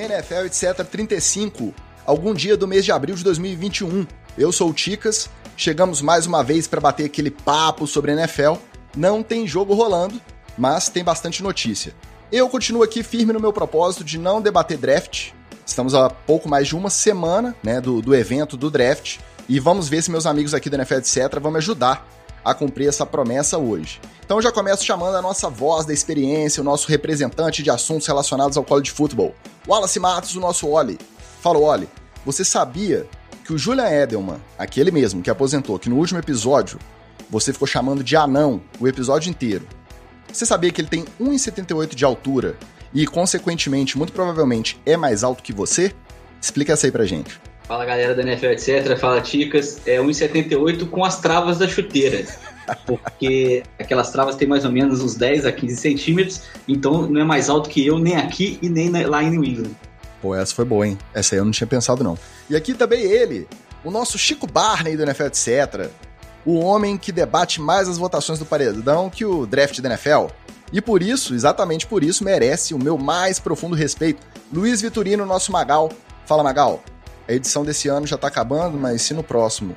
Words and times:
NFL 0.00 0.46
etc 0.46 0.84
35, 0.90 1.74
algum 2.06 2.32
dia 2.32 2.56
do 2.56 2.66
mês 2.66 2.84
de 2.84 2.92
abril 2.92 3.14
de 3.14 3.22
2021. 3.22 4.06
Eu 4.38 4.50
sou 4.50 4.70
o 4.70 4.72
Ticas, 4.72 5.28
chegamos 5.56 6.00
mais 6.00 6.26
uma 6.26 6.42
vez 6.42 6.66
para 6.66 6.80
bater 6.80 7.04
aquele 7.04 7.30
papo 7.30 7.86
sobre 7.86 8.12
NFL. 8.12 8.54
Não 8.96 9.22
tem 9.22 9.46
jogo 9.46 9.74
rolando, 9.74 10.20
mas 10.56 10.88
tem 10.88 11.04
bastante 11.04 11.42
notícia. 11.42 11.94
Eu 12.32 12.48
continuo 12.48 12.82
aqui 12.82 13.02
firme 13.02 13.32
no 13.32 13.40
meu 13.40 13.52
propósito 13.52 14.02
de 14.02 14.18
não 14.18 14.40
debater 14.40 14.78
draft. 14.78 15.32
Estamos 15.66 15.94
a 15.94 16.08
pouco 16.08 16.48
mais 16.48 16.68
de 16.68 16.74
uma 16.74 16.88
semana 16.88 17.54
né, 17.62 17.80
do, 17.80 18.00
do 18.00 18.14
evento 18.14 18.56
do 18.56 18.70
draft. 18.70 19.18
E 19.48 19.60
vamos 19.60 19.88
ver 19.88 20.02
se 20.02 20.10
meus 20.10 20.26
amigos 20.26 20.54
aqui 20.54 20.70
do 20.70 20.76
NFL 20.76 20.94
etc 20.94 21.38
vão 21.40 21.50
me 21.50 21.58
ajudar 21.58 22.06
a 22.44 22.54
cumprir 22.54 22.88
essa 22.88 23.04
promessa 23.04 23.58
hoje. 23.58 24.00
Então 24.24 24.40
já 24.40 24.52
começo 24.52 24.84
chamando 24.84 25.16
a 25.16 25.22
nossa 25.22 25.48
voz 25.48 25.84
da 25.84 25.92
experiência, 25.92 26.60
o 26.60 26.64
nosso 26.64 26.88
representante 26.88 27.62
de 27.62 27.70
assuntos 27.70 28.06
relacionados 28.06 28.56
ao 28.56 28.64
college 28.64 28.90
football, 28.90 29.34
Wallace 29.66 29.98
Matos, 29.98 30.36
o 30.36 30.40
nosso 30.40 30.68
Oli. 30.68 30.98
Fala, 31.40 31.58
Oli, 31.58 31.88
você 32.24 32.44
sabia 32.44 33.06
que 33.44 33.52
o 33.52 33.58
Julian 33.58 33.88
Edelman, 33.88 34.40
aquele 34.58 34.90
mesmo 34.90 35.22
que 35.22 35.30
aposentou, 35.30 35.78
que 35.78 35.88
no 35.88 35.96
último 35.96 36.18
episódio 36.18 36.78
você 37.28 37.52
ficou 37.52 37.66
chamando 37.66 38.04
de 38.04 38.16
anão 38.16 38.60
o 38.78 38.86
episódio 38.86 39.30
inteiro, 39.30 39.66
você 40.32 40.46
sabia 40.46 40.70
que 40.70 40.80
ele 40.80 40.88
tem 40.88 41.04
1,78 41.20 41.94
de 41.94 42.04
altura 42.04 42.56
e, 42.94 43.06
consequentemente, 43.06 43.98
muito 43.98 44.12
provavelmente 44.12 44.80
é 44.86 44.96
mais 44.96 45.24
alto 45.24 45.42
que 45.42 45.52
você? 45.52 45.92
Explica 46.40 46.72
essa 46.72 46.86
aí 46.86 46.92
pra 46.92 47.04
gente. 47.04 47.40
Fala 47.70 47.84
galera 47.84 48.16
da 48.16 48.22
NFL, 48.22 48.46
etc. 48.46 48.98
Fala 48.98 49.20
Ticas. 49.20 49.80
É 49.86 49.98
1,78 49.98 50.90
com 50.90 51.04
as 51.04 51.20
travas 51.20 51.56
da 51.56 51.68
chuteira. 51.68 52.26
Porque 52.84 53.62
aquelas 53.78 54.10
travas 54.10 54.34
têm 54.34 54.48
mais 54.48 54.64
ou 54.64 54.72
menos 54.72 55.00
uns 55.00 55.14
10 55.14 55.46
a 55.46 55.52
15 55.52 55.76
centímetros, 55.76 56.42
então 56.66 57.02
não 57.02 57.20
é 57.20 57.24
mais 57.24 57.48
alto 57.48 57.70
que 57.70 57.86
eu, 57.86 57.96
nem 57.96 58.16
aqui 58.16 58.58
e 58.60 58.68
nem 58.68 58.90
lá 58.90 59.22
em 59.22 59.30
New 59.30 59.44
England. 59.44 59.70
Pô, 60.20 60.34
essa 60.34 60.52
foi 60.52 60.64
boa, 60.64 60.84
hein? 60.84 60.98
Essa 61.14 61.36
aí 61.36 61.38
eu 61.38 61.44
não 61.44 61.52
tinha 61.52 61.66
pensado, 61.68 62.02
não. 62.02 62.18
E 62.48 62.56
aqui 62.56 62.74
também 62.74 63.02
ele, 63.02 63.46
o 63.84 63.90
nosso 63.92 64.18
Chico 64.18 64.48
Barney 64.48 64.96
do 64.96 65.04
NFL, 65.04 65.26
etc. 65.26 65.90
O 66.44 66.58
homem 66.58 66.98
que 66.98 67.12
debate 67.12 67.60
mais 67.60 67.88
as 67.88 67.98
votações 67.98 68.40
do 68.40 68.44
paredão 68.44 69.08
que 69.08 69.24
o 69.24 69.46
draft 69.46 69.78
da 69.80 69.90
NFL. 69.90 70.26
E 70.72 70.80
por 70.80 71.04
isso, 71.04 71.34
exatamente 71.34 71.86
por 71.86 72.02
isso, 72.02 72.24
merece 72.24 72.74
o 72.74 72.82
meu 72.82 72.98
mais 72.98 73.38
profundo 73.38 73.76
respeito. 73.76 74.26
Luiz 74.52 74.80
Vitorino, 74.80 75.24
nosso 75.24 75.52
Magal. 75.52 75.92
Fala, 76.26 76.42
Magal. 76.42 76.82
A 77.30 77.32
edição 77.32 77.64
desse 77.64 77.86
ano 77.86 78.08
já 78.08 78.18
tá 78.18 78.26
acabando, 78.26 78.76
mas 78.76 79.02
se 79.02 79.14
no 79.14 79.22
próximo 79.22 79.72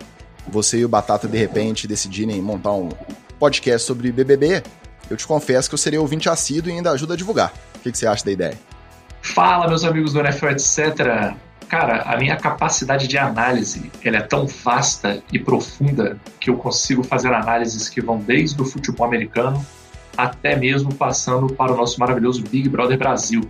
você 0.48 0.80
e 0.80 0.86
o 0.86 0.90
Batata 0.90 1.28
de 1.28 1.38
repente 1.38 1.88
decidirem 1.88 2.42
montar 2.42 2.72
um 2.72 2.90
podcast 3.38 3.86
sobre 3.86 4.12
BBB, 4.12 4.64
eu 5.08 5.16
te 5.16 5.28
confesso 5.28 5.70
que 5.70 5.76
eu 5.76 5.78
serei 5.78 6.00
ouvinte 6.00 6.28
assíduo 6.28 6.72
e 6.72 6.76
ainda 6.76 6.90
ajuda 6.90 7.14
a 7.14 7.18
divulgar. 7.18 7.54
O 7.76 7.80
que, 7.82 7.92
que 7.92 7.98
você 8.00 8.08
acha 8.08 8.26
da 8.26 8.32
ideia? 8.32 8.58
Fala, 9.22 9.68
meus 9.68 9.84
amigos 9.84 10.14
do 10.14 10.20
NFL, 10.20 10.48
etc. 10.48 11.36
Cara, 11.70 12.02
a 12.02 12.18
minha 12.18 12.36
capacidade 12.38 13.08
de 13.08 13.20
análise 13.20 13.92
ela 14.04 14.18
é 14.18 14.22
tão 14.22 14.48
vasta 14.48 15.22
e 15.32 15.38
profunda 15.38 16.20
que 16.40 16.50
eu 16.50 16.58
consigo 16.58 17.04
fazer 17.04 17.32
análises 17.36 17.88
que 17.88 18.02
vão 18.02 18.18
desde 18.18 18.60
o 18.60 18.66
futebol 18.66 19.06
americano 19.06 19.64
até 20.18 20.56
mesmo 20.56 20.92
passando 20.96 21.54
para 21.54 21.72
o 21.72 21.78
nosso 21.78 22.00
maravilhoso 22.00 22.42
Big 22.50 22.68
Brother 22.68 22.98
Brasil. 22.98 23.42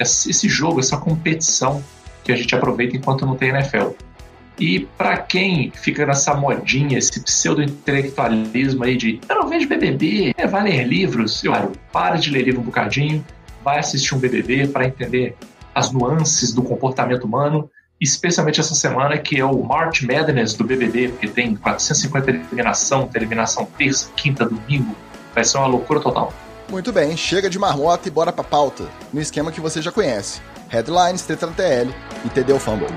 Esse 0.00 0.48
jogo, 0.48 0.80
essa 0.80 0.96
competição 0.96 1.80
que 2.26 2.32
a 2.32 2.36
gente 2.36 2.54
aproveita 2.54 2.96
enquanto 2.96 3.24
não 3.24 3.36
tem 3.36 3.50
NFL. 3.50 3.90
E 4.58 4.80
para 4.80 5.18
quem 5.18 5.70
fica 5.70 6.04
nessa 6.04 6.34
modinha, 6.34 6.98
esse 6.98 7.20
pseudo-intelectualismo 7.20 8.84
aí 8.84 8.96
de 8.96 9.20
eu 9.28 9.36
não 9.36 9.48
vejo 9.48 9.68
BBB, 9.68 10.34
é, 10.36 10.46
vai 10.46 10.64
ler 10.64 10.84
livros, 10.84 11.44
eu 11.44 11.52
para 11.92 12.16
de 12.16 12.30
ler 12.30 12.42
livro 12.42 12.60
um 12.60 12.64
bocadinho, 12.64 13.24
vai 13.62 13.78
assistir 13.78 14.14
um 14.14 14.18
BBB 14.18 14.68
para 14.68 14.86
entender 14.86 15.36
as 15.74 15.92
nuances 15.92 16.52
do 16.52 16.62
comportamento 16.62 17.24
humano, 17.24 17.70
especialmente 18.00 18.58
essa 18.58 18.74
semana 18.74 19.18
que 19.18 19.38
é 19.38 19.44
o 19.44 19.62
March 19.62 20.02
Madness 20.02 20.54
do 20.54 20.64
BBB, 20.64 21.08
porque 21.08 21.28
tem 21.28 21.54
450 21.54 22.30
eliminação, 22.30 23.10
eliminação 23.14 23.68
terça, 23.76 24.10
quinta, 24.16 24.46
domingo, 24.46 24.96
vai 25.34 25.44
ser 25.44 25.58
uma 25.58 25.66
loucura 25.66 26.00
total. 26.00 26.32
Muito 26.70 26.92
bem, 26.92 27.14
chega 27.14 27.50
de 27.50 27.58
marmota 27.58 28.08
e 28.08 28.10
bora 28.10 28.32
pra 28.32 28.42
pauta, 28.42 28.84
no 29.12 29.20
esquema 29.20 29.52
que 29.52 29.60
você 29.60 29.82
já 29.82 29.92
conhece. 29.92 30.40
Headlines, 30.68 31.22
TTL 31.22 31.94
e 32.24 32.30
TD 32.30 32.58
Fumble. 32.58 32.88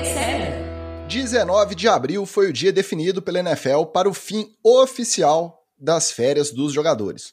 NFL, 0.00 1.08
19 1.08 1.74
de 1.76 1.86
abril 1.86 2.26
foi 2.26 2.48
o 2.48 2.52
dia 2.52 2.72
definido 2.72 3.22
pela 3.22 3.38
NFL 3.38 3.84
para 3.92 4.08
o 4.08 4.14
fim 4.14 4.52
oficial 4.64 5.64
das 5.78 6.10
férias 6.10 6.50
dos 6.50 6.72
jogadores. 6.72 7.32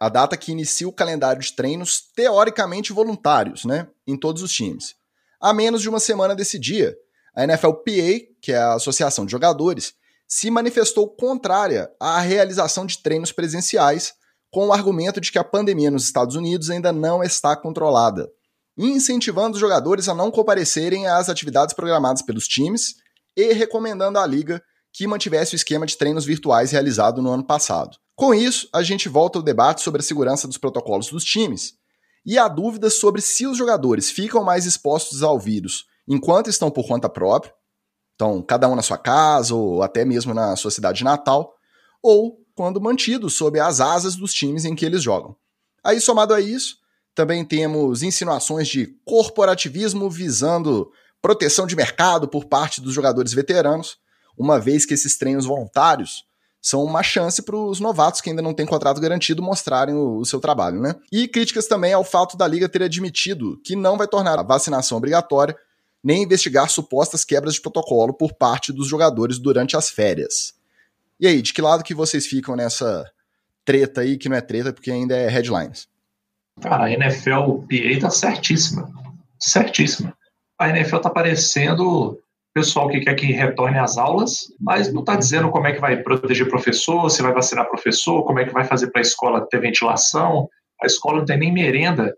A 0.00 0.08
data 0.08 0.36
que 0.36 0.50
inicia 0.50 0.88
o 0.88 0.92
calendário 0.92 1.40
de 1.40 1.52
treinos 1.52 2.00
teoricamente 2.14 2.92
voluntários, 2.92 3.64
né, 3.64 3.86
em 4.04 4.16
todos 4.16 4.42
os 4.42 4.52
times. 4.52 4.96
A 5.40 5.54
menos 5.54 5.80
de 5.80 5.88
uma 5.88 6.00
semana 6.00 6.34
desse 6.34 6.58
dia, 6.58 6.96
a 7.34 7.46
NFLPA, 7.46 8.26
que 8.40 8.52
é 8.52 8.58
a 8.58 8.74
Associação 8.74 9.24
de 9.24 9.30
Jogadores, 9.30 9.94
se 10.28 10.50
manifestou 10.50 11.08
contrária 11.08 11.90
à 11.98 12.20
realização 12.20 12.84
de 12.84 12.98
treinos 12.98 13.32
presenciais, 13.32 14.12
com 14.50 14.68
o 14.68 14.72
argumento 14.72 15.20
de 15.20 15.32
que 15.32 15.38
a 15.38 15.44
pandemia 15.44 15.90
nos 15.90 16.04
Estados 16.04 16.36
Unidos 16.36 16.68
ainda 16.68 16.92
não 16.92 17.22
está 17.22 17.56
controlada, 17.56 18.30
incentivando 18.76 19.54
os 19.54 19.60
jogadores 19.60 20.08
a 20.08 20.14
não 20.14 20.30
comparecerem 20.30 21.06
às 21.06 21.28
atividades 21.28 21.74
programadas 21.74 22.22
pelos 22.22 22.46
times 22.46 22.96
e 23.34 23.52
recomendando 23.54 24.18
à 24.18 24.26
liga 24.26 24.62
que 24.92 25.06
mantivesse 25.06 25.54
o 25.54 25.56
esquema 25.56 25.86
de 25.86 25.96
treinos 25.96 26.24
virtuais 26.24 26.70
realizado 26.70 27.22
no 27.22 27.30
ano 27.30 27.44
passado. 27.44 27.96
Com 28.14 28.34
isso, 28.34 28.68
a 28.72 28.82
gente 28.82 29.08
volta 29.08 29.38
ao 29.38 29.42
debate 29.42 29.80
sobre 29.80 30.00
a 30.00 30.04
segurança 30.04 30.46
dos 30.46 30.58
protocolos 30.58 31.08
dos 31.08 31.24
times 31.24 31.74
e 32.26 32.38
há 32.38 32.48
dúvidas 32.48 32.94
sobre 32.94 33.22
se 33.22 33.46
os 33.46 33.56
jogadores 33.56 34.10
ficam 34.10 34.44
mais 34.44 34.66
expostos 34.66 35.22
ao 35.22 35.38
vírus 35.38 35.86
enquanto 36.06 36.48
estão 36.48 36.70
por 36.70 36.86
conta 36.86 37.08
própria, 37.08 37.52
então, 38.18 38.42
cada 38.42 38.68
um 38.68 38.74
na 38.74 38.82
sua 38.82 38.98
casa, 38.98 39.54
ou 39.54 39.80
até 39.80 40.04
mesmo 40.04 40.34
na 40.34 40.56
sua 40.56 40.72
cidade 40.72 41.04
natal, 41.04 41.54
ou 42.02 42.36
quando 42.52 42.80
mantidos 42.80 43.34
sob 43.34 43.60
as 43.60 43.80
asas 43.80 44.16
dos 44.16 44.34
times 44.34 44.64
em 44.64 44.74
que 44.74 44.84
eles 44.84 45.04
jogam. 45.04 45.36
Aí, 45.84 46.00
somado 46.00 46.34
a 46.34 46.40
isso, 46.40 46.78
também 47.14 47.44
temos 47.44 48.02
insinuações 48.02 48.66
de 48.66 48.88
corporativismo 49.04 50.10
visando 50.10 50.90
proteção 51.22 51.64
de 51.64 51.76
mercado 51.76 52.26
por 52.26 52.46
parte 52.46 52.80
dos 52.80 52.92
jogadores 52.92 53.32
veteranos, 53.32 53.98
uma 54.36 54.58
vez 54.58 54.84
que 54.84 54.94
esses 54.94 55.16
treinos 55.16 55.46
voluntários 55.46 56.24
são 56.60 56.82
uma 56.82 57.04
chance 57.04 57.40
para 57.40 57.56
os 57.56 57.78
novatos 57.78 58.20
que 58.20 58.30
ainda 58.30 58.42
não 58.42 58.52
têm 58.52 58.66
contrato 58.66 59.00
garantido 59.00 59.40
mostrarem 59.40 59.94
o, 59.94 60.16
o, 60.18 60.24
seu 60.24 60.40
trabalho, 60.40 60.80
né? 60.80 60.96
E 61.12 61.28
críticas 61.28 61.68
também 61.68 61.92
ao 61.92 62.02
fato 62.02 62.36
da 62.36 62.48
liga 62.48 62.68
ter 62.68 62.82
admitido 62.82 63.60
que 63.64 63.76
não 63.76 63.96
vai 63.96 64.08
tornar 64.08 64.40
a 64.40 64.42
vacinação 64.42 64.98
obrigatória 64.98 65.56
nem 66.02 66.22
investigar 66.22 66.68
supostas 66.70 67.24
quebras 67.24 67.54
de 67.54 67.60
protocolo 67.60 68.12
por 68.12 68.32
parte 68.32 68.72
dos 68.72 68.88
jogadores 68.88 69.38
durante 69.38 69.76
as 69.76 69.90
férias. 69.90 70.54
E 71.20 71.26
aí, 71.26 71.42
de 71.42 71.52
que 71.52 71.60
lado 71.60 71.82
que 71.82 71.94
vocês 71.94 72.26
ficam 72.26 72.54
nessa 72.54 73.04
treta 73.64 74.02
aí, 74.02 74.16
que 74.16 74.28
não 74.28 74.36
é 74.36 74.40
treta 74.40 74.72
porque 74.72 74.90
ainda 74.90 75.16
é 75.16 75.28
headlines? 75.28 75.88
Cara, 76.60 76.84
a 76.84 76.90
NFL 76.90 77.64
PA 77.68 78.00
tá 78.00 78.10
certíssima. 78.10 78.90
Certíssima. 79.38 80.16
A 80.58 80.70
NFL 80.70 80.98
tá 80.98 81.10
parecendo 81.10 82.18
pessoal 82.54 82.88
que 82.88 83.00
quer 83.00 83.14
que 83.14 83.26
retorne 83.26 83.78
às 83.78 83.96
aulas, 83.96 84.52
mas 84.60 84.92
não 84.92 85.00
está 85.00 85.14
dizendo 85.14 85.50
como 85.50 85.66
é 85.66 85.72
que 85.72 85.80
vai 85.80 86.02
proteger 86.02 86.48
professor, 86.48 87.08
se 87.10 87.22
vai 87.22 87.32
vacinar 87.32 87.68
professor, 87.68 88.24
como 88.24 88.40
é 88.40 88.44
que 88.44 88.52
vai 88.52 88.64
fazer 88.64 88.90
para 88.90 89.00
a 89.00 89.02
escola 89.02 89.46
ter 89.48 89.60
ventilação. 89.60 90.48
A 90.82 90.86
escola 90.86 91.18
não 91.18 91.24
tem 91.24 91.38
nem 91.38 91.52
merenda, 91.52 92.14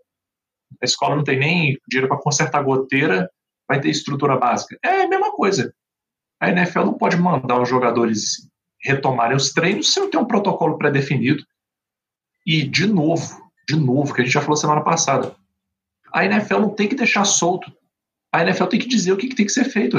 a 0.81 0.85
escola 0.85 1.15
não 1.15 1.23
tem 1.23 1.37
nem 1.37 1.77
dinheiro 1.87 2.07
para 2.07 2.17
consertar 2.17 2.63
goteira 2.63 3.29
vai 3.71 3.79
ter 3.79 3.89
estrutura 3.89 4.35
básica. 4.35 4.77
É 4.83 5.03
a 5.03 5.07
mesma 5.07 5.31
coisa. 5.31 5.73
A 6.41 6.49
NFL 6.49 6.81
não 6.81 6.93
pode 6.95 7.15
mandar 7.15 7.61
os 7.61 7.69
jogadores 7.69 8.49
retomarem 8.83 9.37
os 9.37 9.53
treinos 9.53 9.93
sem 9.93 10.09
ter 10.09 10.17
um 10.17 10.25
protocolo 10.25 10.77
pré-definido. 10.77 11.41
E, 12.45 12.63
de 12.67 12.85
novo, 12.85 13.41
de 13.69 13.77
novo, 13.77 14.13
que 14.13 14.19
a 14.19 14.25
gente 14.25 14.33
já 14.33 14.41
falou 14.41 14.57
semana 14.57 14.81
passada, 14.81 15.33
a 16.11 16.25
NFL 16.25 16.59
não 16.59 16.75
tem 16.75 16.89
que 16.89 16.95
deixar 16.95 17.23
solto. 17.23 17.71
A 18.29 18.43
NFL 18.43 18.65
tem 18.65 18.79
que 18.79 18.89
dizer 18.89 19.13
o 19.13 19.17
que, 19.17 19.33
tem 19.33 19.45
que 19.45 19.51
ser 19.53 19.65
feito. 19.65 19.97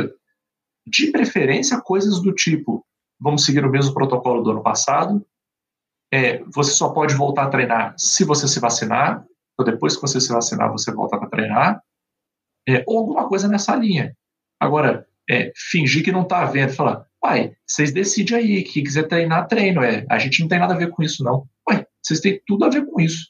De 0.87 1.11
preferência, 1.11 1.81
coisas 1.81 2.21
do 2.21 2.35
tipo: 2.35 2.85
vamos 3.19 3.47
seguir 3.47 3.65
o 3.65 3.71
mesmo 3.71 3.95
protocolo 3.95 4.43
do 4.43 4.51
ano 4.51 4.63
passado, 4.63 5.25
é, 6.13 6.43
você 6.53 6.73
só 6.73 6.91
pode 6.91 7.15
voltar 7.15 7.45
a 7.45 7.51
treinar 7.51 7.95
se 7.97 8.23
você 8.23 8.47
se 8.47 8.61
vacinar, 8.61 9.25
ou 9.57 9.65
depois 9.65 9.95
que 9.95 10.03
você 10.03 10.21
se 10.21 10.31
vacinar, 10.31 10.71
você 10.71 10.93
volta 10.93 11.17
para 11.17 11.31
treinar 11.31 11.83
é, 12.69 12.85
ou 12.87 12.99
alguma 12.99 13.29
coisa 13.29 13.49
nessa 13.49 13.75
linha. 13.75 14.17
Agora, 14.61 15.06
é, 15.29 15.53
fingir 15.56 16.05
que 16.05 16.12
não 16.12 16.23
está 16.23 16.44
vendo, 16.44 16.73
falar, 16.73 17.06
pai, 17.20 17.53
vocês 17.67 17.93
decidem 17.93 18.37
aí, 18.37 18.62
que 18.62 18.82
quiser 18.82 19.05
treinar, 19.05 19.47
treino, 19.47 19.82
é, 19.82 20.05
a 20.11 20.19
gente 20.19 20.41
não 20.41 20.49
tem 20.49 20.59
nada 20.59 20.75
a 20.75 20.79
ver 20.79 20.91
com 20.91 21.03
isso, 21.03 21.23
não. 21.23 21.47
Ué, 21.69 21.87
vocês 22.03 22.20
têm 22.20 22.41
tudo 22.47 22.64
a 22.64 22.69
ver 22.69 22.87
com 22.87 23.00
isso. 23.00 23.29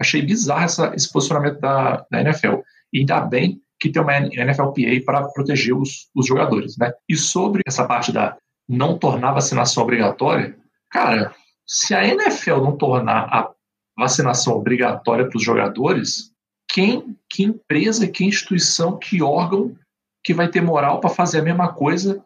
Achei 0.00 0.22
bizarro 0.22 0.64
essa, 0.64 0.92
esse 0.94 1.12
posicionamento 1.12 1.60
da, 1.60 2.06
da 2.10 2.20
NFL. 2.20 2.60
E 2.92 3.00
ainda 3.00 3.20
bem 3.20 3.60
que 3.80 3.90
tem 3.90 4.02
uma 4.02 4.20
NFLPA 4.20 5.04
para 5.04 5.28
proteger 5.28 5.74
os, 5.74 6.08
os 6.14 6.26
jogadores, 6.26 6.76
né? 6.76 6.92
E 7.08 7.16
sobre 7.16 7.62
essa 7.66 7.84
parte 7.84 8.12
da, 8.12 8.36
não 8.68 8.98
tornar 8.98 9.32
vacinação 9.32 9.82
obrigatória, 9.82 10.56
cara, 10.90 11.34
se 11.66 11.94
a 11.94 12.06
NFL 12.06 12.58
não 12.58 12.76
tornar 12.76 13.24
a 13.24 13.50
vacinação 13.96 14.54
obrigatória 14.54 15.28
para 15.28 15.36
os 15.36 15.42
jogadores, 15.42 16.32
quem, 16.68 17.16
que 17.30 17.42
empresa, 17.42 18.06
que 18.06 18.24
instituição, 18.24 18.98
que 18.98 19.22
órgão 19.22 19.76
que 20.22 20.34
vai 20.34 20.48
ter 20.48 20.60
moral 20.60 21.00
para 21.00 21.10
fazer 21.10 21.40
a 21.40 21.42
mesma 21.42 21.72
coisa, 21.72 22.24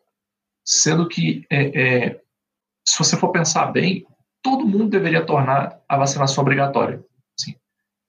sendo 0.66 1.08
que, 1.08 1.46
é, 1.50 2.06
é, 2.06 2.20
se 2.86 2.98
você 2.98 3.16
for 3.16 3.30
pensar 3.30 3.66
bem, 3.66 4.06
todo 4.42 4.66
mundo 4.66 4.88
deveria 4.88 5.24
tornar 5.24 5.80
a 5.88 5.96
vacinação 5.96 6.42
obrigatória. 6.42 7.04
Assim, 7.38 7.54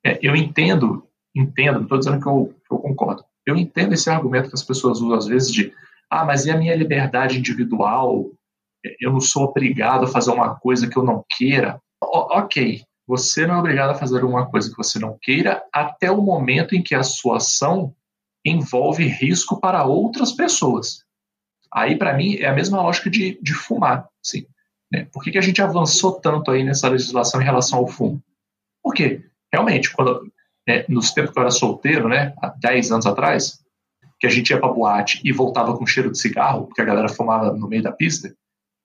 é, 0.03 0.17
eu 0.21 0.35
entendo, 0.35 1.07
entendo, 1.35 1.75
não 1.75 1.83
estou 1.83 1.99
dizendo 1.99 2.19
que 2.19 2.27
eu, 2.27 2.55
que 2.67 2.73
eu 2.73 2.79
concordo, 2.79 3.23
eu 3.45 3.55
entendo 3.55 3.93
esse 3.93 4.09
argumento 4.09 4.49
que 4.49 4.55
as 4.55 4.63
pessoas 4.63 4.99
usam 4.99 5.17
às 5.17 5.27
vezes 5.27 5.51
de 5.51 5.73
ah, 6.09 6.25
mas 6.25 6.45
e 6.45 6.51
a 6.51 6.57
minha 6.57 6.75
liberdade 6.75 7.39
individual? 7.39 8.29
Eu 8.99 9.11
não 9.11 9.19
sou 9.19 9.45
obrigado 9.45 10.05
a 10.05 10.07
fazer 10.07 10.31
uma 10.31 10.55
coisa 10.55 10.87
que 10.87 10.95
eu 10.95 11.03
não 11.03 11.25
queira. 11.27 11.81
O 12.03 12.37
ok, 12.37 12.83
você 13.07 13.45
não 13.45 13.55
é 13.55 13.59
obrigado 13.59 13.91
a 13.91 13.95
fazer 13.95 14.23
uma 14.23 14.49
coisa 14.49 14.69
que 14.69 14.77
você 14.77 14.97
não 14.97 15.17
queira 15.21 15.63
até 15.73 16.09
o 16.09 16.21
momento 16.21 16.75
em 16.75 16.81
que 16.81 16.95
a 16.95 17.03
sua 17.03 17.37
ação 17.37 17.93
envolve 18.45 19.05
risco 19.05 19.59
para 19.59 19.85
outras 19.85 20.31
pessoas. 20.31 21.03
Aí, 21.71 21.97
para 21.97 22.13
mim, 22.13 22.35
é 22.35 22.47
a 22.47 22.53
mesma 22.53 22.81
lógica 22.81 23.09
de, 23.09 23.39
de 23.41 23.53
fumar. 23.53 24.07
Assim, 24.23 24.45
né? 24.91 25.07
Por 25.11 25.23
que, 25.23 25.31
que 25.31 25.37
a 25.37 25.41
gente 25.41 25.61
avançou 25.61 26.13
tanto 26.13 26.51
aí 26.51 26.63
nessa 26.63 26.87
legislação 26.87 27.41
em 27.41 27.45
relação 27.45 27.79
ao 27.79 27.87
fumo? 27.87 28.23
Porque, 28.81 29.23
realmente, 29.51 29.91
quando, 29.91 30.31
né, 30.67 30.85
nos 30.87 31.11
tempos 31.11 31.31
que 31.31 31.39
eu 31.39 31.41
era 31.41 31.51
solteiro, 31.51 32.07
né, 32.07 32.33
há 32.41 32.49
10 32.49 32.91
anos 32.91 33.05
atrás, 33.05 33.63
que 34.19 34.27
a 34.27 34.29
gente 34.29 34.51
ia 34.51 34.59
para 34.59 34.71
boate 34.71 35.19
e 35.23 35.31
voltava 35.31 35.75
com 35.75 35.85
cheiro 35.85 36.11
de 36.11 36.19
cigarro, 36.19 36.67
porque 36.67 36.81
a 36.81 36.85
galera 36.85 37.09
fumava 37.09 37.51
no 37.53 37.67
meio 37.67 37.81
da 37.81 37.91
pista, 37.91 38.33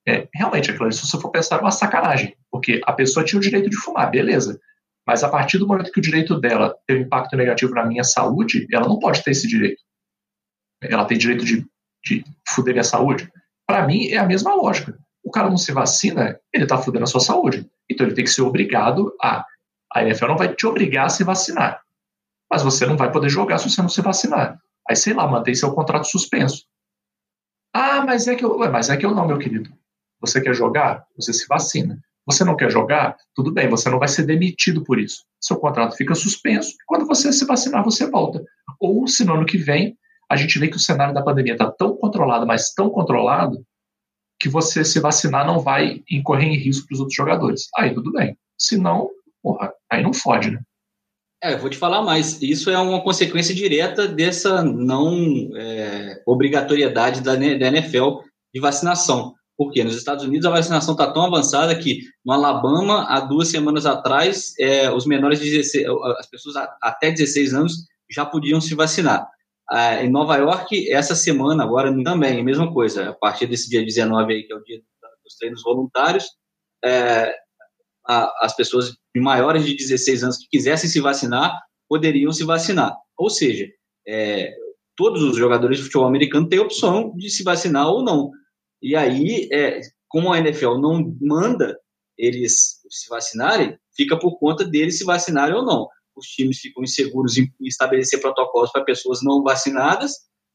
é, 0.09 0.27
realmente, 0.33 0.71
aquilo, 0.71 0.91
se 0.91 1.05
você 1.05 1.19
for 1.19 1.29
pensar, 1.29 1.57
é 1.57 1.61
uma 1.61 1.71
sacanagem, 1.71 2.35
porque 2.51 2.81
a 2.85 2.93
pessoa 2.93 3.23
tinha 3.23 3.37
o 3.37 3.41
direito 3.41 3.69
de 3.69 3.77
fumar, 3.77 4.09
beleza. 4.09 4.59
Mas 5.05 5.23
a 5.23 5.29
partir 5.29 5.57
do 5.57 5.67
momento 5.67 5.91
que 5.91 5.99
o 5.99 6.03
direito 6.03 6.39
dela 6.39 6.75
tem 6.87 6.97
um 6.97 7.01
impacto 7.01 7.35
negativo 7.35 7.73
na 7.73 7.85
minha 7.85 8.03
saúde, 8.03 8.67
ela 8.71 8.87
não 8.87 8.99
pode 8.99 9.23
ter 9.23 9.31
esse 9.31 9.47
direito. 9.47 9.81
Ela 10.81 11.05
tem 11.05 11.17
direito 11.17 11.45
de, 11.45 11.65
de 12.03 12.23
fuder 12.47 12.77
a 12.79 12.83
saúde. 12.83 13.29
Para 13.67 13.85
mim, 13.85 14.07
é 14.07 14.17
a 14.17 14.25
mesma 14.25 14.55
lógica. 14.55 14.97
O 15.23 15.31
cara 15.31 15.49
não 15.49 15.57
se 15.57 15.71
vacina, 15.71 16.39
ele 16.53 16.63
está 16.63 16.77
fudendo 16.77 17.03
a 17.03 17.07
sua 17.07 17.19
saúde. 17.19 17.69
Então 17.89 18.05
ele 18.05 18.15
tem 18.15 18.23
que 18.23 18.31
ser 18.31 18.41
obrigado 18.41 19.13
a. 19.21 19.45
A 19.91 20.03
NFL 20.03 20.27
não 20.27 20.37
vai 20.37 20.53
te 20.53 20.67
obrigar 20.67 21.07
a 21.07 21.09
se 21.09 21.23
vacinar. 21.23 21.81
Mas 22.51 22.61
você 22.61 22.85
não 22.85 22.95
vai 22.95 23.11
poder 23.11 23.29
jogar 23.29 23.57
se 23.57 23.69
você 23.69 23.81
não 23.81 23.89
se 23.89 24.01
vacinar. 24.01 24.59
Aí, 24.87 24.95
sei 24.95 25.13
lá, 25.13 25.27
mantém 25.27 25.55
seu 25.55 25.73
contrato 25.73 26.05
suspenso. 26.05 26.63
Ah, 27.73 28.05
mas 28.05 28.27
é 28.27 28.35
que 28.35 28.45
eu. 28.45 28.57
Ué, 28.57 28.69
mas 28.69 28.89
é 28.89 28.97
que 28.97 29.05
eu 29.05 29.13
não, 29.13 29.27
meu 29.27 29.39
querido. 29.39 29.71
Você 30.21 30.41
quer 30.41 30.53
jogar? 30.53 31.05
Você 31.15 31.33
se 31.33 31.45
vacina. 31.47 31.99
Você 32.25 32.43
não 32.43 32.55
quer 32.55 32.69
jogar? 32.69 33.17
Tudo 33.33 33.51
bem, 33.51 33.67
você 33.67 33.89
não 33.89 33.97
vai 33.97 34.07
ser 34.07 34.23
demitido 34.23 34.83
por 34.83 34.99
isso. 34.99 35.23
Seu 35.41 35.57
contrato 35.57 35.95
fica 35.95 36.13
suspenso. 36.13 36.75
Quando 36.85 37.07
você 37.07 37.33
se 37.33 37.45
vacinar, 37.45 37.83
você 37.83 38.09
volta. 38.09 38.43
Ou, 38.79 39.07
se 39.07 39.25
no 39.25 39.33
ano 39.33 39.45
que 39.45 39.57
vem, 39.57 39.97
a 40.29 40.35
gente 40.35 40.59
vê 40.59 40.67
que 40.67 40.77
o 40.77 40.79
cenário 40.79 41.13
da 41.13 41.23
pandemia 41.23 41.53
está 41.53 41.71
tão 41.71 41.95
controlado, 41.95 42.45
mas 42.45 42.71
tão 42.73 42.89
controlado, 42.89 43.65
que 44.39 44.47
você 44.47 44.85
se 44.85 44.99
vacinar 44.99 45.45
não 45.45 45.59
vai 45.59 46.01
incorrer 46.09 46.47
em 46.47 46.57
risco 46.57 46.87
para 46.87 46.93
os 46.93 46.99
outros 46.99 47.15
jogadores. 47.15 47.67
Aí 47.75 47.93
tudo 47.93 48.11
bem. 48.11 48.37
Se 48.57 48.77
não, 48.77 49.09
porra, 49.41 49.73
aí 49.91 50.01
não 50.01 50.13
fode, 50.13 50.51
né? 50.51 50.61
É, 51.41 51.53
eu 51.53 51.59
vou 51.59 51.69
te 51.69 51.77
falar 51.77 52.01
mais. 52.01 52.41
Isso 52.41 52.69
é 52.69 52.77
uma 52.77 53.01
consequência 53.01 53.55
direta 53.55 54.07
dessa 54.07 54.61
não 54.61 55.49
é, 55.55 56.21
obrigatoriedade 56.25 57.21
da, 57.21 57.35
da 57.35 57.67
NFL 57.67 58.19
de 58.53 58.59
vacinação. 58.59 59.33
Porque 59.59 59.83
nos 59.83 59.97
Estados 59.97 60.23
Unidos 60.23 60.45
a 60.45 60.51
vacinação 60.51 60.93
está 60.93 61.11
tão 61.11 61.25
avançada 61.25 61.77
que 61.77 62.03
no 62.25 62.31
Alabama, 62.31 63.03
há 63.09 63.19
duas 63.19 63.49
semanas 63.49 63.85
atrás, 63.85 64.53
é, 64.57 64.89
os 64.89 65.05
menores 65.05 65.37
de 65.37 65.49
16, 65.51 65.85
as 66.17 66.29
pessoas 66.29 66.55
até 66.81 67.11
16 67.11 67.53
anos 67.53 67.73
já 68.09 68.25
podiam 68.25 68.61
se 68.61 68.73
vacinar. 68.73 69.27
É, 69.69 70.05
em 70.05 70.09
Nova 70.09 70.37
York, 70.37 70.89
essa 70.89 71.13
semana, 71.13 71.61
agora 71.61 71.93
também, 72.05 72.39
a 72.39 72.43
mesma 72.43 72.73
coisa. 72.73 73.09
A 73.09 73.13
partir 73.13 73.47
desse 73.47 73.69
dia 73.69 73.83
19 73.83 74.33
aí, 74.33 74.43
que 74.43 74.53
é 74.53 74.55
o 74.55 74.63
dia 74.63 74.79
dos 75.25 75.35
treinos 75.37 75.61
voluntários, 75.61 76.23
é, 76.81 77.29
a, 78.07 78.45
as 78.45 78.55
pessoas 78.55 78.95
maiores 79.17 79.65
de 79.65 79.75
16 79.75 80.23
anos 80.23 80.37
que 80.37 80.47
quisessem 80.49 80.89
se 80.89 81.01
vacinar 81.01 81.53
poderiam 81.89 82.31
se 82.31 82.45
vacinar. 82.45 82.95
Ou 83.17 83.29
seja, 83.29 83.67
é, 84.07 84.53
todos 84.95 85.21
os 85.21 85.35
jogadores 85.35 85.79
de 85.79 85.83
futebol 85.83 86.07
americano 86.07 86.47
têm 86.47 86.59
a 86.59 86.63
opção 86.63 87.13
de 87.17 87.29
se 87.29 87.43
vacinar 87.43 87.89
ou 87.89 88.01
não. 88.01 88.31
E 88.81 88.95
aí, 88.95 89.49
é, 89.51 89.81
como 90.07 90.31
a 90.31 90.39
NFL 90.39 90.77
não 90.77 91.15
manda 91.21 91.77
eles 92.17 92.79
se 92.89 93.09
vacinarem, 93.09 93.77
fica 93.95 94.17
por 94.17 94.37
conta 94.37 94.65
deles 94.65 94.97
se 94.97 95.05
vacinarem 95.05 95.55
ou 95.55 95.65
não. 95.65 95.87
Os 96.15 96.25
times 96.27 96.59
ficam 96.59 96.83
inseguros 96.83 97.37
em 97.37 97.49
estabelecer 97.61 98.19
protocolos 98.19 98.71
para 98.71 98.83
pessoas 98.83 99.19
não 99.23 99.41
vacinadas 99.41 100.11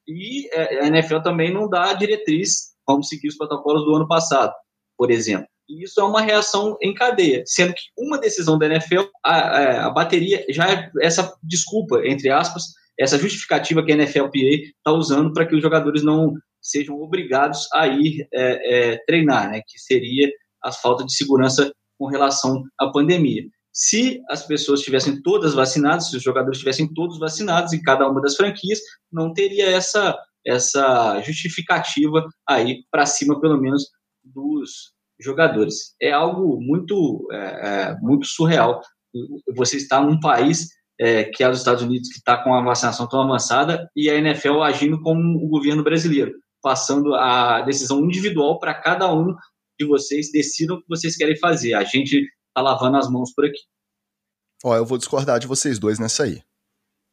e 0.06 0.48
é, 0.52 0.84
a 0.84 0.86
NFL 0.88 1.20
também 1.20 1.52
não 1.52 1.68
dá 1.68 1.92
diretriz 1.94 2.74
como 2.84 3.02
seguir 3.02 3.28
os 3.28 3.36
protocolos 3.36 3.84
do 3.84 3.94
ano 3.94 4.06
passado, 4.06 4.52
por 4.96 5.10
exemplo. 5.10 5.46
E 5.68 5.82
isso 5.82 5.98
é 5.98 6.04
uma 6.04 6.20
reação 6.20 6.76
em 6.82 6.92
cadeia, 6.92 7.42
sendo 7.46 7.72
que 7.72 7.82
uma 7.96 8.18
decisão 8.18 8.58
da 8.58 8.66
NFL, 8.66 9.04
a, 9.24 9.86
a 9.86 9.90
bateria 9.90 10.44
já 10.50 10.70
é 10.70 10.90
essa 11.00 11.34
desculpa, 11.42 12.06
entre 12.06 12.30
aspas, 12.30 12.64
essa 12.98 13.18
justificativa 13.18 13.82
que 13.82 13.90
a 13.90 13.96
NFLPA 13.96 14.38
está 14.76 14.92
usando 14.92 15.32
para 15.32 15.46
que 15.46 15.54
os 15.56 15.62
jogadores 15.62 16.02
não 16.02 16.34
sejam 16.64 17.00
obrigados 17.00 17.68
a 17.72 17.86
ir 17.86 18.26
é, 18.32 18.92
é, 18.92 19.04
treinar, 19.06 19.50
né, 19.50 19.60
que 19.66 19.78
seria 19.78 20.30
a 20.62 20.72
falta 20.72 21.04
de 21.04 21.14
segurança 21.14 21.72
com 21.98 22.06
relação 22.06 22.64
à 22.80 22.90
pandemia. 22.90 23.44
Se 23.72 24.20
as 24.30 24.46
pessoas 24.46 24.80
estivessem 24.80 25.20
todas 25.22 25.54
vacinadas, 25.54 26.10
se 26.10 26.16
os 26.16 26.22
jogadores 26.22 26.58
estivessem 26.58 26.92
todos 26.94 27.18
vacinados 27.18 27.72
em 27.72 27.82
cada 27.82 28.08
uma 28.08 28.20
das 28.20 28.36
franquias, 28.36 28.80
não 29.12 29.32
teria 29.32 29.68
essa, 29.70 30.16
essa 30.46 31.20
justificativa 31.20 32.26
aí 32.48 32.84
para 32.90 33.06
cima, 33.06 33.40
pelo 33.40 33.60
menos, 33.60 33.88
dos, 34.24 34.94
jogadores. 35.18 35.94
É 36.00 36.12
algo 36.12 36.60
muito, 36.60 37.26
é, 37.32 37.36
é, 37.36 37.96
muito 38.00 38.26
surreal. 38.26 38.80
Você 39.54 39.76
está 39.76 40.00
num 40.00 40.18
país 40.18 40.68
é, 41.00 41.24
que 41.24 41.42
é 41.42 41.48
os 41.48 41.58
Estados 41.58 41.82
Unidos, 41.82 42.08
que 42.08 42.18
está 42.18 42.36
com 42.36 42.54
a 42.54 42.62
vacinação 42.62 43.08
tão 43.08 43.22
avançada, 43.22 43.88
e 43.96 44.08
a 44.08 44.14
NFL 44.14 44.62
agindo 44.62 45.00
como 45.00 45.44
o 45.44 45.48
governo 45.48 45.82
brasileiro, 45.82 46.32
passando 46.64 47.14
a 47.14 47.60
decisão 47.60 48.02
individual 48.02 48.58
para 48.58 48.72
cada 48.72 49.12
um 49.12 49.36
de 49.78 49.86
vocês, 49.86 50.32
decidam 50.32 50.76
o 50.76 50.80
que 50.80 50.88
vocês 50.88 51.14
querem 51.14 51.36
fazer. 51.36 51.74
A 51.74 51.84
gente 51.84 52.16
está 52.48 52.62
lavando 52.62 52.96
as 52.96 53.06
mãos 53.10 53.34
por 53.34 53.44
aqui. 53.44 53.60
Ó, 54.64 54.74
eu 54.74 54.86
vou 54.86 54.96
discordar 54.96 55.38
de 55.38 55.46
vocês 55.46 55.78
dois 55.78 55.98
nessa 55.98 56.22
aí. 56.22 56.42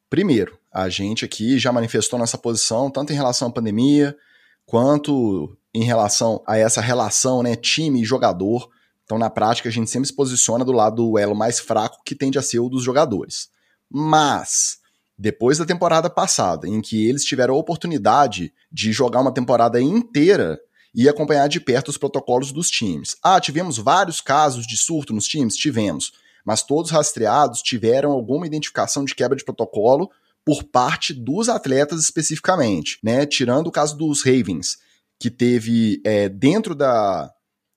Primeiro, 0.09 0.57
a 0.73 0.87
gente 0.87 1.25
aqui 1.25 1.59
já 1.59 1.69
manifestou 1.69 2.17
nossa 2.17 2.37
posição, 2.37 2.89
tanto 2.89 3.11
em 3.11 3.15
relação 3.15 3.49
à 3.49 3.51
pandemia, 3.51 4.17
quanto 4.65 5.57
em 5.73 5.83
relação 5.83 6.41
a 6.47 6.57
essa 6.57 6.79
relação, 6.79 7.43
né, 7.43 7.57
time 7.57 8.01
e 8.01 8.05
jogador. 8.05 8.69
Então, 9.03 9.17
na 9.17 9.29
prática, 9.29 9.67
a 9.67 9.71
gente 9.71 9.89
sempre 9.89 10.07
se 10.07 10.15
posiciona 10.15 10.63
do 10.63 10.71
lado 10.71 10.95
do 10.95 11.17
elo 11.17 11.35
mais 11.35 11.59
fraco, 11.59 12.01
que 12.05 12.15
tende 12.15 12.39
a 12.39 12.41
ser 12.41 12.59
o 12.59 12.69
dos 12.69 12.83
jogadores. 12.83 13.49
Mas, 13.89 14.79
depois 15.21 15.59
da 15.59 15.65
temporada 15.67 16.09
passada, 16.09 16.67
em 16.67 16.81
que 16.81 17.07
eles 17.07 17.23
tiveram 17.23 17.53
a 17.53 17.57
oportunidade 17.57 18.51
de 18.71 18.91
jogar 18.91 19.21
uma 19.21 19.31
temporada 19.31 19.79
inteira 19.79 20.59
e 20.95 21.07
acompanhar 21.07 21.47
de 21.47 21.59
perto 21.59 21.89
os 21.89 21.97
protocolos 21.97 22.51
dos 22.51 22.71
times. 22.71 23.15
Ah, 23.23 23.39
tivemos 23.39 23.77
vários 23.77 24.19
casos 24.19 24.65
de 24.65 24.75
surto 24.75 25.13
nos 25.13 25.27
times? 25.27 25.55
Tivemos. 25.55 26.11
Mas 26.43 26.63
todos 26.63 26.89
rastreados 26.89 27.61
tiveram 27.61 28.11
alguma 28.11 28.47
identificação 28.47 29.05
de 29.05 29.13
quebra 29.13 29.37
de 29.37 29.45
protocolo 29.45 30.09
por 30.43 30.63
parte 30.63 31.13
dos 31.13 31.49
atletas 31.49 32.01
especificamente, 32.01 32.97
né? 33.03 33.23
Tirando 33.27 33.67
o 33.67 33.71
caso 33.71 33.95
dos 33.95 34.23
Ravens, 34.23 34.79
que 35.19 35.29
teve 35.29 36.01
é, 36.03 36.29
dentro 36.29 36.73
da, 36.73 37.31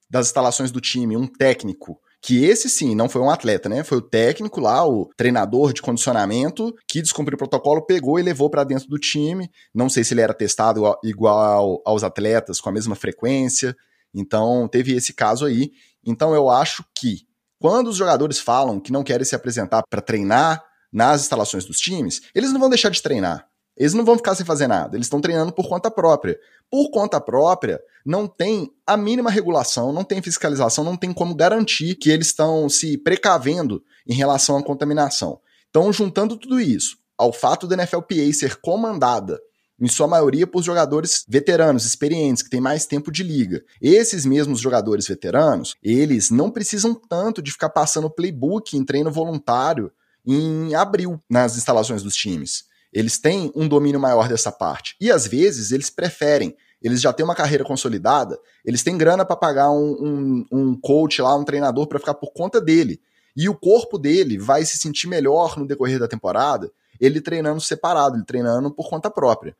das 0.09 0.25
instalações 0.25 0.71
do 0.71 0.81
time 0.81 1.15
um 1.15 1.27
técnico 1.27 2.01
que 2.25 2.43
esse 2.43 2.67
sim 2.67 2.95
não 2.95 3.07
foi 3.07 3.21
um 3.21 3.29
atleta, 3.29 3.69
né? 3.69 3.83
Foi 3.83 3.99
o 3.99 4.01
técnico 4.01 4.59
lá, 4.59 4.83
o 4.83 5.11
treinador 5.15 5.71
de 5.71 5.79
condicionamento, 5.79 6.73
que 6.87 6.99
descumpriu 6.99 7.35
o 7.35 7.37
protocolo, 7.37 7.85
pegou 7.85 8.19
e 8.19 8.23
levou 8.23 8.49
para 8.49 8.63
dentro 8.63 8.87
do 8.87 8.97
time. 8.97 9.47
Não 9.71 9.87
sei 9.87 10.03
se 10.03 10.15
ele 10.15 10.21
era 10.21 10.33
testado 10.33 10.81
igual, 11.03 11.83
aos 11.85 12.03
atletas, 12.03 12.59
com 12.59 12.67
a 12.67 12.71
mesma 12.71 12.95
frequência. 12.95 13.75
Então, 14.11 14.67
teve 14.67 14.95
esse 14.95 15.13
caso 15.13 15.45
aí. 15.45 15.69
Então, 16.03 16.33
eu 16.33 16.49
acho 16.49 16.83
que 16.95 17.27
quando 17.59 17.89
os 17.89 17.95
jogadores 17.95 18.39
falam 18.39 18.79
que 18.79 18.91
não 18.91 19.03
querem 19.03 19.23
se 19.23 19.35
apresentar 19.35 19.83
para 19.87 20.01
treinar 20.01 20.63
nas 20.91 21.21
instalações 21.21 21.63
dos 21.63 21.77
times, 21.77 22.21
eles 22.33 22.51
não 22.51 22.59
vão 22.59 22.71
deixar 22.71 22.89
de 22.89 23.03
treinar. 23.03 23.47
Eles 23.77 23.93
não 23.93 24.05
vão 24.05 24.17
ficar 24.17 24.35
sem 24.35 24.45
fazer 24.45 24.67
nada, 24.67 24.95
eles 24.95 25.05
estão 25.05 25.19
treinando 25.19 25.51
por 25.51 25.67
conta 25.67 25.91
própria. 25.91 26.39
Por 26.71 26.89
conta 26.89 27.19
própria, 27.19 27.81
não 28.05 28.27
tem 28.27 28.71
a 28.87 28.95
mínima 28.95 29.29
regulação, 29.29 29.91
não 29.91 30.03
tem 30.03 30.21
fiscalização, 30.21 30.83
não 30.83 30.95
tem 30.95 31.11
como 31.11 31.35
garantir 31.35 31.95
que 31.95 32.09
eles 32.09 32.27
estão 32.27 32.69
se 32.69 32.97
precavendo 32.97 33.83
em 34.07 34.13
relação 34.13 34.57
à 34.57 34.63
contaminação. 34.63 35.39
Então, 35.69 35.91
juntando 35.91 36.37
tudo 36.37 36.59
isso 36.59 36.97
ao 37.17 37.33
fato 37.33 37.67
da 37.67 37.75
NFLPA 37.75 38.31
ser 38.33 38.55
comandada 38.57 39.39
em 39.79 39.87
sua 39.87 40.07
maioria 40.07 40.47
por 40.47 40.63
jogadores 40.63 41.25
veteranos, 41.27 41.85
experientes, 41.85 42.41
que 42.41 42.49
têm 42.49 42.61
mais 42.61 42.85
tempo 42.85 43.11
de 43.11 43.23
liga. 43.23 43.61
Esses 43.81 44.25
mesmos 44.25 44.61
jogadores 44.61 45.07
veteranos, 45.07 45.75
eles 45.83 46.29
não 46.29 46.49
precisam 46.49 46.95
tanto 46.95 47.41
de 47.41 47.51
ficar 47.51 47.69
passando 47.69 48.09
playbook 48.09 48.77
em 48.77 48.85
treino 48.85 49.11
voluntário 49.11 49.91
em 50.25 50.73
abril 50.73 51.21
nas 51.29 51.57
instalações 51.57 52.01
dos 52.01 52.15
times. 52.15 52.63
Eles 52.95 53.19
têm 53.19 53.51
um 53.53 53.67
domínio 53.67 53.99
maior 53.99 54.29
dessa 54.29 54.53
parte. 54.53 54.95
E 55.01 55.11
às 55.11 55.27
vezes 55.27 55.73
eles 55.73 55.89
preferem. 55.89 56.55
Eles 56.81 57.01
já 57.01 57.11
têm 57.11 57.25
uma 57.25 57.35
carreira 57.35 57.65
consolidada, 57.65 58.39
eles 58.63 58.83
têm 58.83 58.97
grana 58.97 59.25
para 59.25 59.35
pagar 59.35 59.69
um, 59.69 59.91
um, 59.99 60.45
um 60.51 60.79
coach 60.79 61.21
lá, 61.21 61.35
um 61.35 61.43
treinador 61.43 61.87
para 61.87 61.99
ficar 61.99 62.13
por 62.13 62.31
conta 62.31 62.61
dele. 62.61 63.01
E 63.35 63.49
o 63.49 63.55
corpo 63.55 63.97
dele 63.97 64.37
vai 64.37 64.63
se 64.63 64.77
sentir 64.77 65.07
melhor 65.07 65.57
no 65.57 65.67
decorrer 65.67 65.99
da 65.99 66.07
temporada, 66.07 66.71
ele 66.99 67.19
treinando 67.19 67.59
separado, 67.59 68.15
ele 68.15 68.25
treinando 68.25 68.71
por 68.71 68.89
conta 68.89 69.09
própria. 69.09 69.57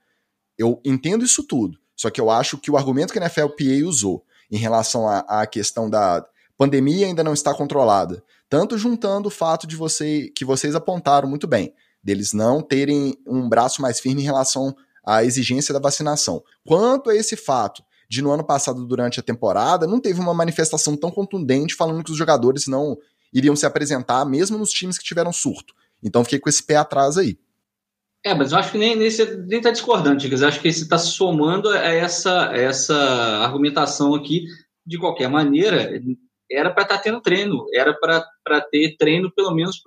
Eu 0.57 0.79
entendo 0.85 1.25
isso 1.25 1.43
tudo. 1.43 1.77
Só 1.95 2.09
que 2.09 2.21
eu 2.21 2.29
acho 2.29 2.57
que 2.57 2.71
o 2.71 2.77
argumento 2.77 3.11
que 3.11 3.19
a 3.19 3.25
NFLPA 3.25 3.85
usou 3.85 4.23
em 4.49 4.57
relação 4.57 5.07
à, 5.07 5.45
questão 5.45 5.89
da 5.89 6.25
pandemia 6.57 7.07
ainda 7.07 7.23
não 7.23 7.33
está 7.33 7.53
controlada, 7.53 8.23
tanto 8.47 8.77
juntando 8.77 9.27
o 9.27 9.31
fato 9.31 9.67
de 9.67 9.75
você 9.75 10.31
que 10.35 10.45
vocês 10.45 10.75
apontaram 10.75 11.27
muito 11.27 11.47
bem, 11.47 11.73
deles 12.05 12.33
não 12.33 12.61
terem 12.61 13.17
um 13.25 13.49
braço 13.49 13.81
mais 13.81 13.99
firme 13.99 14.21
em 14.21 14.25
relação 14.25 14.75
à 15.03 15.23
exigência 15.23 15.73
da 15.73 15.79
vacinação, 15.79 16.43
quanto 16.63 17.09
a 17.09 17.15
esse 17.15 17.35
fato 17.35 17.83
de 18.07 18.21
no 18.21 18.31
ano 18.31 18.43
passado 18.43 18.85
durante 18.85 19.19
a 19.19 19.23
temporada 19.23 19.87
não 19.87 19.99
teve 19.99 20.19
uma 20.19 20.33
manifestação 20.33 20.95
tão 20.95 21.09
contundente 21.09 21.73
falando 21.73 22.03
que 22.03 22.11
os 22.11 22.17
jogadores 22.17 22.67
não 22.67 22.95
iriam 23.33 23.55
se 23.55 23.65
apresentar 23.65 24.23
mesmo 24.23 24.59
nos 24.59 24.69
times 24.69 24.99
que 24.99 25.03
tiveram 25.03 25.33
surto. 25.33 25.73
Então 26.03 26.23
fiquei 26.23 26.37
com 26.37 26.47
esse 26.47 26.63
pé 26.63 26.75
atrás 26.75 27.17
aí. 27.17 27.39
É, 28.23 28.33
mas 28.33 28.51
eu 28.51 28.59
acho 28.59 28.71
que 28.71 28.77
nem, 28.77 28.95
nem, 28.95 29.61
tá 29.61 29.71
discordando, 29.71 30.23
Eu 30.25 30.47
acho 30.47 30.59
que 30.59 30.71
você 30.71 30.83
está 30.83 30.97
somando 30.97 31.69
a 31.69 31.77
essa, 31.77 32.51
essa 32.55 32.95
argumentação 32.95 34.13
aqui. 34.13 34.45
De 34.85 34.99
qualquer 34.99 35.27
maneira, 35.27 35.91
era 36.51 36.69
para 36.71 36.83
estar 36.83 36.97
tá 36.97 37.01
tendo 37.01 37.21
treino, 37.21 37.65
era 37.73 37.91
para 37.93 38.61
ter 38.71 38.95
treino 38.97 39.31
pelo 39.31 39.53
menos 39.53 39.79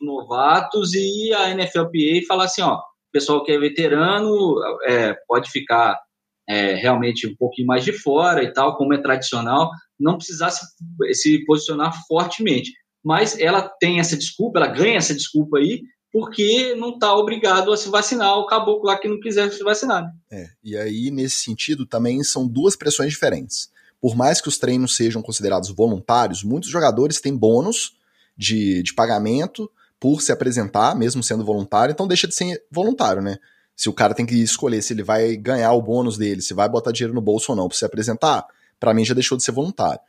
novatos 0.00 0.94
e 0.94 1.32
a 1.32 1.54
NFLPA 1.54 2.26
falar 2.26 2.44
assim, 2.44 2.62
ó, 2.62 2.80
pessoal 3.16 3.42
que 3.42 3.50
é 3.50 3.58
veterano 3.58 4.56
é, 4.86 5.14
pode 5.26 5.50
ficar 5.50 5.98
é, 6.46 6.74
realmente 6.74 7.26
um 7.26 7.34
pouquinho 7.34 7.66
mais 7.66 7.82
de 7.82 7.92
fora 7.92 8.42
e 8.42 8.52
tal, 8.52 8.76
como 8.76 8.92
é 8.92 8.98
tradicional, 9.00 9.70
não 9.98 10.18
precisar 10.18 10.50
se, 10.50 10.66
se 11.12 11.44
posicionar 11.46 11.94
fortemente. 12.06 12.72
Mas 13.02 13.38
ela 13.38 13.62
tem 13.62 14.00
essa 14.00 14.16
desculpa, 14.16 14.58
ela 14.58 14.68
ganha 14.68 14.98
essa 14.98 15.14
desculpa 15.14 15.58
aí, 15.58 15.80
porque 16.12 16.74
não 16.74 16.90
está 16.90 17.14
obrigado 17.14 17.72
a 17.72 17.76
se 17.76 17.88
vacinar 17.88 18.36
o 18.38 18.46
caboclo 18.46 18.86
lá 18.86 18.98
que 18.98 19.08
não 19.08 19.18
quiser 19.18 19.50
se 19.50 19.62
vacinar. 19.62 20.02
Né? 20.02 20.12
É, 20.30 20.48
e 20.62 20.76
aí, 20.76 21.10
nesse 21.10 21.36
sentido, 21.36 21.86
também 21.86 22.22
são 22.22 22.46
duas 22.46 22.76
pressões 22.76 23.10
diferentes. 23.10 23.70
Por 24.00 24.14
mais 24.14 24.40
que 24.40 24.48
os 24.48 24.58
treinos 24.58 24.94
sejam 24.94 25.22
considerados 25.22 25.70
voluntários, 25.70 26.44
muitos 26.44 26.68
jogadores 26.68 27.20
têm 27.20 27.36
bônus 27.36 27.96
de, 28.36 28.82
de 28.82 28.92
pagamento 28.94 29.70
por 29.98 30.20
se 30.20 30.32
apresentar, 30.32 30.94
mesmo 30.94 31.22
sendo 31.22 31.44
voluntário, 31.44 31.92
então 31.92 32.06
deixa 32.06 32.28
de 32.28 32.34
ser 32.34 32.62
voluntário, 32.70 33.22
né? 33.22 33.38
Se 33.74 33.88
o 33.88 33.92
cara 33.92 34.14
tem 34.14 34.24
que 34.24 34.34
escolher 34.36 34.82
se 34.82 34.92
ele 34.92 35.02
vai 35.02 35.36
ganhar 35.36 35.72
o 35.72 35.82
bônus 35.82 36.16
dele, 36.16 36.40
se 36.40 36.54
vai 36.54 36.68
botar 36.68 36.92
dinheiro 36.92 37.14
no 37.14 37.20
bolso 37.20 37.52
ou 37.52 37.56
não 37.56 37.68
para 37.68 37.76
se 37.76 37.84
apresentar, 37.84 38.46
para 38.80 38.94
mim 38.94 39.04
já 39.04 39.14
deixou 39.14 39.36
de 39.36 39.44
ser 39.44 39.52
voluntário. 39.52 40.00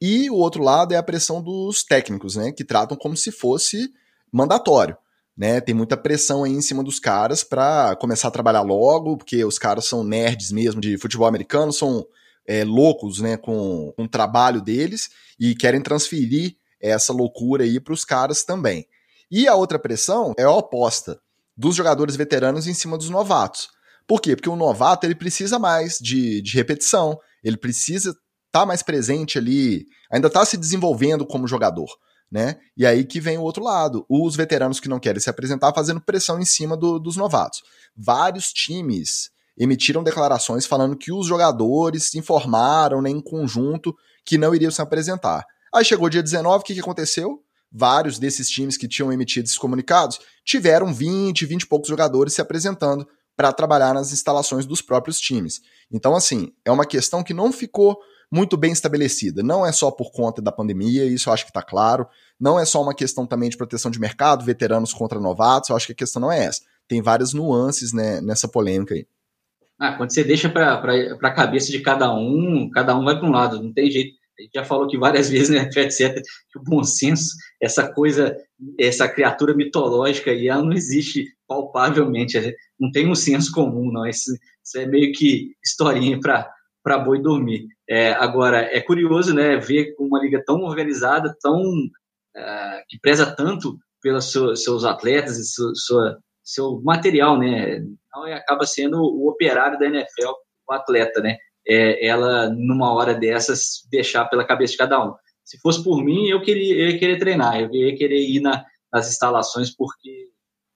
E 0.00 0.30
o 0.30 0.34
outro 0.34 0.62
lado 0.62 0.92
é 0.92 0.96
a 0.96 1.02
pressão 1.02 1.42
dos 1.42 1.82
técnicos, 1.82 2.36
né? 2.36 2.52
Que 2.52 2.64
tratam 2.64 2.96
como 2.96 3.16
se 3.16 3.32
fosse 3.32 3.90
mandatório 4.30 4.96
né? 5.36 5.60
Tem 5.60 5.74
muita 5.74 5.96
pressão 5.96 6.44
aí 6.44 6.52
em 6.52 6.62
cima 6.62 6.82
dos 6.82 6.98
caras 6.98 7.44
para 7.44 7.94
começar 7.96 8.28
a 8.28 8.30
trabalhar 8.30 8.62
logo, 8.62 9.18
porque 9.18 9.44
os 9.44 9.58
caras 9.58 9.84
são 9.84 10.02
nerds 10.02 10.50
mesmo 10.50 10.80
de 10.80 10.96
futebol 10.96 11.26
americano, 11.26 11.72
são 11.72 12.06
é, 12.46 12.64
loucos, 12.64 13.20
né, 13.20 13.36
com, 13.36 13.92
com 13.94 14.04
o 14.04 14.08
trabalho 14.08 14.62
deles 14.62 15.10
e 15.38 15.54
querem 15.54 15.82
transferir 15.82 16.56
essa 16.80 17.12
loucura 17.12 17.64
aí 17.64 17.78
para 17.78 17.92
os 17.92 18.04
caras 18.04 18.44
também. 18.44 18.86
E 19.30 19.48
a 19.48 19.54
outra 19.54 19.78
pressão 19.78 20.34
é 20.38 20.44
a 20.44 20.50
oposta, 20.50 21.18
dos 21.56 21.74
jogadores 21.74 22.16
veteranos 22.16 22.66
em 22.66 22.74
cima 22.74 22.96
dos 22.96 23.10
novatos. 23.10 23.68
Por 24.06 24.20
quê? 24.20 24.36
Porque 24.36 24.48
o 24.48 24.56
novato 24.56 25.06
ele 25.06 25.14
precisa 25.14 25.58
mais 25.58 25.98
de, 25.98 26.40
de 26.40 26.54
repetição, 26.54 27.18
ele 27.42 27.56
precisa 27.56 28.10
estar 28.10 28.60
tá 28.60 28.66
mais 28.66 28.82
presente 28.82 29.38
ali, 29.38 29.86
ainda 30.10 30.28
está 30.28 30.44
se 30.44 30.56
desenvolvendo 30.56 31.26
como 31.26 31.48
jogador 31.48 31.88
né? 32.30 32.56
E 32.76 32.84
aí 32.84 33.04
que 33.04 33.20
vem 33.20 33.38
o 33.38 33.42
outro 33.42 33.62
lado, 33.62 34.04
os 34.08 34.36
veteranos 34.36 34.80
que 34.80 34.88
não 34.88 34.98
querem 34.98 35.20
se 35.20 35.30
apresentar 35.30 35.72
fazendo 35.72 36.00
pressão 36.00 36.40
em 36.40 36.44
cima 36.44 36.76
do, 36.76 36.98
dos 36.98 37.16
novatos. 37.16 37.62
Vários 37.96 38.52
times 38.52 39.30
emitiram 39.58 40.02
declarações 40.02 40.66
falando 40.66 40.96
que 40.96 41.12
os 41.12 41.26
jogadores 41.26 42.14
informaram 42.14 43.00
né, 43.00 43.10
em 43.10 43.20
conjunto 43.20 43.94
que 44.24 44.36
não 44.36 44.54
iriam 44.54 44.70
se 44.70 44.82
apresentar. 44.82 45.44
Aí 45.74 45.84
chegou 45.84 46.10
dia 46.10 46.22
19, 46.22 46.60
o 46.60 46.62
que, 46.64 46.74
que 46.74 46.80
aconteceu? 46.80 47.42
Vários 47.70 48.18
desses 48.18 48.48
times 48.48 48.76
que 48.76 48.88
tinham 48.88 49.12
emitido 49.12 49.46
esses 49.46 49.58
comunicados 49.58 50.18
tiveram 50.44 50.92
20, 50.92 51.44
20 51.44 51.62
e 51.62 51.66
poucos 51.66 51.88
jogadores 51.88 52.34
se 52.34 52.40
apresentando 52.40 53.06
para 53.36 53.52
trabalhar 53.52 53.92
nas 53.92 54.12
instalações 54.12 54.64
dos 54.64 54.80
próprios 54.80 55.20
times. 55.20 55.60
Então, 55.92 56.14
assim, 56.14 56.52
é 56.64 56.70
uma 56.70 56.86
questão 56.86 57.22
que 57.22 57.34
não 57.34 57.52
ficou 57.52 57.98
muito 58.30 58.56
bem 58.56 58.72
estabelecida. 58.72 59.42
Não 59.42 59.64
é 59.64 59.72
só 59.72 59.90
por 59.90 60.10
conta 60.10 60.40
da 60.40 60.50
pandemia, 60.50 61.04
isso 61.04 61.28
eu 61.28 61.32
acho 61.32 61.44
que 61.44 61.50
está 61.50 61.62
claro. 61.62 62.08
Não 62.40 62.58
é 62.58 62.64
só 62.64 62.82
uma 62.82 62.94
questão 62.94 63.26
também 63.26 63.48
de 63.48 63.56
proteção 63.56 63.90
de 63.90 64.00
mercado, 64.00 64.44
veteranos 64.44 64.92
contra 64.92 65.20
novatos, 65.20 65.70
eu 65.70 65.76
acho 65.76 65.86
que 65.86 65.92
a 65.92 65.96
questão 65.96 66.20
não 66.20 66.32
é 66.32 66.44
essa. 66.44 66.62
Tem 66.88 67.02
várias 67.02 67.32
nuances 67.32 67.92
né, 67.92 68.20
nessa 68.20 68.48
polêmica 68.48 68.94
aí. 68.94 69.06
Ah, 69.78 69.92
quando 69.92 70.10
você 70.10 70.24
deixa 70.24 70.48
para 70.48 70.74
a 70.74 71.34
cabeça 71.34 71.70
de 71.70 71.80
cada 71.80 72.12
um, 72.14 72.70
cada 72.70 72.96
um 72.96 73.04
vai 73.04 73.18
para 73.18 73.28
um 73.28 73.32
lado, 73.32 73.62
não 73.62 73.72
tem 73.72 73.90
jeito. 73.90 74.15
A 74.38 74.42
gente 74.42 74.52
já 74.54 74.64
falou 74.64 74.86
que 74.86 74.98
várias 74.98 75.28
vezes, 75.30 75.50
né, 75.50 75.68
etc., 75.76 76.22
que 76.50 76.58
o 76.58 76.62
bom 76.62 76.84
senso, 76.84 77.30
essa 77.60 77.90
coisa, 77.92 78.36
essa 78.78 79.08
criatura 79.08 79.54
mitológica 79.54 80.30
aí, 80.30 80.48
ela 80.48 80.62
não 80.62 80.72
existe 80.72 81.24
palpavelmente, 81.48 82.54
não 82.78 82.90
tem 82.90 83.08
um 83.08 83.14
senso 83.14 83.52
comum, 83.52 83.90
não. 83.90 84.06
Isso, 84.06 84.32
isso 84.64 84.78
é 84.78 84.86
meio 84.86 85.12
que 85.12 85.52
historinha 85.64 86.18
para 86.20 86.98
boi 86.98 87.20
dormir. 87.20 87.66
É, 87.88 88.12
agora, 88.12 88.62
é 88.62 88.80
curioso 88.80 89.34
né, 89.34 89.56
ver 89.56 89.94
uma 89.98 90.20
liga 90.20 90.42
tão 90.44 90.62
organizada, 90.62 91.34
tão 91.40 91.60
uh, 91.60 92.82
que 92.88 92.98
preza 93.00 93.26
tanto 93.34 93.78
pelos 94.02 94.30
seu, 94.30 94.54
seus 94.56 94.84
atletas 94.84 95.38
e 95.38 95.44
seu, 95.44 95.74
sua, 95.74 96.18
seu 96.42 96.80
material, 96.82 97.38
né? 97.38 97.84
Acaba 98.32 98.66
sendo 98.66 98.98
o 98.98 99.28
operário 99.28 99.78
da 99.78 99.86
NFL, 99.86 100.32
o 100.68 100.72
atleta, 100.72 101.20
né? 101.20 101.36
É, 101.68 102.06
ela, 102.06 102.48
numa 102.50 102.92
hora 102.92 103.14
dessas, 103.14 103.82
deixar 103.90 104.24
pela 104.26 104.44
cabeça 104.44 104.72
de 104.72 104.78
cada 104.78 105.04
um. 105.04 105.14
Se 105.44 105.58
fosse 105.60 105.82
por 105.82 106.02
mim, 106.02 106.26
eu, 106.26 106.40
queria, 106.40 106.74
eu 106.74 106.90
ia 106.90 106.98
querer 106.98 107.18
treinar, 107.18 107.60
eu 107.60 107.72
ia 107.72 107.96
querer 107.96 108.20
ir 108.20 108.40
na, 108.40 108.64
nas 108.92 109.08
instalações, 109.10 109.74
porque 109.74 110.28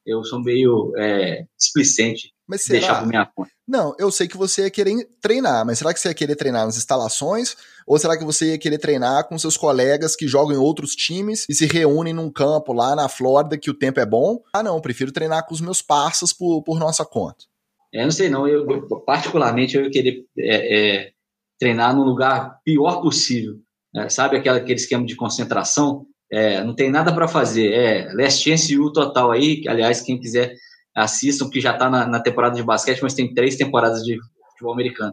eu 0.06 0.25
sou 0.25 0.40
meio 0.40 0.92
é, 0.97 1.44
displicente 1.59 2.32
mas 2.50 2.62
será? 2.62 2.78
deixar 2.80 2.99
por 2.99 3.06
minha 3.06 3.25
conta. 3.25 3.50
Não, 3.66 3.94
eu 3.97 4.11
sei 4.11 4.26
que 4.26 4.37
você 4.37 4.62
ia 4.62 4.70
querer 4.70 5.09
treinar, 5.23 5.64
mas 5.64 5.78
será 5.78 5.94
que 5.94 6.00
você 6.00 6.09
ia 6.09 6.14
querer 6.14 6.35
treinar 6.35 6.66
nas 6.66 6.76
instalações? 6.76 7.54
Ou 7.87 7.97
será 7.97 8.18
que 8.18 8.25
você 8.25 8.47
ia 8.47 8.59
querer 8.59 8.78
treinar 8.78 9.28
com 9.28 9.38
seus 9.38 9.56
colegas 9.56 10.16
que 10.16 10.26
jogam 10.26 10.56
em 10.56 10.59
outros 10.59 10.97
times 10.97 11.47
e 11.49 11.54
se 11.54 11.66
reúnem 11.66 12.12
num 12.12 12.28
campo 12.28 12.73
lá 12.73 12.97
na 12.97 13.09
Flórida 13.09 13.56
que 13.56 13.70
o 13.70 13.75
tempo 13.75 14.00
é 14.00 14.06
bom? 14.06 14.42
Ah, 14.52 14.64
não, 14.64 14.80
prefiro 14.80 15.12
treinar 15.12 15.47
com 15.47 15.54
os 15.54 15.61
meus 15.61 15.80
parceiros 15.80 16.32
por, 16.32 16.64
por 16.64 16.80
nossa 16.80 17.04
conta. 17.04 17.44
É, 17.92 18.04
não 18.04 18.11
sei 18.11 18.28
não, 18.28 18.47
eu 18.47 18.66
particularmente 19.04 19.76
eu 19.76 19.85
ia 19.85 19.90
querer 19.90 20.25
é, 20.38 20.78
é, 20.78 21.11
treinar 21.59 21.94
num 21.94 22.04
lugar 22.04 22.59
pior 22.64 23.00
possível. 23.00 23.56
É, 23.94 24.09
sabe 24.09 24.37
aquela, 24.37 24.59
aquele 24.59 24.78
esquema 24.78 25.04
de 25.04 25.16
concentração? 25.16 26.06
É, 26.32 26.62
não 26.62 26.75
tem 26.75 26.90
nada 26.90 27.12
para 27.12 27.26
fazer. 27.26 27.73
É 27.73 28.12
Last 28.14 28.42
Chance 28.42 28.78
U 28.78 28.92
total 28.92 29.32
aí, 29.32 29.61
que, 29.61 29.68
aliás, 29.68 30.00
quem 30.00 30.18
quiser 30.18 30.54
assistam, 30.94 31.50
que 31.50 31.61
já 31.61 31.73
está 31.73 31.90
na, 31.90 32.06
na, 32.06 32.20
temporada 32.20 32.54
de 32.54 32.62
basquete, 32.62 33.02
mas 33.02 33.14
tem 33.14 33.32
três 33.35 33.56
temporadas 33.56 34.02
de 34.02 34.16
futebol 34.52 34.73
americano. 34.73 35.12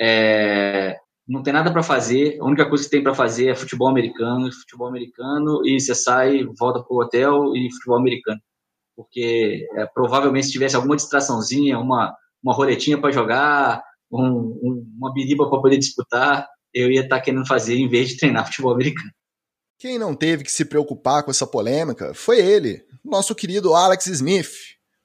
É, 0.00 0.96
não 1.28 1.42
tem 1.42 1.52
nada 1.52 1.72
para 1.72 1.82
fazer, 1.82 2.38
a 2.40 2.44
única 2.44 2.68
coisa 2.68 2.84
que 2.84 2.90
tem 2.90 3.02
para 3.02 3.14
fazer 3.14 3.48
é 3.48 3.54
futebol 3.54 3.88
americano, 3.88 4.52
futebol 4.52 4.86
americano, 4.86 5.60
e 5.66 5.80
você 5.80 5.94
sai, 5.94 6.44
volta 6.58 6.82
para 6.82 6.94
o 6.94 7.00
hotel 7.02 7.56
e 7.56 7.70
futebol 7.72 7.98
americano. 7.98 8.40
Porque 8.96 9.66
é, 9.76 9.86
provavelmente 9.86 10.46
se 10.46 10.52
tivesse 10.52 10.74
alguma 10.74 10.96
distraçãozinha, 10.96 11.78
uma, 11.78 12.16
uma 12.42 12.54
roletinha 12.54 12.98
para 12.98 13.12
jogar, 13.12 13.82
um, 14.10 14.22
um, 14.22 14.86
uma 14.98 15.12
biriba 15.12 15.48
para 15.48 15.60
poder 15.60 15.76
disputar, 15.76 16.48
eu 16.72 16.90
ia 16.90 17.02
estar 17.02 17.16
tá 17.16 17.22
querendo 17.22 17.46
fazer 17.46 17.76
em 17.76 17.88
vez 17.88 18.08
de 18.08 18.16
treinar 18.16 18.46
futebol 18.46 18.72
americano. 18.72 19.10
Quem 19.78 19.98
não 19.98 20.14
teve 20.14 20.42
que 20.42 20.50
se 20.50 20.64
preocupar 20.64 21.22
com 21.22 21.30
essa 21.30 21.46
polêmica 21.46 22.14
foi 22.14 22.40
ele, 22.40 22.82
nosso 23.04 23.34
querido 23.34 23.74
Alex 23.74 24.06
Smith, 24.06 24.48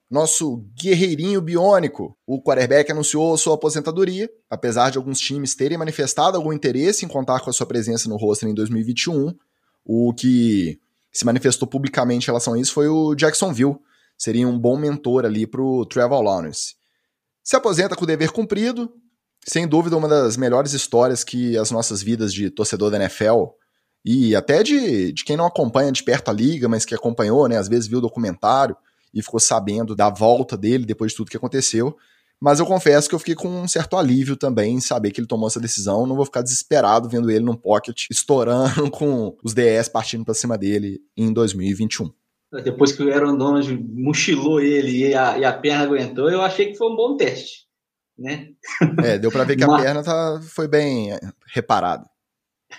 nosso 0.09 0.65
guerreirinho 0.81 1.41
biônico. 1.41 2.17
O 2.27 2.41
quarterback 2.41 2.91
anunciou 2.91 3.37
sua 3.37 3.55
aposentadoria, 3.55 4.29
apesar 4.49 4.89
de 4.89 4.97
alguns 4.97 5.19
times 5.19 5.55
terem 5.55 5.77
manifestado 5.77 6.35
algum 6.37 6.51
interesse 6.51 7.05
em 7.05 7.07
contar 7.07 7.39
com 7.39 7.49
a 7.49 7.53
sua 7.53 7.65
presença 7.65 8.09
no 8.09 8.17
roster 8.17 8.49
em 8.49 8.53
2021. 8.53 9.33
O 9.85 10.13
que 10.13 10.79
se 11.11 11.25
manifestou 11.25 11.67
publicamente 11.67 12.25
em 12.25 12.27
relação 12.27 12.53
a 12.53 12.59
isso 12.59 12.73
foi 12.73 12.87
o 12.87 13.13
Jacksonville. 13.15 13.77
Seria 14.17 14.47
um 14.47 14.57
bom 14.57 14.77
mentor 14.77 15.25
ali 15.25 15.45
para 15.45 15.61
o 15.61 15.85
Trevor 15.85 16.21
Lawrence. 16.21 16.75
Se 17.43 17.55
aposenta 17.55 17.95
com 17.95 18.03
o 18.03 18.07
dever 18.07 18.31
cumprido, 18.31 18.91
sem 19.47 19.67
dúvida 19.67 19.97
uma 19.97 20.07
das 20.07 20.37
melhores 20.37 20.73
histórias 20.73 21.23
que 21.23 21.57
as 21.57 21.71
nossas 21.71 22.01
vidas 22.01 22.33
de 22.33 22.49
torcedor 22.49 22.91
da 22.91 22.97
NFL 22.97 23.45
e 24.05 24.35
até 24.35 24.63
de, 24.63 25.11
de 25.11 25.23
quem 25.23 25.37
não 25.37 25.45
acompanha 25.45 25.91
de 25.91 26.03
perto 26.03 26.29
a 26.29 26.33
liga, 26.33 26.67
mas 26.67 26.85
que 26.85 26.95
acompanhou, 26.95 27.47
né, 27.47 27.57
às 27.57 27.67
vezes 27.67 27.87
viu 27.87 27.99
o 27.99 28.01
documentário 28.01 28.75
e 29.13 29.21
ficou 29.21 29.39
sabendo 29.39 29.95
da 29.95 30.09
volta 30.09 30.57
dele 30.57 30.85
depois 30.85 31.11
de 31.11 31.17
tudo 31.17 31.29
que 31.29 31.37
aconteceu. 31.37 31.95
Mas 32.41 32.59
eu 32.59 32.65
confesso 32.65 33.07
que 33.07 33.13
eu 33.13 33.19
fiquei 33.19 33.35
com 33.35 33.47
um 33.47 33.67
certo 33.67 33.95
alívio 33.95 34.35
também 34.35 34.75
em 34.75 34.81
saber 34.81 35.11
que 35.11 35.19
ele 35.19 35.27
tomou 35.27 35.47
essa 35.47 35.59
decisão. 35.59 36.07
Não 36.07 36.15
vou 36.15 36.25
ficar 36.25 36.41
desesperado 36.41 37.07
vendo 37.07 37.29
ele 37.29 37.45
num 37.45 37.55
pocket 37.55 38.05
estourando 38.11 38.89
com 38.89 39.37
os 39.43 39.53
DS 39.53 39.87
partindo 39.87 40.25
para 40.25 40.33
cima 40.33 40.57
dele 40.57 40.99
em 41.15 41.31
2021. 41.31 42.09
Depois 42.63 42.91
que 42.91 43.03
o 43.03 43.13
Aaron 43.13 43.37
Donald 43.37 43.71
mochilou 43.93 44.59
ele 44.59 45.07
e 45.07 45.13
a, 45.13 45.37
e 45.37 45.45
a 45.45 45.53
perna 45.53 45.83
aguentou, 45.83 46.29
eu 46.29 46.41
achei 46.41 46.65
que 46.65 46.77
foi 46.77 46.91
um 46.91 46.95
bom 46.97 47.15
teste 47.15 47.71
né? 48.21 48.49
É, 49.03 49.17
deu 49.17 49.31
para 49.31 49.43
ver 49.43 49.55
que 49.55 49.63
a 49.63 49.67
perna 49.75 50.03
tá, 50.03 50.39
foi 50.41 50.67
bem 50.67 51.09
reparada. 51.53 52.05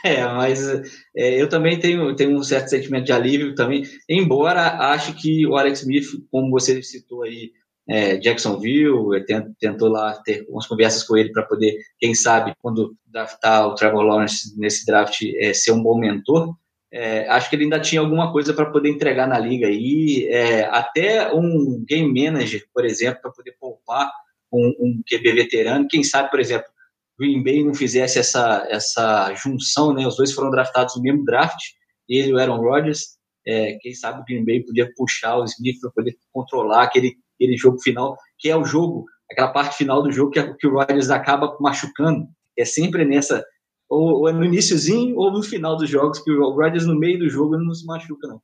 É, 0.02 0.24
mas 0.24 0.66
é, 1.14 1.40
eu 1.40 1.48
também 1.48 1.78
tenho, 1.78 2.16
tenho 2.16 2.34
um 2.34 2.42
certo 2.42 2.68
sentimento 2.68 3.04
de 3.04 3.12
alívio 3.12 3.54
também, 3.54 3.82
embora 4.08 4.92
acho 4.92 5.14
que 5.14 5.46
o 5.46 5.54
Alex 5.54 5.80
Smith, 5.80 6.06
como 6.30 6.50
você 6.50 6.82
citou 6.82 7.24
aí, 7.24 7.52
é, 7.88 8.16
Jacksonville, 8.16 9.24
tentou 9.58 9.88
lá 9.88 10.14
ter 10.22 10.46
umas 10.48 10.66
conversas 10.66 11.04
com 11.04 11.16
ele 11.16 11.32
para 11.32 11.42
poder, 11.42 11.76
quem 11.98 12.14
sabe, 12.14 12.54
quando 12.60 12.94
draftar 13.06 13.66
o 13.66 13.74
Trevor 13.74 14.02
Lawrence 14.02 14.58
nesse 14.58 14.86
draft, 14.86 15.20
é, 15.36 15.52
ser 15.52 15.72
um 15.72 15.82
bom 15.82 15.98
mentor. 15.98 16.54
É, 16.92 17.26
acho 17.28 17.48
que 17.48 17.56
ele 17.56 17.64
ainda 17.64 17.80
tinha 17.80 18.00
alguma 18.00 18.30
coisa 18.30 18.52
para 18.52 18.70
poder 18.70 18.90
entregar 18.90 19.26
na 19.26 19.38
liga 19.38 19.66
aí, 19.66 20.28
é, 20.30 20.64
até 20.66 21.32
um 21.32 21.84
game 21.88 22.22
manager, 22.24 22.62
por 22.72 22.84
exemplo, 22.84 23.22
para 23.22 23.32
poder 23.32 23.56
poupar 23.58 24.10
um, 24.52 24.74
um 24.78 25.02
QB 25.08 25.32
veterano. 25.32 25.88
Quem 25.88 26.04
sabe, 26.04 26.30
por 26.30 26.38
exemplo, 26.38 26.70
Green 27.18 27.42
Bay 27.42 27.64
não 27.64 27.74
fizesse 27.74 28.18
essa, 28.18 28.66
essa 28.68 29.34
junção, 29.34 29.94
né? 29.94 30.06
Os 30.06 30.16
dois 30.16 30.32
foram 30.32 30.50
draftados 30.50 30.96
no 30.96 31.02
mesmo 31.02 31.24
draft, 31.24 31.60
ele 32.08 32.28
e 32.28 32.32
o 32.34 32.38
Aaron 32.38 32.60
Rodgers. 32.60 33.16
É, 33.46 33.76
quem 33.80 33.94
sabe 33.94 34.20
o 34.20 34.24
Green 34.24 34.44
Bay 34.44 34.62
podia 34.62 34.90
puxar 34.96 35.36
o 35.36 35.44
Smith 35.44 35.80
para 35.80 35.90
poder 35.90 36.16
controlar 36.32 36.82
aquele, 36.82 37.16
aquele 37.42 37.56
jogo 37.56 37.80
final, 37.80 38.16
que 38.38 38.48
é 38.48 38.56
o 38.56 38.64
jogo, 38.64 39.04
aquela 39.30 39.48
parte 39.48 39.76
final 39.76 40.02
do 40.02 40.12
jogo 40.12 40.30
que, 40.30 40.42
que 40.54 40.66
o 40.66 40.74
Rodgers 40.74 41.10
acaba 41.10 41.56
machucando. 41.60 42.26
É 42.58 42.64
sempre 42.64 43.04
nessa, 43.04 43.44
ou, 43.88 44.20
ou 44.20 44.28
é 44.28 44.32
no 44.32 44.44
iníciozinho 44.44 45.16
ou 45.16 45.32
no 45.32 45.42
final 45.42 45.76
dos 45.76 45.88
jogos, 45.88 46.20
que 46.20 46.30
o 46.30 46.50
Rodgers 46.50 46.86
no 46.86 46.98
meio 46.98 47.18
do 47.18 47.28
jogo 47.28 47.56
não 47.56 47.74
se 47.74 47.84
machuca, 47.84 48.28
não 48.28 48.40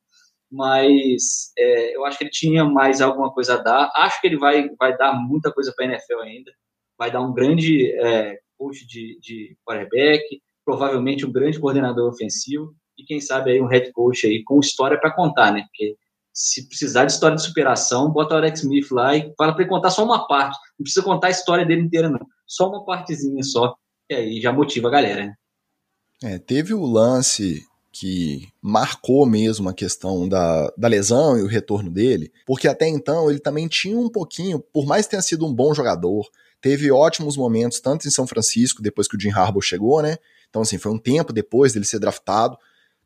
mas 0.51 1.53
é, 1.59 1.97
eu 1.97 2.05
acho 2.05 2.19
que 2.19 2.25
ele 2.25 2.31
tinha 2.31 2.65
mais 2.65 3.01
alguma 3.01 3.33
coisa 3.33 3.55
a 3.55 3.63
dar. 3.63 3.93
Acho 3.95 4.21
que 4.21 4.27
ele 4.27 4.39
vai, 4.39 4.69
vai 4.79 4.97
dar 4.97 5.13
muita 5.13 5.53
coisa 5.53 5.73
para 5.77 5.85
a 5.85 5.89
NFL 5.89 6.21
ainda. 6.23 6.51
Vai 6.99 7.11
dar 7.11 7.21
um 7.21 7.33
grande 7.33 7.93
é, 8.01 8.39
coach 8.57 8.87
de, 8.87 9.19
de 9.21 9.57
quarterback, 9.65 10.25
provavelmente 10.65 11.27
um 11.27 11.33
grande 11.33 11.61
coordenador 11.61 12.09
ofensivo 12.11 12.75
e 12.97 13.05
quem 13.05 13.21
sabe 13.21 13.53
aí 13.53 13.63
um 13.63 13.67
head 13.67 13.93
coach 13.93 14.27
aí 14.27 14.43
com 14.43 14.59
história 14.59 14.99
para 14.99 15.15
contar, 15.15 15.53
né? 15.53 15.65
Porque 15.69 15.97
se 16.39 16.69
precisar 16.69 17.05
de 17.05 17.11
história 17.11 17.37
de 17.37 17.43
superação, 17.43 18.13
bota 18.13 18.37
o 18.37 18.39
Alex 18.39 18.61
Smith 18.61 18.93
lá 18.93 19.17
e 19.17 19.35
fala 19.37 19.53
para 19.53 19.63
ele 19.63 19.69
contar 19.69 19.91
só 19.91 20.05
uma 20.05 20.29
parte. 20.29 20.57
Não 20.79 20.85
precisa 20.85 21.05
contar 21.05 21.27
a 21.27 21.31
história 21.31 21.67
dele 21.67 21.83
inteira, 21.83 22.09
não. 22.09 22.25
Só 22.47 22.69
uma 22.69 22.85
partezinha 22.85 23.43
só. 23.43 23.75
E 24.09 24.15
aí 24.15 24.41
já 24.41 24.53
motiva 24.53 24.87
a 24.87 24.91
galera, 24.93 25.27
né? 25.27 25.35
É, 26.23 26.39
teve 26.39 26.73
o 26.73 26.87
lance 26.87 27.61
que 27.91 28.47
marcou 28.63 29.27
mesmo 29.27 29.69
a 29.69 29.75
questão 29.75 30.29
da, 30.29 30.73
da 30.77 30.87
lesão 30.87 31.37
e 31.37 31.43
o 31.43 31.49
retorno 31.49 31.91
dele, 31.91 32.33
porque 32.47 32.69
até 32.69 32.87
então 32.87 33.29
ele 33.29 33.41
também 33.41 33.67
tinha 33.67 33.99
um 33.99 34.09
pouquinho, 34.09 34.61
por 34.61 34.87
mais 34.87 35.07
que 35.07 35.11
tenha 35.11 35.23
sido 35.23 35.45
um 35.45 35.53
bom 35.53 35.75
jogador, 35.75 36.25
teve 36.61 36.93
ótimos 36.93 37.37
momentos, 37.37 37.81
tanto 37.81 38.07
em 38.07 38.13
São 38.13 38.29
Francisco, 38.29 38.81
depois 38.81 39.09
que 39.09 39.17
o 39.17 39.21
Jim 39.21 39.31
Harbaugh 39.31 39.61
chegou, 39.61 40.01
né? 40.01 40.19
Então, 40.49 40.63
assim, 40.63 40.79
foi 40.79 40.93
um 40.93 40.99
tempo 40.99 41.33
depois 41.33 41.73
dele 41.73 41.85
ser 41.85 41.99
draftado. 41.99 42.57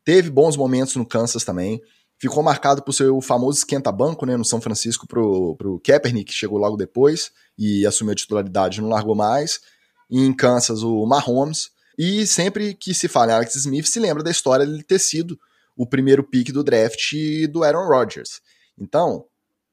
Teve 0.05 0.29
bons 0.29 0.55
momentos 0.55 0.95
no 0.95 1.05
Kansas 1.05 1.43
também. 1.43 1.81
Ficou 2.23 2.41
marcado 2.41 2.81
por 2.81 2.93
seu 2.93 3.19
famoso 3.19 3.57
esquenta-banco, 3.57 4.25
né? 4.25 4.37
No 4.37 4.45
São 4.45 4.61
Francisco 4.61 5.05
pro, 5.05 5.57
pro 5.57 5.77
Kaepernick, 5.81 6.31
que 6.31 6.33
chegou 6.33 6.57
logo 6.57 6.77
depois 6.77 7.33
e 7.57 7.85
assumiu 7.85 8.13
a 8.13 8.15
titularidade 8.15 8.79
não 8.79 8.87
largou 8.87 9.13
mais. 9.13 9.59
E 10.09 10.21
em 10.21 10.33
Kansas, 10.33 10.83
o 10.83 11.05
Mahomes. 11.05 11.71
E 11.99 12.25
sempre 12.25 12.75
que 12.75 12.93
se 12.93 13.09
fala 13.09 13.33
em 13.33 13.35
Alex 13.35 13.55
Smith, 13.55 13.87
se 13.87 13.99
lembra 13.99 14.23
da 14.23 14.31
história 14.31 14.65
de 14.65 14.81
ter 14.83 14.99
sido 14.99 15.37
o 15.75 15.85
primeiro 15.85 16.23
pick 16.23 16.53
do 16.53 16.63
draft 16.63 17.11
do 17.51 17.61
Aaron 17.61 17.89
Rodgers. 17.89 18.39
Então, 18.79 19.25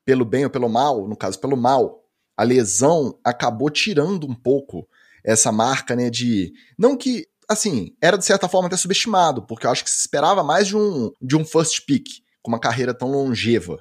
pelo 0.05 0.25
bem 0.25 0.43
ou 0.43 0.51
pelo 0.51 0.69
mal, 0.69 1.07
no 1.07 1.17
caso 1.17 1.39
pelo 1.39 1.57
mal, 1.57 2.03
a 2.37 2.43
lesão 2.43 3.17
acabou 3.23 3.71
tirando 3.71 4.27
um 4.27 4.35
pouco 4.35 4.89
essa 5.23 5.53
marca, 5.53 5.95
né, 5.95 6.11
de 6.11 6.53
não 6.77 6.97
que 6.97 7.29
assim, 7.49 7.95
era 8.03 8.19
de 8.19 8.25
certa 8.25 8.49
forma 8.49 8.67
até 8.67 8.77
subestimado, 8.77 9.43
porque 9.43 9.69
eu 9.69 9.71
acho 9.71 9.85
que 9.85 9.91
se 9.91 10.01
esperava 10.01 10.43
mais 10.43 10.67
de 10.67 10.77
um 10.77 11.13
de 11.23 11.37
um 11.37 11.45
first 11.45 11.87
pick 11.87 12.09
com 12.43 12.51
uma 12.51 12.59
carreira 12.61 12.95
tão 12.95 13.11
longeva. 13.11 13.79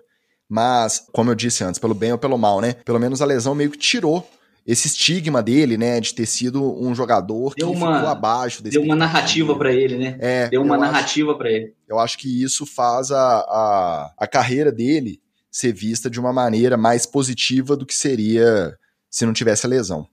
Mas, 0.47 1.05
como 1.13 1.29
eu 1.29 1.35
disse 1.35 1.63
antes, 1.63 1.79
pelo 1.79 1.93
bem 1.93 2.11
ou 2.11 2.17
pelo 2.17 2.37
mal, 2.37 2.59
né? 2.59 2.73
Pelo 2.85 2.99
menos 2.99 3.21
a 3.21 3.25
lesão 3.25 3.53
meio 3.53 3.69
que 3.69 3.77
tirou 3.77 4.27
esse 4.65 4.87
estigma 4.87 5.41
dele, 5.41 5.77
né, 5.77 5.99
de 5.99 6.13
ter 6.13 6.27
sido 6.27 6.79
um 6.79 6.93
jogador 6.93 7.55
deu 7.55 7.71
que 7.71 7.75
uma, 7.75 7.95
ficou 7.95 8.09
abaixo 8.09 8.61
desse. 8.61 8.77
Deu 8.77 8.85
uma 8.85 8.95
narrativa 8.95 9.55
para 9.55 9.73
ele, 9.73 9.97
né? 9.97 10.15
É, 10.19 10.47
deu 10.47 10.61
uma 10.61 10.77
narrativa 10.77 11.35
para 11.35 11.49
ele. 11.49 11.73
Eu 11.87 11.97
acho 11.97 12.17
que 12.19 12.43
isso 12.43 12.67
faz 12.67 13.09
a, 13.09 13.39
a, 13.39 14.13
a 14.15 14.27
carreira 14.27 14.71
dele 14.71 15.19
ser 15.51 15.73
vista 15.73 16.07
de 16.07 16.19
uma 16.19 16.31
maneira 16.31 16.77
mais 16.77 17.07
positiva 17.07 17.75
do 17.75 17.83
que 17.83 17.95
seria 17.95 18.77
se 19.09 19.25
não 19.25 19.33
tivesse 19.33 19.65
a 19.65 19.69
lesão. 19.69 20.07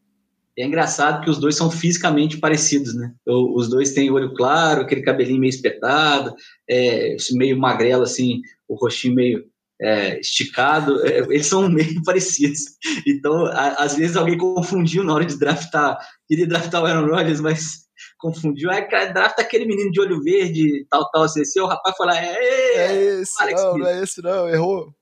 É 0.59 0.65
engraçado 0.65 1.23
que 1.23 1.29
os 1.29 1.39
dois 1.39 1.55
são 1.55 1.71
fisicamente 1.71 2.39
parecidos, 2.39 2.95
né? 2.95 3.13
Os 3.27 3.69
dois 3.69 3.93
têm 3.93 4.11
olho 4.11 4.33
claro, 4.33 4.81
aquele 4.81 5.03
cabelinho 5.03 5.41
meio 5.41 5.51
espetado, 5.51 6.35
é, 6.69 7.15
meio 7.33 7.59
magrelo, 7.59 8.03
assim, 8.03 8.41
o 8.67 8.75
rostinho 8.75 9.15
meio 9.15 9.45
é, 9.81 10.19
esticado, 10.19 11.05
é, 11.07 11.19
eles 11.19 11.47
são 11.47 11.69
meio 11.69 12.01
parecidos. 12.05 12.61
Então, 13.07 13.47
a, 13.47 13.75
às 13.75 13.97
vezes 13.97 14.17
alguém 14.17 14.39
confundiu 14.39 15.05
na 15.05 15.15
hora 15.15 15.27
de 15.27 15.39
draftar, 15.39 15.99
queria 16.27 16.47
draftar 16.47 16.83
o 16.83 16.87
Aaron 16.87 17.15
Rodgers, 17.15 17.41
mas 17.41 17.87
confundiu. 18.19 18.71
Aí, 18.71 18.83
cara, 18.83 19.13
drafta 19.13 19.43
aquele 19.43 19.67
menino 19.67 19.91
de 19.91 20.01
olho 20.01 20.23
verde, 20.23 20.87
tal, 20.89 21.11
tal, 21.11 21.25
assim, 21.25 21.43
assim 21.43 21.61
o 21.61 21.67
rapaz 21.67 21.97
foi 21.97 22.07
lá, 22.07 22.19
é, 22.19 22.35
é 22.75 22.95
esse, 23.21 23.43
Alex 23.43 23.63
não, 23.63 23.79
não 23.79 23.87
é 23.87 24.03
esse 24.03 24.23
não, 24.23 24.49
errou. 24.49 24.95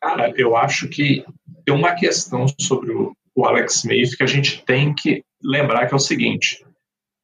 Cara, 0.00 0.32
eu 0.36 0.56
acho 0.56 0.88
que 0.88 1.24
tem 1.64 1.74
uma 1.74 1.94
questão 1.94 2.46
sobre 2.60 2.92
o, 2.92 3.16
o 3.38 3.46
Alex 3.46 3.76
Smith 3.76 4.16
que 4.16 4.24
a 4.24 4.26
gente 4.26 4.64
tem 4.64 4.92
que 4.92 5.22
lembrar 5.40 5.86
que 5.86 5.94
é 5.94 5.96
o 5.96 6.00
seguinte, 6.00 6.66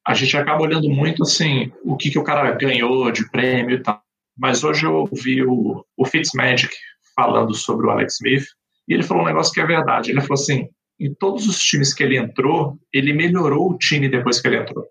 a 0.06 0.14
gente 0.14 0.36
acaba 0.36 0.62
olhando 0.62 0.88
muito, 0.88 1.24
assim, 1.24 1.72
o 1.82 1.96
que, 1.96 2.08
que 2.08 2.18
o 2.18 2.22
cara 2.22 2.52
ganhou 2.52 3.10
de 3.10 3.28
prêmio 3.32 3.74
e 3.74 3.82
tal. 3.82 4.00
Mas 4.38 4.62
hoje 4.62 4.86
eu 4.86 4.94
ouvi 4.94 5.42
o, 5.42 5.84
o 5.96 6.06
Fitzmagic 6.06 6.72
falando 7.16 7.52
sobre 7.52 7.86
o 7.86 7.90
Alex 7.90 8.14
Smith 8.14 8.44
e 8.86 8.94
ele 8.94 9.02
falou 9.02 9.24
um 9.24 9.26
negócio 9.26 9.52
que 9.52 9.60
é 9.60 9.66
verdade. 9.66 10.12
Ele 10.12 10.20
falou 10.20 10.34
assim: 10.34 10.68
em 11.00 11.12
todos 11.12 11.48
os 11.48 11.58
times 11.58 11.92
que 11.92 12.04
ele 12.04 12.16
entrou, 12.16 12.78
ele 12.92 13.12
melhorou 13.12 13.72
o 13.72 13.78
time 13.78 14.08
depois 14.08 14.40
que 14.40 14.46
ele 14.46 14.58
entrou. 14.58 14.86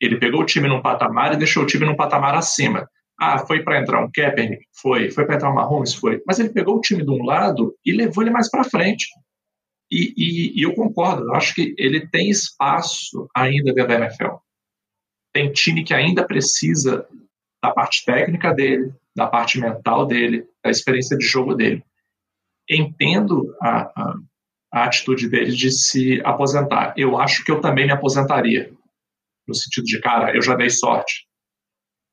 Ele 0.00 0.18
pegou 0.18 0.42
o 0.42 0.46
time 0.46 0.68
num 0.68 0.82
patamar 0.82 1.32
e 1.32 1.36
deixou 1.36 1.64
o 1.64 1.66
time 1.66 1.84
num 1.84 1.96
patamar 1.96 2.36
acima. 2.36 2.88
Ah, 3.18 3.38
foi 3.38 3.64
para 3.64 3.80
entrar 3.80 4.04
um 4.04 4.10
Kaepernick? 4.12 4.64
Foi. 4.80 5.10
Foi 5.10 5.26
para 5.26 5.34
entrar 5.34 5.50
um 5.50 5.54
Mahomes? 5.54 5.94
Foi. 5.94 6.22
Mas 6.24 6.38
ele 6.38 6.50
pegou 6.50 6.76
o 6.76 6.80
time 6.80 7.04
de 7.04 7.10
um 7.10 7.24
lado 7.24 7.74
e 7.84 7.90
levou 7.90 8.22
ele 8.22 8.30
mais 8.30 8.48
para 8.48 8.62
frente. 8.62 9.06
E, 9.92 10.14
e, 10.16 10.58
e, 10.58 10.62
eu 10.62 10.74
concordo, 10.74 11.24
eu 11.24 11.34
acho 11.34 11.54
que 11.54 11.74
ele 11.76 12.08
tem 12.08 12.30
espaço 12.30 13.28
ainda 13.36 13.74
dentro 13.74 13.88
da 13.88 14.06
NFL. 14.06 14.36
Tem 15.34 15.52
time 15.52 15.84
que 15.84 15.92
ainda 15.92 16.26
precisa 16.26 17.06
da 17.62 17.70
parte 17.70 18.02
técnica 18.06 18.54
dele, 18.54 18.94
da 19.14 19.26
parte 19.26 19.60
mental 19.60 20.06
dele, 20.06 20.48
da 20.64 20.70
experiência 20.70 21.14
de 21.18 21.26
jogo 21.26 21.54
dele. 21.54 21.84
Entendo 22.70 23.54
a, 23.60 23.82
a, 23.82 24.14
a 24.72 24.84
atitude 24.84 25.28
dele 25.28 25.52
de 25.52 25.70
se 25.70 26.22
aposentar. 26.24 26.94
Eu 26.96 27.18
acho 27.18 27.44
que 27.44 27.52
eu 27.52 27.60
também 27.60 27.84
me 27.84 27.92
aposentaria. 27.92 28.72
No 29.46 29.54
sentido 29.54 29.84
de, 29.84 30.00
cara, 30.00 30.34
eu 30.34 30.40
já 30.40 30.54
dei 30.54 30.70
sorte. 30.70 31.26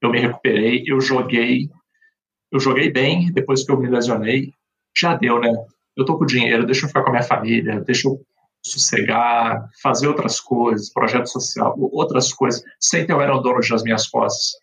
Eu 0.01 0.11
me 0.11 0.19
recuperei, 0.19 0.83
eu 0.85 0.99
joguei. 0.99 1.69
Eu 2.51 2.59
joguei 2.59 2.91
bem 2.91 3.31
depois 3.31 3.65
que 3.65 3.71
eu 3.71 3.79
me 3.79 3.87
lesionei. 3.87 4.51
Já 4.97 5.15
deu, 5.15 5.39
né? 5.39 5.49
Eu 5.99 6.05
tô 6.05 6.17
com 6.17 6.25
dinheiro, 6.25 6.65
deixa 6.65 6.85
eu 6.85 6.87
ficar 6.87 7.03
com 7.03 7.09
a 7.09 7.11
minha 7.11 7.23
família, 7.23 7.81
deixa 7.81 8.07
eu 8.07 8.19
sossegar, 8.63 9.69
fazer 9.81 10.07
outras 10.07 10.39
coisas, 10.39 10.91
projeto 10.91 11.27
social, 11.27 11.75
outras 11.77 12.33
coisas, 12.33 12.61
sem 12.79 13.05
ter 13.05 13.13
o 13.13 13.19
Aaron 13.19 13.41
Donald 13.41 13.69
nas 13.69 13.83
minhas 13.83 14.07
costas 14.07 14.53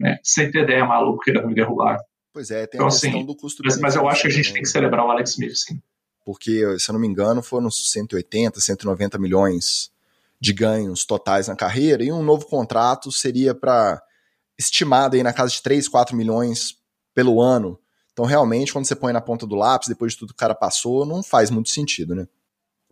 né, 0.00 0.18
sem 0.24 0.50
ter 0.50 0.64
ideia 0.64 0.84
maluco 0.84 1.22
querendo 1.22 1.46
me 1.46 1.54
derrubar. 1.54 1.98
Pois 2.32 2.50
é, 2.50 2.66
tem 2.66 2.78
então, 2.78 2.86
a 2.86 2.90
questão 2.90 3.10
assim, 3.10 3.26
do 3.26 3.36
custo. 3.36 3.62
Mas, 3.64 3.78
mas 3.78 3.94
eu 3.94 4.08
acho 4.08 4.22
que 4.22 4.28
a 4.28 4.30
gente 4.30 4.52
tem 4.52 4.62
que 4.62 4.68
celebrar 4.68 5.04
o 5.04 5.10
Alex 5.10 5.32
Smith, 5.32 5.54
sim. 5.54 5.80
Porque, 6.24 6.78
se 6.78 6.90
eu 6.90 6.94
não 6.94 7.00
me 7.00 7.06
engano, 7.06 7.42
foram 7.42 7.70
180, 7.70 8.60
190 8.60 9.18
milhões 9.18 9.90
de 10.40 10.52
ganhos 10.52 11.04
totais 11.04 11.48
na 11.48 11.56
carreira, 11.56 12.02
e 12.02 12.10
um 12.10 12.22
novo 12.22 12.46
contrato 12.46 13.12
seria 13.12 13.54
para 13.54 14.00
estimado 14.58 15.16
aí 15.16 15.22
na 15.22 15.32
casa 15.32 15.52
de 15.52 15.62
3, 15.62 15.86
4 15.88 16.16
milhões 16.16 16.76
pelo 17.14 17.42
ano. 17.42 17.78
Então, 18.20 18.28
realmente, 18.28 18.70
quando 18.70 18.84
você 18.84 18.94
põe 18.94 19.14
na 19.14 19.20
ponta 19.22 19.46
do 19.46 19.56
lápis, 19.56 19.88
depois 19.88 20.12
de 20.12 20.18
tudo 20.18 20.28
que 20.28 20.34
o 20.34 20.36
cara 20.36 20.54
passou, 20.54 21.06
não 21.06 21.22
faz 21.22 21.48
muito 21.48 21.70
sentido, 21.70 22.14
né? 22.14 22.28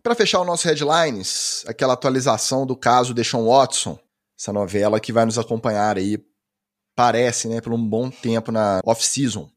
para 0.01 0.15
fechar 0.15 0.39
o 0.39 0.45
nosso 0.45 0.67
headlines, 0.67 1.63
aquela 1.67 1.93
atualização 1.93 2.65
do 2.65 2.75
caso 2.75 3.13
de 3.13 3.23
Sean 3.23 3.43
Watson, 3.43 3.99
essa 4.35 4.51
novela 4.51 4.99
que 4.99 5.13
vai 5.13 5.25
nos 5.25 5.37
acompanhar 5.37 5.97
aí, 5.97 6.17
parece, 6.95 7.47
né, 7.47 7.61
por 7.61 7.73
um 7.73 7.87
bom 7.87 8.09
tempo 8.09 8.51
na 8.51 8.79
off-season. 8.83 9.47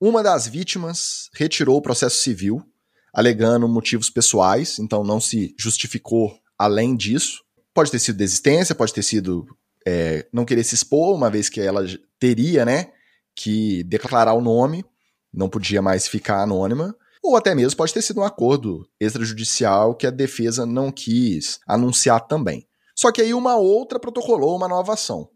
Uma 0.00 0.22
das 0.22 0.46
vítimas 0.46 1.28
retirou 1.34 1.76
o 1.76 1.82
processo 1.82 2.22
civil, 2.22 2.64
alegando 3.12 3.68
motivos 3.68 4.08
pessoais, 4.08 4.78
então 4.78 5.04
não 5.04 5.20
se 5.20 5.54
justificou 5.58 6.38
além 6.56 6.96
disso. 6.96 7.42
Pode 7.74 7.90
ter 7.90 7.98
sido 7.98 8.16
desistência, 8.16 8.74
pode 8.74 8.94
ter 8.94 9.02
sido 9.02 9.44
é, 9.86 10.26
não 10.32 10.46
querer 10.46 10.64
se 10.64 10.74
expor, 10.74 11.14
uma 11.14 11.28
vez 11.28 11.50
que 11.50 11.60
ela 11.60 11.84
teria, 12.18 12.64
né, 12.64 12.92
que 13.34 13.82
declarar 13.82 14.32
o 14.32 14.40
nome, 14.40 14.84
não 15.32 15.48
podia 15.48 15.82
mais 15.82 16.08
ficar 16.08 16.42
anônima, 16.42 16.94
ou 17.22 17.36
até 17.36 17.54
mesmo 17.54 17.76
pode 17.76 17.92
ter 17.92 18.02
sido 18.02 18.20
um 18.20 18.24
acordo 18.24 18.88
extrajudicial 19.00 19.94
que 19.94 20.06
a 20.06 20.10
defesa 20.10 20.64
não 20.64 20.90
quis 20.90 21.58
anunciar 21.66 22.26
também. 22.26 22.66
Só 22.96 23.12
que 23.12 23.20
aí 23.20 23.34
uma 23.34 23.56
outra 23.56 23.98
protocolou 23.98 24.56
uma 24.56 24.68
nova 24.68 24.94
ação. 24.94 25.28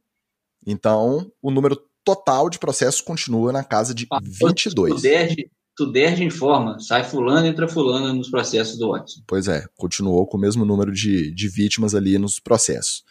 Então, 0.66 1.30
o 1.40 1.50
número 1.50 1.80
total 2.04 2.48
de 2.48 2.58
processos 2.58 3.00
continua 3.00 3.52
na 3.52 3.62
casa 3.62 3.94
de 3.94 4.06
22. 4.22 4.94
Tuderge, 4.94 5.50
Tuderge 5.76 6.24
informa, 6.24 6.78
sai 6.80 7.04
fulano, 7.04 7.46
entra 7.46 7.68
fulano 7.68 8.12
nos 8.12 8.30
processos 8.30 8.78
do 8.78 8.90
Watson. 8.90 9.22
Pois 9.26 9.48
é, 9.48 9.64
continuou 9.76 10.26
com 10.26 10.36
o 10.36 10.40
mesmo 10.40 10.64
número 10.64 10.92
de, 10.92 11.32
de 11.32 11.48
vítimas 11.48 11.94
ali 11.94 12.18
nos 12.18 12.38
processos. 12.38 13.04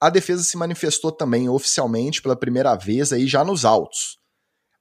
A 0.00 0.08
defesa 0.08 0.42
se 0.42 0.56
manifestou 0.56 1.12
também 1.12 1.48
oficialmente 1.48 2.22
pela 2.22 2.34
primeira 2.34 2.74
vez 2.74 3.12
aí 3.12 3.26
já 3.26 3.44
nos 3.44 3.64
autos, 3.64 4.18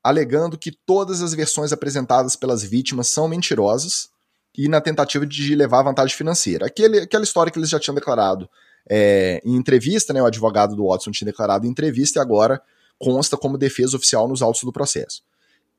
alegando 0.04 0.58
que 0.58 0.72
todas 0.72 1.22
as 1.22 1.34
versões 1.34 1.74
apresentadas 1.74 2.36
pelas 2.36 2.64
vítimas 2.64 3.08
são 3.08 3.28
mentirosas 3.28 4.10
e 4.58 4.68
na 4.68 4.82
tentativa 4.82 5.26
de 5.26 5.56
levar 5.56 5.84
vantagem 5.84 6.16
financeira. 6.16 6.66
Aquele, 6.66 7.00
aquela 7.00 7.24
história 7.24 7.52
que 7.52 7.60
eles 7.60 7.70
já 7.70 7.80
tinham 7.80 7.96
declarado 7.96 8.50
é, 8.90 9.42
em 9.46 9.56
entrevista, 9.56 10.14
né, 10.14 10.22
o 10.22 10.26
advogado 10.26 10.76
do 10.76 10.88
Watson 10.88 11.12
tinha 11.12 11.28
declarado 11.28 11.66
em 11.66 11.70
entrevista 11.70 12.20
e 12.20 12.22
agora 12.22 12.62
consta 12.98 13.38
como 13.38 13.58
defesa 13.58 13.96
oficial 13.96 14.28
nos 14.28 14.42
autos 14.42 14.64
do 14.64 14.74
processo. 14.74 15.22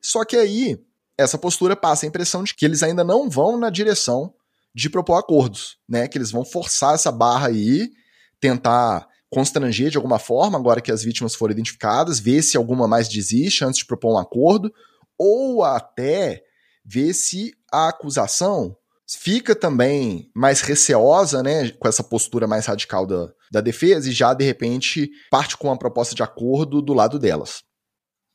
Só 0.00 0.24
que 0.24 0.36
aí, 0.36 0.80
essa 1.18 1.36
postura 1.36 1.76
passa 1.76 2.06
a 2.06 2.08
impressão 2.08 2.42
de 2.42 2.54
que 2.54 2.64
eles 2.64 2.82
ainda 2.82 3.04
não 3.04 3.28
vão 3.28 3.58
na 3.58 3.68
direção 3.68 4.32
de 4.74 4.88
propor 4.88 5.16
acordos, 5.18 5.76
né? 5.86 6.08
Que 6.08 6.16
eles 6.16 6.30
vão 6.30 6.44
forçar 6.44 6.94
essa 6.94 7.12
barra 7.12 7.48
aí, 7.48 7.90
tentar 8.40 9.06
constranger 9.30 9.90
de 9.90 9.96
alguma 9.96 10.18
forma, 10.18 10.58
agora 10.58 10.80
que 10.80 10.92
as 10.92 11.02
vítimas 11.02 11.34
foram 11.34 11.52
identificadas, 11.52 12.18
ver 12.18 12.42
se 12.42 12.56
alguma 12.56 12.88
mais 12.88 13.08
desiste 13.08 13.64
antes 13.64 13.78
de 13.78 13.86
propor 13.86 14.14
um 14.14 14.18
acordo, 14.18 14.72
ou 15.16 15.62
até 15.62 16.42
ver 16.84 17.14
se 17.14 17.52
a 17.72 17.88
acusação 17.88 18.76
fica 19.08 19.54
também 19.54 20.30
mais 20.34 20.60
receosa, 20.60 21.42
né, 21.42 21.70
com 21.70 21.88
essa 21.88 22.02
postura 22.02 22.46
mais 22.46 22.66
radical 22.66 23.06
da, 23.06 23.32
da 23.50 23.60
defesa 23.60 24.08
e 24.08 24.12
já 24.12 24.32
de 24.34 24.44
repente 24.44 25.10
parte 25.30 25.56
com 25.56 25.68
uma 25.68 25.78
proposta 25.78 26.14
de 26.14 26.22
acordo 26.22 26.80
do 26.80 26.92
lado 26.92 27.18
delas. 27.18 27.62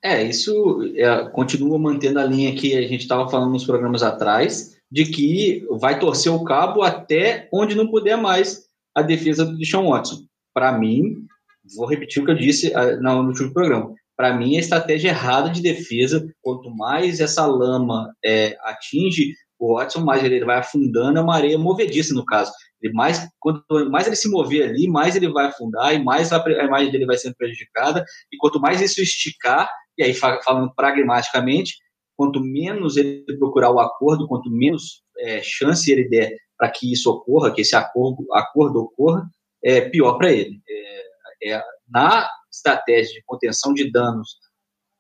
É, 0.04 0.22
isso 0.24 0.82
é, 0.96 1.30
continua 1.30 1.80
mantendo 1.80 2.20
a 2.20 2.26
linha 2.26 2.56
que 2.56 2.78
a 2.78 2.82
gente 2.82 3.02
estava 3.02 3.28
falando 3.30 3.52
nos 3.52 3.66
programas 3.66 4.04
atrás, 4.04 4.76
de 4.92 5.06
que 5.06 5.66
vai 5.72 5.98
torcer 5.98 6.32
o 6.32 6.44
cabo 6.44 6.84
até 6.84 7.50
onde 7.52 7.74
não 7.74 7.88
puder 7.88 8.16
mais 8.16 8.66
a 8.94 9.02
defesa 9.02 9.44
do 9.46 9.66
Sean 9.66 9.84
Watson. 9.84 10.26
Para 10.56 10.72
mim, 10.72 11.28
vou 11.76 11.86
repetir 11.86 12.24
o 12.24 12.26
que 12.26 12.32
eu 12.32 12.38
disse 12.38 12.70
uh, 12.70 13.02
no 13.02 13.28
último 13.28 13.54
programa. 13.54 13.94
Para 14.16 14.34
mim, 14.34 14.56
a 14.56 14.62
estratégia 14.62 15.10
errada 15.10 15.50
de 15.50 15.62
defesa, 15.62 16.26
quanto 16.42 16.74
mais 16.74 17.20
essa 17.20 17.46
lama 17.46 18.16
é, 18.24 18.56
atinge 18.62 19.34
o 19.60 19.76
Watson, 19.76 20.06
mais 20.06 20.24
ele 20.24 20.46
vai 20.46 20.60
afundando, 20.60 21.20
é 21.20 21.22
uma 21.22 21.36
areia 21.36 21.58
movediça 21.58 22.14
no 22.14 22.26
caso. 22.26 22.52
Ele 22.82 22.94
mais, 22.94 23.28
quanto 23.40 23.64
mais 23.90 24.08
ele 24.08 24.16
se 24.16 24.30
mover 24.30 24.70
ali, 24.70 24.88
mais 24.88 25.18
ele 25.18 25.30
vai 25.30 25.48
afundar 25.48 25.94
e 25.94 26.02
mais 26.02 26.32
a, 26.32 26.42
a 26.42 26.64
imagem 26.64 26.92
dele 26.92 27.06
vai 27.06 27.18
sendo 27.18 27.36
prejudicada. 27.36 28.06
E 28.32 28.38
quanto 28.38 28.60
mais 28.60 28.80
isso 28.80 29.02
esticar, 29.02 29.70
e 29.98 30.04
aí 30.04 30.14
falando 30.14 30.74
pragmaticamente, 30.74 31.76
quanto 32.16 32.40
menos 32.40 32.96
ele 32.96 33.26
procurar 33.38 33.72
o 33.72 33.80
acordo, 33.80 34.28
quanto 34.28 34.50
menos 34.50 35.04
é, 35.20 35.42
chance 35.44 35.92
ele 35.92 36.08
der 36.08 36.38
para 36.58 36.70
que 36.70 36.92
isso 36.92 37.10
ocorra, 37.10 37.52
que 37.52 37.62
esse 37.62 37.76
acordo, 37.76 38.26
acordo 38.34 38.80
ocorra, 38.80 39.28
é 39.66 39.82
pior 39.82 40.18
para 40.20 40.32
ele. 40.32 40.62
É, 40.70 41.54
é, 41.54 41.64
na 41.90 42.30
estratégia 42.52 43.16
de 43.16 43.24
contenção 43.26 43.74
de 43.74 43.92
danos 43.92 44.38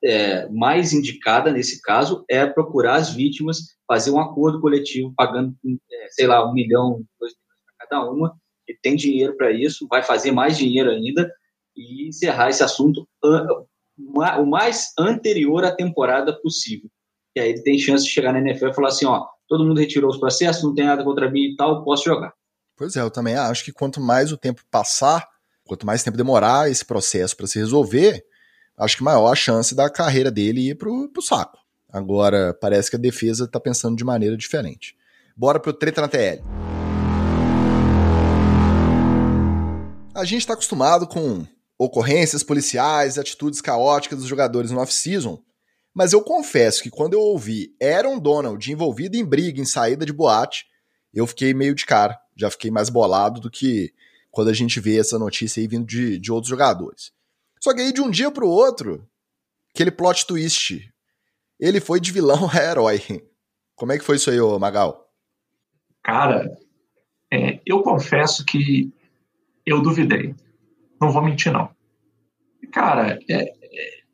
é, 0.03 0.49
mais 0.49 0.91
indicada 0.91 1.51
nesse 1.51 1.81
caso 1.81 2.25
é 2.27 2.45
procurar 2.45 2.95
as 2.95 3.13
vítimas, 3.13 3.59
fazer 3.87 4.11
um 4.11 4.19
acordo 4.19 4.59
coletivo, 4.59 5.13
pagando, 5.15 5.55
é, 5.65 6.07
sei 6.09 6.25
lá, 6.25 6.49
um 6.49 6.53
milhão, 6.53 7.03
dois 7.19 7.33
milhões 7.33 7.77
para 7.77 7.87
cada 7.87 8.09
uma, 8.09 8.35
e 8.67 8.73
tem 8.73 8.95
dinheiro 8.95 9.37
para 9.37 9.51
isso, 9.51 9.87
vai 9.87 10.01
fazer 10.01 10.31
mais 10.31 10.57
dinheiro 10.57 10.89
ainda 10.89 11.31
e 11.75 12.07
encerrar 12.07 12.49
esse 12.49 12.63
assunto 12.63 13.07
o 14.37 14.45
mais 14.45 14.91
anterior 14.97 15.63
à 15.63 15.71
temporada 15.71 16.33
possível. 16.41 16.89
E 17.35 17.39
aí 17.39 17.49
ele 17.49 17.61
tem 17.61 17.77
chance 17.77 18.03
de 18.03 18.09
chegar 18.09 18.33
na 18.33 18.39
NFL 18.39 18.69
e 18.69 18.73
falar 18.73 18.87
assim, 18.87 19.05
ó, 19.05 19.27
todo 19.47 19.63
mundo 19.63 19.79
retirou 19.79 20.09
os 20.09 20.17
processos, 20.17 20.63
não 20.63 20.73
tem 20.73 20.85
nada 20.85 21.03
contra 21.03 21.29
mim 21.29 21.51
e 21.51 21.55
tal, 21.55 21.83
posso 21.83 22.05
jogar. 22.05 22.33
Pois 22.77 22.95
é, 22.95 23.01
eu 23.01 23.09
também 23.09 23.35
acho 23.35 23.63
que 23.63 23.71
quanto 23.71 24.01
mais 24.01 24.31
o 24.31 24.37
tempo 24.37 24.61
passar, 24.69 25.25
quanto 25.63 25.85
mais 25.85 26.03
tempo 26.03 26.17
demorar 26.17 26.69
esse 26.69 26.83
processo 26.83 27.35
para 27.37 27.47
se 27.47 27.57
resolver, 27.57 28.25
acho 28.77 28.97
que 28.97 29.03
maior 29.03 29.31
a 29.31 29.35
chance 29.35 29.73
da 29.73 29.89
carreira 29.89 30.29
dele 30.29 30.69
ir 30.69 30.75
pro, 30.75 31.09
pro 31.09 31.21
saco. 31.21 31.57
Agora, 31.89 32.53
parece 32.53 32.89
que 32.89 32.97
a 32.97 32.99
defesa 32.99 33.47
tá 33.47 33.59
pensando 33.59 33.95
de 33.95 34.03
maneira 34.03 34.35
diferente. 34.35 34.95
Bora 35.37 35.59
pro 35.59 35.71
treta 35.71 36.01
na 36.01 36.09
TL. 36.09 36.41
A 40.13 40.25
gente 40.25 40.41
está 40.41 40.53
acostumado 40.53 41.07
com 41.07 41.45
ocorrências 41.77 42.43
policiais, 42.43 43.17
atitudes 43.17 43.61
caóticas 43.61 44.19
dos 44.19 44.27
jogadores 44.27 44.71
no 44.71 44.79
off-season, 44.79 45.41
mas 45.93 46.11
eu 46.11 46.21
confesso 46.21 46.83
que 46.83 46.89
quando 46.89 47.13
eu 47.13 47.21
ouvi 47.21 47.73
Aaron 47.81 48.19
Donald 48.19 48.69
envolvido 48.69 49.15
em 49.15 49.23
briga 49.23 49.61
em 49.61 49.65
saída 49.65 50.05
de 50.05 50.11
boate, 50.11 50.65
eu 51.13 51.25
fiquei 51.25 51.53
meio 51.53 51.73
de 51.73 51.85
cara. 51.85 52.19
Já 52.35 52.51
fiquei 52.51 52.69
mais 52.69 52.89
bolado 52.89 53.39
do 53.39 53.49
que 53.49 53.93
quando 54.31 54.49
a 54.49 54.53
gente 54.53 54.79
vê 54.79 54.99
essa 54.99 55.17
notícia 55.17 55.61
aí 55.61 55.67
vindo 55.67 55.85
de, 55.85 56.19
de 56.19 56.31
outros 56.31 56.49
jogadores. 56.49 57.11
Só 57.61 57.73
que 57.73 57.81
aí 57.81 57.93
de 57.93 58.01
um 58.01 58.09
dia 58.09 58.29
pro 58.29 58.47
outro, 58.47 59.07
aquele 59.73 59.91
plot 59.91 60.27
twist, 60.27 60.93
ele 61.59 61.79
foi 61.79 61.99
de 61.99 62.11
vilão 62.11 62.49
a 62.51 62.57
herói. 62.57 63.01
Como 63.75 63.91
é 63.91 63.97
que 63.97 64.03
foi 64.03 64.17
isso 64.17 64.29
aí, 64.29 64.39
ô 64.39 64.59
Magal? 64.59 65.09
Cara, 66.03 66.55
é, 67.31 67.59
eu 67.65 67.81
confesso 67.81 68.45
que 68.45 68.93
eu 69.65 69.81
duvidei. 69.81 70.35
Não 71.01 71.11
vou 71.11 71.23
mentir, 71.23 71.51
não. 71.51 71.69
Cara, 72.71 73.19
é, 73.29 73.53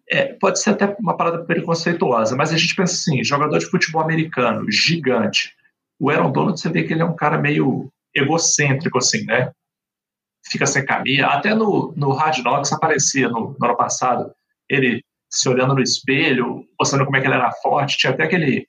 é, 0.10 0.34
pode 0.34 0.62
ser 0.62 0.72
até 0.72 0.96
uma 1.00 1.16
parada 1.16 1.44
preconceituosa, 1.46 2.36
mas 2.36 2.54
a 2.54 2.58
gente 2.58 2.76
pensa 2.76 2.94
assim: 2.94 3.24
jogador 3.24 3.58
de 3.58 3.66
futebol 3.66 4.02
americano, 4.02 4.70
gigante. 4.72 5.56
O 6.00 6.10
Aaron 6.10 6.32
Donald, 6.32 6.60
você 6.60 6.70
vê 6.70 6.84
que 6.84 6.94
ele 6.94 7.02
é 7.02 7.06
um 7.06 7.16
cara 7.16 7.38
meio 7.38 7.92
egocêntrico, 8.16 8.98
assim, 8.98 9.24
né? 9.26 9.52
Fica 10.50 10.66
sem 10.66 10.86
camisa. 10.86 11.28
Até 11.28 11.54
no, 11.54 11.94
no 11.96 12.12
Hard 12.14 12.42
Knocks 12.42 12.74
aparecia 12.74 13.30
no, 13.30 13.56
no 13.60 13.66
ano 13.66 13.78
passado, 13.78 14.34
ele 14.70 15.04
se 15.30 15.48
olhando 15.48 15.76
no 15.76 15.82
espelho, 15.82 16.66
mostrando 16.80 17.06
como 17.06 17.18
é 17.18 17.22
que 17.22 17.28
ele 17.28 17.36
era 17.36 17.52
forte. 17.54 17.98
Tinha 17.98 18.12
até 18.12 18.24
aquele, 18.24 18.68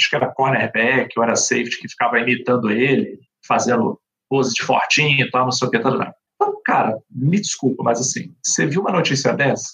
acho 0.00 0.10
que 0.10 0.16
era 0.16 0.32
cornerback 0.32 1.10
ou 1.16 1.22
era 1.22 1.36
safety, 1.36 1.78
que 1.80 1.88
ficava 1.88 2.18
imitando 2.18 2.70
ele, 2.70 3.18
fazendo 3.46 4.00
pose 4.28 4.54
de 4.54 4.62
fortinho 4.62 5.26
e 5.26 5.30
tal, 5.30 5.44
não 5.44 5.52
sei 5.52 5.68
o 5.68 5.70
que. 5.70 5.78
Tal, 5.78 5.98
tal. 5.98 6.14
Então, 6.34 6.62
cara, 6.64 6.98
me 7.10 7.40
desculpa, 7.40 7.82
mas 7.82 8.00
assim, 8.00 8.34
você 8.42 8.66
viu 8.66 8.80
uma 8.80 8.92
notícia 8.92 9.32
dessa? 9.34 9.68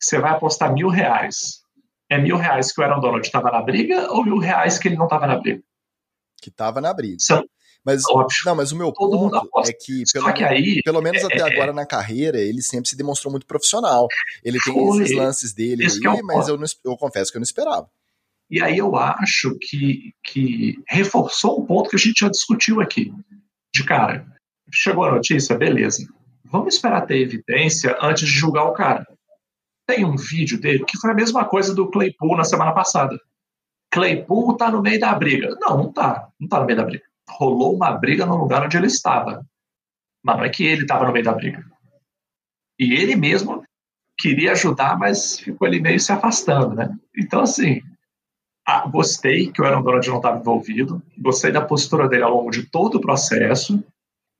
Você 0.00 0.18
vai 0.18 0.32
apostar 0.32 0.72
mil 0.72 0.88
reais. 0.88 1.62
É 2.10 2.18
mil 2.18 2.36
reais 2.36 2.72
que 2.72 2.80
o 2.80 2.84
Aaron 2.84 3.00
Donald 3.00 3.26
estava 3.26 3.50
na 3.50 3.62
briga 3.62 4.10
ou 4.12 4.24
mil 4.24 4.38
reais 4.38 4.78
que 4.78 4.88
ele 4.88 4.96
não 4.96 5.04
estava 5.04 5.26
na 5.26 5.36
briga? 5.36 5.62
Que 6.40 6.50
estava 6.50 6.80
na 6.80 6.94
briga. 6.94 7.16
Mas, 7.84 8.02
não, 8.44 8.54
mas 8.54 8.72
o 8.72 8.76
meu 8.76 8.92
Todo 8.92 9.30
ponto 9.30 9.60
é 9.66 9.72
que, 9.72 10.02
pelo, 10.12 10.32
que 10.32 10.44
aí, 10.44 10.82
pelo 10.84 11.00
menos 11.00 11.22
é, 11.22 11.26
até 11.26 11.38
é, 11.38 11.42
agora 11.42 11.72
na 11.72 11.86
carreira, 11.86 12.38
ele 12.38 12.60
sempre 12.60 12.88
se 12.88 12.96
demonstrou 12.96 13.30
muito 13.30 13.46
profissional. 13.46 14.08
Ele 14.44 14.58
tem 14.60 14.74
foi, 14.74 15.02
esses 15.02 15.16
lances 15.16 15.52
dele 15.54 15.84
aí, 15.84 16.18
é 16.18 16.22
mas 16.22 16.48
eu, 16.48 16.58
não, 16.58 16.66
eu 16.84 16.96
confesso 16.96 17.30
que 17.30 17.38
eu 17.38 17.40
não 17.40 17.44
esperava. 17.44 17.88
E 18.50 18.62
aí 18.62 18.78
eu 18.78 18.96
acho 18.96 19.56
que, 19.60 20.12
que 20.24 20.82
reforçou 20.88 21.60
um 21.60 21.66
ponto 21.66 21.90
que 21.90 21.96
a 21.96 21.98
gente 21.98 22.20
já 22.20 22.28
discutiu 22.28 22.80
aqui. 22.80 23.12
De 23.72 23.84
cara, 23.84 24.26
chegou 24.72 25.04
a 25.04 25.12
notícia, 25.12 25.56
beleza. 25.56 26.06
Vamos 26.44 26.74
esperar 26.74 27.06
ter 27.06 27.18
evidência 27.18 27.96
antes 28.00 28.26
de 28.26 28.34
julgar 28.34 28.64
o 28.64 28.72
cara. 28.72 29.06
Tem 29.86 30.04
um 30.04 30.16
vídeo 30.16 30.58
dele 30.60 30.84
que 30.84 30.98
foi 30.98 31.10
a 31.10 31.14
mesma 31.14 31.44
coisa 31.44 31.74
do 31.74 31.90
Claypool 31.90 32.36
na 32.36 32.44
semana 32.44 32.72
passada. 32.72 33.18
Claypool 33.90 34.56
tá 34.56 34.70
no 34.70 34.82
meio 34.82 35.00
da 35.00 35.14
briga. 35.14 35.54
Não, 35.60 35.76
não 35.76 35.92
tá. 35.92 36.28
Não 36.40 36.48
tá 36.48 36.60
no 36.60 36.66
meio 36.66 36.76
da 36.76 36.84
briga. 36.84 37.04
Rolou 37.28 37.74
uma 37.74 37.92
briga 37.92 38.24
no 38.24 38.36
lugar 38.36 38.64
onde 38.64 38.76
ele 38.76 38.86
estava. 38.86 39.44
Mas 40.24 40.36
não 40.36 40.44
é 40.44 40.48
que 40.48 40.64
ele 40.64 40.82
estava 40.82 41.06
no 41.06 41.12
meio 41.12 41.24
da 41.24 41.32
briga. 41.32 41.64
E 42.78 42.94
ele 42.94 43.16
mesmo 43.16 43.62
queria 44.18 44.52
ajudar, 44.52 44.98
mas 44.98 45.38
ficou 45.38 45.66
ali 45.66 45.80
meio 45.80 46.00
se 46.00 46.12
afastando, 46.12 46.74
né? 46.74 46.96
Então, 47.16 47.40
assim, 47.40 47.80
ah, 48.66 48.86
gostei 48.86 49.50
que 49.50 49.62
o 49.62 49.64
Aaron 49.64 49.82
Donald 49.82 50.08
não 50.08 50.16
estava 50.16 50.38
envolvido, 50.38 51.02
gostei 51.16 51.52
da 51.52 51.64
postura 51.64 52.08
dele 52.08 52.24
ao 52.24 52.34
longo 52.34 52.50
de 52.50 52.68
todo 52.68 52.96
o 52.96 53.00
processo, 53.00 53.82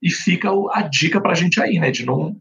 e 0.01 0.09
fica 0.09 0.49
a 0.71 0.81
dica 0.81 1.19
para 1.19 1.31
a 1.31 1.35
gente 1.35 1.61
aí, 1.61 1.79
né, 1.79 1.91
de 1.91 2.05
não, 2.05 2.39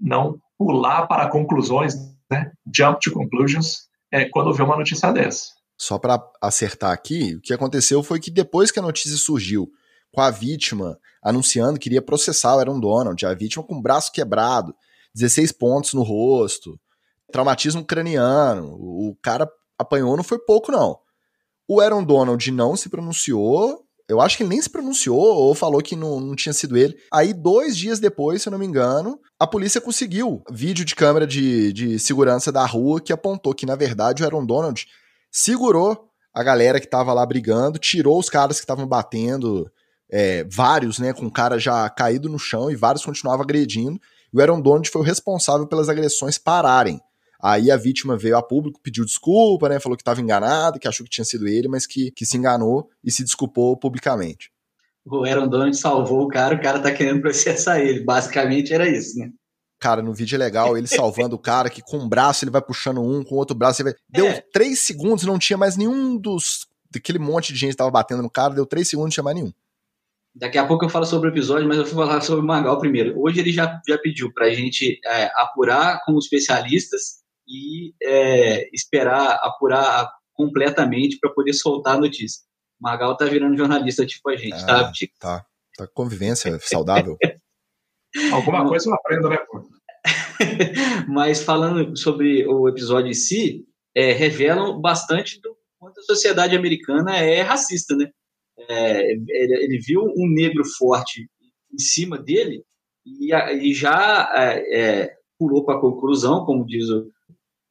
não 0.00 0.38
pular 0.58 1.06
para 1.06 1.28
conclusões, 1.28 1.94
né, 2.30 2.52
jump 2.74 3.00
to 3.00 3.12
conclusions, 3.12 3.88
é, 4.10 4.24
quando 4.24 4.52
vê 4.52 4.62
uma 4.62 4.76
notícia 4.76 5.12
dessa. 5.12 5.59
Só 5.80 5.98
para 5.98 6.22
acertar 6.42 6.92
aqui, 6.92 7.36
o 7.36 7.40
que 7.40 7.54
aconteceu 7.54 8.02
foi 8.02 8.20
que 8.20 8.30
depois 8.30 8.70
que 8.70 8.78
a 8.78 8.82
notícia 8.82 9.16
surgiu 9.16 9.72
com 10.12 10.20
a 10.20 10.30
vítima 10.30 10.98
anunciando 11.22 11.78
que 11.78 11.88
iria 11.88 12.02
processar 12.02 12.54
o 12.54 12.58
Aaron 12.58 12.78
Donald, 12.78 13.24
a 13.24 13.32
vítima 13.32 13.64
com 13.64 13.76
o 13.76 13.80
braço 13.80 14.12
quebrado, 14.12 14.74
16 15.14 15.52
pontos 15.52 15.94
no 15.94 16.02
rosto, 16.02 16.78
traumatismo 17.32 17.82
craniano, 17.82 18.74
o 18.74 19.16
cara 19.22 19.50
apanhou 19.78 20.18
não 20.18 20.22
foi 20.22 20.38
pouco 20.38 20.70
não. 20.70 20.98
O 21.66 21.80
Aaron 21.80 22.04
Donald 22.04 22.50
não 22.50 22.76
se 22.76 22.90
pronunciou, 22.90 23.82
eu 24.06 24.20
acho 24.20 24.36
que 24.36 24.42
ele 24.42 24.50
nem 24.50 24.60
se 24.60 24.68
pronunciou 24.68 25.16
ou 25.16 25.54
falou 25.54 25.80
que 25.80 25.96
não, 25.96 26.20
não 26.20 26.36
tinha 26.36 26.52
sido 26.52 26.76
ele. 26.76 26.94
Aí, 27.10 27.32
dois 27.32 27.74
dias 27.74 27.98
depois, 27.98 28.42
se 28.42 28.48
eu 28.48 28.50
não 28.50 28.58
me 28.58 28.66
engano, 28.66 29.18
a 29.38 29.46
polícia 29.46 29.80
conseguiu 29.80 30.42
vídeo 30.50 30.84
de 30.84 30.94
câmera 30.94 31.26
de, 31.26 31.72
de 31.72 31.98
segurança 31.98 32.52
da 32.52 32.66
rua 32.66 33.00
que 33.00 33.14
apontou 33.14 33.54
que, 33.54 33.64
na 33.64 33.76
verdade, 33.76 34.22
o 34.22 34.26
Aaron 34.26 34.44
Donald 34.44 34.86
segurou 35.30 36.08
a 36.32 36.42
galera 36.42 36.80
que 36.80 36.86
tava 36.86 37.12
lá 37.12 37.24
brigando, 37.24 37.78
tirou 37.78 38.18
os 38.18 38.28
caras 38.28 38.58
que 38.58 38.64
estavam 38.64 38.86
batendo, 38.86 39.70
é, 40.10 40.44
vários, 40.44 40.98
né, 40.98 41.12
com 41.12 41.26
o 41.26 41.30
cara 41.30 41.58
já 41.58 41.88
caído 41.88 42.28
no 42.28 42.38
chão 42.38 42.70
e 42.70 42.76
vários 42.76 43.04
continuavam 43.04 43.42
agredindo. 43.42 44.00
E 44.32 44.36
o 44.36 44.40
Aaron 44.40 44.60
Donald 44.60 44.88
foi 44.88 45.02
o 45.02 45.04
responsável 45.04 45.66
pelas 45.66 45.88
agressões 45.88 46.38
pararem. 46.38 47.00
Aí 47.42 47.70
a 47.70 47.76
vítima 47.76 48.16
veio 48.16 48.36
a 48.36 48.42
público, 48.42 48.80
pediu 48.82 49.04
desculpa, 49.04 49.68
né? 49.68 49.80
Falou 49.80 49.96
que 49.96 50.02
estava 50.02 50.20
enganado, 50.20 50.78
que 50.78 50.86
achou 50.86 51.04
que 51.04 51.10
tinha 51.10 51.24
sido 51.24 51.48
ele, 51.48 51.68
mas 51.68 51.86
que, 51.86 52.10
que 52.10 52.26
se 52.26 52.36
enganou 52.36 52.88
e 53.02 53.10
se 53.10 53.24
desculpou 53.24 53.76
publicamente. 53.76 54.52
O 55.06 55.24
Aaron 55.24 55.48
Donald 55.48 55.74
salvou 55.74 56.24
o 56.24 56.28
cara, 56.28 56.54
o 56.54 56.60
cara 56.60 56.78
tá 56.78 56.92
querendo 56.92 57.22
processar 57.22 57.80
ele. 57.80 58.04
Basicamente 58.04 58.74
era 58.74 58.86
isso, 58.86 59.18
né? 59.18 59.30
Cara, 59.80 60.02
no 60.02 60.12
vídeo 60.12 60.36
é 60.36 60.38
legal 60.38 60.76
ele 60.76 60.86
salvando 60.86 61.34
o 61.34 61.38
cara, 61.38 61.70
que 61.70 61.80
com 61.80 61.96
um 61.96 62.08
braço 62.08 62.44
ele 62.44 62.50
vai 62.50 62.60
puxando 62.60 63.00
um, 63.00 63.24
com 63.24 63.34
o 63.34 63.38
outro 63.38 63.56
braço 63.56 63.80
ele 63.80 63.90
vai... 63.90 63.98
Deu 64.10 64.26
é. 64.26 64.44
três 64.52 64.80
segundos, 64.80 65.24
não 65.24 65.38
tinha 65.38 65.56
mais 65.56 65.74
nenhum 65.74 66.18
dos. 66.18 66.66
daquele 66.90 67.18
monte 67.18 67.52
de 67.52 67.58
gente 67.58 67.70
que 67.70 67.76
tava 67.76 67.90
batendo 67.90 68.22
no 68.22 68.30
cara, 68.30 68.54
deu 68.54 68.66
três 68.66 68.88
segundos, 68.88 69.06
não 69.06 69.14
tinha 69.14 69.24
mais 69.24 69.36
nenhum. 69.36 69.52
Daqui 70.34 70.58
a 70.58 70.66
pouco 70.66 70.84
eu 70.84 70.88
falo 70.90 71.06
sobre 71.06 71.30
o 71.30 71.32
episódio, 71.32 71.66
mas 71.66 71.78
eu 71.78 71.86
vou 71.86 72.06
falar 72.06 72.20
sobre 72.20 72.44
o 72.44 72.46
Magal 72.46 72.78
primeiro. 72.78 73.18
Hoje 73.18 73.40
ele 73.40 73.50
já, 73.50 73.80
já 73.88 73.98
pediu 73.98 74.32
pra 74.32 74.50
gente 74.50 75.00
é, 75.04 75.24
apurar 75.34 76.04
com 76.04 76.14
os 76.14 76.26
especialistas 76.26 77.20
e 77.48 77.94
é, 78.02 78.68
esperar 78.72 79.40
apurar 79.42 80.12
completamente 80.34 81.18
para 81.18 81.32
poder 81.32 81.54
soltar 81.54 81.96
a 81.96 82.00
notícia. 82.00 82.42
O 82.78 82.84
Magal 82.84 83.16
tá 83.16 83.24
virando 83.24 83.56
jornalista 83.56 84.06
tipo 84.06 84.28
a 84.28 84.36
gente, 84.36 84.64
tá, 84.64 84.80
ah, 84.80 84.84
tá? 84.84 84.92
Tá. 85.18 85.46
Tá 85.76 85.88
convivência 85.94 86.58
saudável. 86.60 87.16
Alguma 88.32 88.66
coisa 88.66 88.88
eu 88.88 88.94
aprendo, 88.94 89.28
né? 89.28 89.38
Mas 91.08 91.42
falando 91.42 91.96
sobre 91.96 92.46
o 92.46 92.68
episódio 92.68 93.10
em 93.10 93.14
si, 93.14 93.64
é, 93.94 94.12
revelam 94.12 94.80
bastante 94.80 95.40
do 95.40 95.56
quanto 95.78 96.00
a 96.00 96.04
sociedade 96.04 96.56
americana 96.56 97.16
é 97.16 97.40
racista, 97.42 97.96
né? 97.96 98.10
É, 98.68 99.12
ele, 99.12 99.54
ele, 99.54 99.78
viu 99.78 100.02
um 100.16 100.28
negro 100.28 100.62
forte 100.76 101.26
em 101.72 101.78
cima 101.78 102.18
dele 102.18 102.62
e, 103.06 103.32
e 103.32 103.72
já 103.72 104.30
é, 104.34 104.78
é 104.78 105.16
pulou 105.38 105.64
para 105.64 105.78
a 105.78 105.80
conclusão, 105.80 106.44
como 106.44 106.66
diz 106.66 106.90
o, 106.90 107.10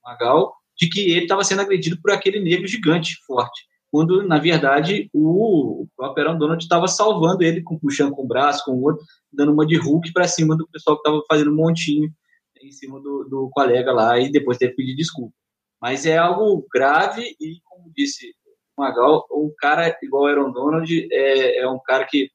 Magal, 0.03 0.51
de 0.75 0.89
que 0.89 1.11
ele 1.11 1.23
estava 1.23 1.43
sendo 1.43 1.61
agredido 1.61 2.01
por 2.01 2.11
aquele 2.11 2.39
negro 2.39 2.67
gigante 2.67 3.15
forte, 3.27 3.61
quando 3.91 4.23
na 4.27 4.37
verdade 4.37 5.09
o, 5.13 5.87
próprio 5.95 6.27
Aaron 6.27 6.37
Donald 6.37 6.63
estava 6.63 6.87
salvando 6.87 7.43
ele, 7.43 7.61
com, 7.61 7.77
puxando 7.77 8.11
com 8.11 8.23
o 8.23 8.27
braço, 8.27 8.63
com 8.65 8.71
o 8.71 8.83
outro, 8.83 9.05
dando 9.31 9.51
uma 9.51 9.65
de 9.65 9.77
Hulk 9.77 10.11
para 10.13 10.27
cima 10.27 10.55
do 10.55 10.67
pessoal 10.67 10.97
que 10.97 11.07
estava 11.07 11.23
fazendo 11.27 11.51
um 11.51 11.55
montinho 11.55 12.11
em 12.61 12.71
cima 12.71 12.99
do, 12.99 13.23
do 13.23 13.49
colega 13.51 13.91
lá 13.91 14.19
e 14.19 14.31
depois 14.31 14.57
teve 14.57 14.71
que 14.71 14.77
pedir 14.77 14.95
desculpa. 14.95 15.33
Mas 15.81 16.05
é 16.05 16.17
algo 16.17 16.65
grave 16.71 17.35
e, 17.39 17.59
como 17.63 17.91
disse 17.95 18.33
o 18.77 18.81
Magal, 18.81 19.25
o 19.29 19.53
cara 19.57 19.97
igual 20.03 20.23
o 20.23 20.27
Aaron 20.27 20.51
Donald 20.51 21.07
é, 21.11 21.59
é 21.59 21.69
um 21.69 21.79
cara 21.79 22.05
que 22.05 22.29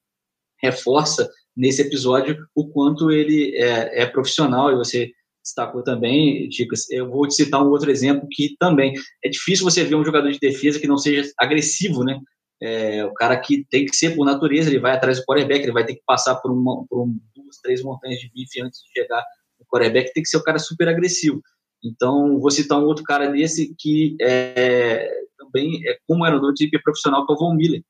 reforça 0.61 1.31
nesse 1.57 1.83
episódio 1.83 2.47
o 2.55 2.69
quanto 2.69 3.11
ele 3.11 3.55
é, 3.57 4.03
é 4.03 4.07
profissional 4.07 4.73
e 4.73 4.77
você 4.77 5.13
destacou 5.45 5.85
também, 5.85 6.49
Dicas. 6.49 6.91
Eu 6.91 7.09
vou 7.09 7.29
te 7.29 7.35
citar 7.35 7.63
um 7.63 7.69
outro 7.69 7.91
exemplo 7.91 8.27
que 8.31 8.57
também 8.59 8.95
é 9.23 9.29
difícil 9.29 9.65
você 9.65 9.85
ver 9.85 9.95
um 9.95 10.05
jogador 10.05 10.31
de 10.31 10.41
defesa 10.41 10.81
que 10.81 10.89
não 10.89 10.97
seja 10.97 11.31
agressivo, 11.39 12.03
né? 12.03 12.19
É, 12.63 13.05
o 13.05 13.13
cara 13.13 13.39
que 13.39 13.65
tem 13.69 13.85
que 13.85 13.95
ser 13.95 14.17
por 14.17 14.25
natureza, 14.25 14.71
ele 14.71 14.79
vai 14.79 14.93
atrás 14.93 15.19
do 15.19 15.25
quarterback, 15.25 15.63
ele 15.63 15.73
vai 15.73 15.85
ter 15.85 15.97
que 15.97 16.03
passar 16.07 16.37
por, 16.37 16.51
uma, 16.51 16.85
por 16.89 17.03
um, 17.03 17.19
duas, 17.37 17.59
três 17.63 17.83
montanhas 17.83 18.19
de 18.21 18.31
bife 18.33 18.61
antes 18.63 18.81
de 18.81 19.01
chegar 19.01 19.23
no 19.61 19.67
quarterback, 19.67 20.13
tem 20.13 20.23
que 20.23 20.29
ser 20.29 20.39
o 20.39 20.41
um 20.41 20.45
cara 20.45 20.59
super 20.59 20.89
agressivo. 20.89 21.43
Então, 21.85 22.41
vou 22.41 22.51
citar 22.51 22.79
um 22.79 22.87
outro 22.87 23.05
cara 23.05 23.31
desse 23.31 23.75
que 23.79 24.17
é, 24.21 25.11
também 25.37 25.87
é 25.87 25.99
como 26.09 26.25
era 26.25 26.39
no 26.39 26.55
tipo 26.55 26.81
profissional, 26.83 27.27
que 27.27 27.33
é 27.33 27.37
o 27.37 27.39
Von 27.39 27.55
Miller. 27.55 27.83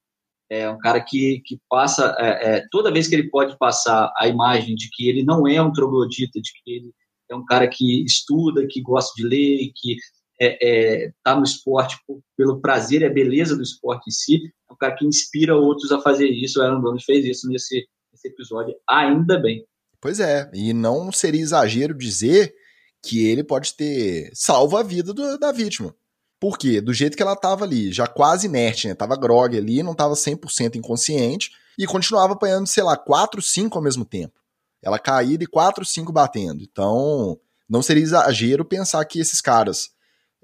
É 0.51 0.69
um 0.69 0.79
cara 0.79 1.01
que, 1.01 1.41
que 1.45 1.59
passa, 1.71 2.15
é, 2.19 2.57
é, 2.57 2.67
toda 2.71 2.93
vez 2.93 3.07
que 3.07 3.15
ele 3.15 3.31
pode 3.31 3.57
passar 3.59 4.13
a 4.17 4.27
imagem 4.27 4.75
de 4.75 4.89
que 4.93 5.09
ele 5.09 5.23
não 5.23 5.47
é 5.47 5.63
um 5.63 5.73
troglodita, 5.73 6.41
de 6.41 6.51
que 6.53 6.71
ele 6.71 6.93
é 7.35 7.37
um 7.37 7.45
cara 7.45 7.69
que 7.69 8.05
estuda, 8.05 8.67
que 8.69 8.81
gosta 8.81 9.13
de 9.17 9.27
ler, 9.27 9.71
que 9.75 9.97
é, 10.41 11.05
é, 11.07 11.13
tá 11.23 11.37
no 11.37 11.45
esporte 11.45 11.97
pelo 12.37 12.61
prazer 12.61 13.03
e 13.03 13.05
a 13.05 13.13
beleza 13.13 13.57
do 13.57 13.63
esporte 13.63 14.09
em 14.09 14.13
si, 14.13 14.53
é 14.69 14.73
um 14.73 14.77
cara 14.77 14.95
que 14.97 15.07
inspira 15.07 15.57
outros 15.57 15.93
a 15.93 16.01
fazer 16.01 16.29
isso. 16.29 16.59
O 16.59 16.63
Aaron 16.63 16.81
Donald 16.81 17.05
fez 17.05 17.25
isso 17.25 17.49
nesse, 17.49 17.87
nesse 18.13 18.29
episódio, 18.29 18.75
ainda 18.89 19.39
bem. 19.39 19.65
Pois 20.01 20.21
é, 20.21 20.51
e 20.53 20.73
não 20.73 21.11
seria 21.11 21.41
exagero 21.41 21.97
dizer 21.97 22.55
que 23.03 23.27
ele 23.27 23.45
pode 23.45 23.75
ter 23.75 24.31
salvo 24.35 24.77
a 24.77 24.83
vida 24.83 25.13
do, 25.13 25.39
da 25.39 25.53
vítima. 25.53 25.95
Por 26.41 26.59
quê? 26.59 26.81
Do 26.81 26.93
jeito 26.93 27.17
que 27.17 27.23
ela 27.23 27.33
estava 27.33 27.65
ali, 27.65 27.93
já 27.93 28.07
quase 28.07 28.47
inerte, 28.47 28.89
né? 28.89 28.95
Tava 28.95 29.17
grog 29.17 29.57
ali, 29.57 29.83
não 29.83 29.93
estava 29.93 30.15
100% 30.15 30.77
inconsciente 30.77 31.51
e 31.79 31.87
continuava 31.87 32.35
apanhando, 32.35 32.67
sei 32.67 32.83
lá, 32.83 32.97
4, 32.97 33.41
5 33.41 33.79
ao 33.79 33.83
mesmo 33.83 34.05
tempo. 34.05 34.44
Ela 34.85 34.99
caída 34.99 35.43
e 35.45 35.47
4, 35.47 35.85
5 35.85 36.13
batendo. 36.13 36.63
Então, 36.63 37.39
não 37.69 37.83
seria 37.83 38.03
exagero 38.03 38.65
pensar 38.65 39.05
que 39.05 39.19
esses 39.19 39.41
caras 39.41 39.91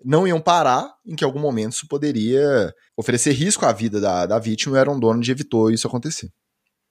não 0.04 0.26
iam 0.26 0.40
parar, 0.40 0.94
em 1.06 1.14
que 1.14 1.24
algum 1.24 1.38
momento 1.38 1.72
isso 1.72 1.86
poderia 1.86 2.74
oferecer 2.96 3.32
risco 3.32 3.66
à 3.66 3.72
vida 3.72 4.00
da, 4.00 4.24
da 4.24 4.38
vítima 4.38 4.74
e 4.74 4.76
o 4.76 4.80
Aaron 4.80 4.98
Donald 4.98 5.30
evitou 5.30 5.70
isso 5.70 5.86
acontecer. 5.86 6.30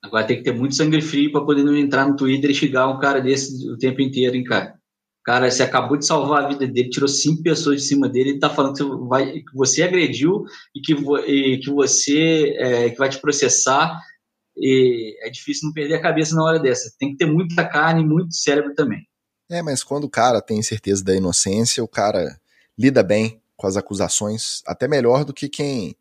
Agora 0.02 0.26
tem 0.26 0.38
que 0.38 0.44
ter 0.44 0.54
muito 0.54 0.76
sangue 0.76 1.02
frio 1.02 1.32
para 1.32 1.44
poder 1.44 1.64
não 1.64 1.76
entrar 1.76 2.08
no 2.08 2.16
Twitter 2.16 2.52
e 2.52 2.56
xingar 2.56 2.88
um 2.88 3.00
cara 3.00 3.20
desse 3.20 3.70
o 3.70 3.78
tempo 3.78 4.02
inteiro, 4.02 4.36
hein, 4.36 4.44
cara? 4.44 4.76
Cara, 5.26 5.52
você 5.52 5.62
acabou 5.62 5.98
de 5.98 6.06
salvar 6.06 6.46
a 6.46 6.48
vida 6.48 6.66
dele, 6.66 6.90
tirou 6.90 7.08
cinco 7.08 7.44
pessoas 7.44 7.82
de 7.82 7.88
cima 7.88 8.08
dele 8.08 8.32
e 8.32 8.40
tá 8.40 8.50
falando 8.50 8.76
que 8.76 9.08
vai, 9.08 9.32
que 9.32 9.54
você 9.54 9.84
agrediu 9.84 10.44
e 10.74 10.80
que, 10.80 10.94
e 11.28 11.60
que 11.60 11.70
você 11.70 12.56
é, 12.58 12.90
que 12.90 12.98
vai 12.98 13.10
te 13.10 13.20
processar 13.20 14.00
e 14.60 15.18
é 15.22 15.30
difícil 15.30 15.68
não 15.68 15.74
perder 15.74 15.96
a 15.96 16.02
cabeça 16.02 16.36
na 16.36 16.44
hora 16.44 16.60
dessa. 16.60 16.94
Tem 17.00 17.12
que 17.12 17.18
ter 17.18 17.26
muita 17.26 17.66
carne 17.66 18.02
e 18.02 18.06
muito 18.06 18.36
cérebro 18.36 18.76
também. 18.76 19.08
É, 19.50 19.62
mas 19.62 19.84
quando 19.84 20.04
o 20.04 20.10
cara 20.10 20.42
tem 20.42 20.62
certeza 20.62 21.04
da 21.04 21.16
inocência, 21.16 21.84
o 21.84 21.88
cara 21.88 22.40
lida 22.78 23.02
bem 23.02 23.42
com 23.56 23.66
as 23.66 23.78
acusações, 23.78 24.62
até 24.66 24.88
melhor 24.88 25.26
do 25.26 25.34
que 25.34 25.50
quem 25.50 25.96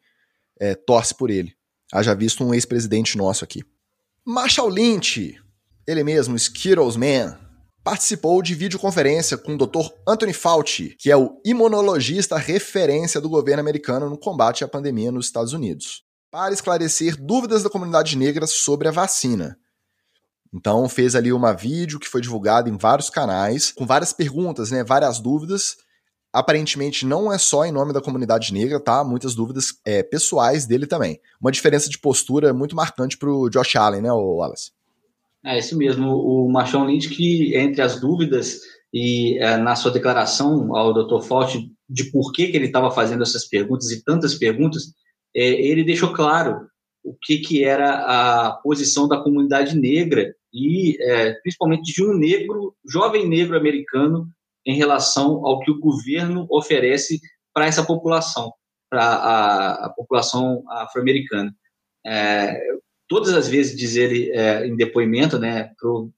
é, 0.60 0.74
torce 0.74 1.14
por 1.14 1.30
ele. 1.30 1.54
Haja 1.92 2.14
visto 2.14 2.44
um 2.44 2.52
ex-presidente 2.52 3.16
nosso 3.16 3.44
aqui. 3.44 3.64
Marshall 4.24 4.68
Lynch, 4.68 5.40
ele 5.86 6.04
mesmo, 6.04 6.36
Skittles 6.36 6.96
Man, 6.96 7.38
participou 7.82 8.42
de 8.42 8.54
videoconferência 8.54 9.38
com 9.38 9.54
o 9.54 9.56
Dr. 9.56 9.88
Anthony 10.06 10.34
Fauci, 10.34 10.94
que 10.98 11.10
é 11.10 11.16
o 11.16 11.40
imunologista 11.44 12.36
referência 12.36 13.20
do 13.20 13.30
governo 13.30 13.60
americano 13.60 14.10
no 14.10 14.18
combate 14.18 14.62
à 14.62 14.68
pandemia 14.68 15.10
nos 15.10 15.26
Estados 15.26 15.54
Unidos 15.54 16.06
para 16.30 16.52
esclarecer 16.52 17.16
dúvidas 17.16 17.62
da 17.62 17.70
comunidade 17.70 18.16
negra 18.16 18.46
sobre 18.46 18.88
a 18.88 18.92
vacina. 18.92 19.58
Então 20.52 20.88
fez 20.88 21.14
ali 21.14 21.32
uma 21.32 21.52
vídeo 21.52 21.98
que 21.98 22.08
foi 22.08 22.20
divulgado 22.20 22.68
em 22.68 22.76
vários 22.76 23.10
canais, 23.10 23.72
com 23.72 23.86
várias 23.86 24.12
perguntas, 24.12 24.70
né, 24.70 24.82
várias 24.82 25.20
dúvidas. 25.20 25.76
Aparentemente 26.32 27.06
não 27.06 27.32
é 27.32 27.38
só 27.38 27.64
em 27.64 27.72
nome 27.72 27.92
da 27.92 28.00
comunidade 28.00 28.52
negra, 28.52 28.78
tá? 28.78 29.02
Muitas 29.02 29.34
dúvidas 29.34 29.80
é, 29.84 30.02
pessoais 30.02 30.66
dele 30.66 30.86
também. 30.86 31.18
Uma 31.40 31.50
diferença 31.50 31.88
de 31.88 31.98
postura 31.98 32.52
muito 32.52 32.76
marcante 32.76 33.16
pro 33.16 33.48
Josh 33.48 33.76
Allen, 33.76 34.02
né, 34.02 34.12
Wallace? 34.12 34.72
É 35.44 35.58
isso 35.58 35.76
mesmo. 35.76 36.10
O 36.10 36.50
Machon 36.50 36.84
Lynch, 36.84 37.08
que 37.08 37.56
entre 37.56 37.80
as 37.80 38.00
dúvidas 38.00 38.60
e 38.92 39.38
é, 39.38 39.56
na 39.56 39.74
sua 39.74 39.90
declaração 39.90 40.74
ao 40.76 40.92
Dr. 40.92 41.22
Fauci 41.24 41.70
de 41.88 42.10
por 42.10 42.32
que, 42.32 42.48
que 42.48 42.56
ele 42.56 42.66
estava 42.66 42.90
fazendo 42.90 43.22
essas 43.22 43.46
perguntas 43.46 43.90
e 43.90 44.02
tantas 44.04 44.34
perguntas, 44.34 44.92
é, 45.34 45.42
ele 45.42 45.84
deixou 45.84 46.12
claro 46.12 46.68
o 47.04 47.14
que, 47.22 47.38
que 47.38 47.64
era 47.64 48.46
a 48.46 48.52
posição 48.52 49.08
da 49.08 49.20
comunidade 49.20 49.76
negra 49.76 50.34
e 50.52 50.96
é, 51.00 51.32
principalmente 51.34 51.92
de 51.92 52.04
um 52.04 52.14
negro, 52.14 52.74
jovem 52.86 53.28
negro 53.28 53.56
americano, 53.56 54.28
em 54.66 54.76
relação 54.76 55.46
ao 55.46 55.60
que 55.60 55.70
o 55.70 55.78
governo 55.78 56.46
oferece 56.50 57.20
para 57.54 57.66
essa 57.66 57.84
população. 57.84 58.52
para 58.90 59.04
a, 59.04 59.86
a, 59.86 59.90
população 59.90 60.62
afro-americana. 60.68 61.54
É, 62.06 62.58
todas 63.08 63.32
as 63.34 63.48
vezes, 63.48 63.76
diz 63.76 63.96
ele 63.96 64.30
é, 64.30 64.66
em 64.66 64.76
depoimento, 64.76 65.38
né, 65.38 65.70
pro, 65.78 66.10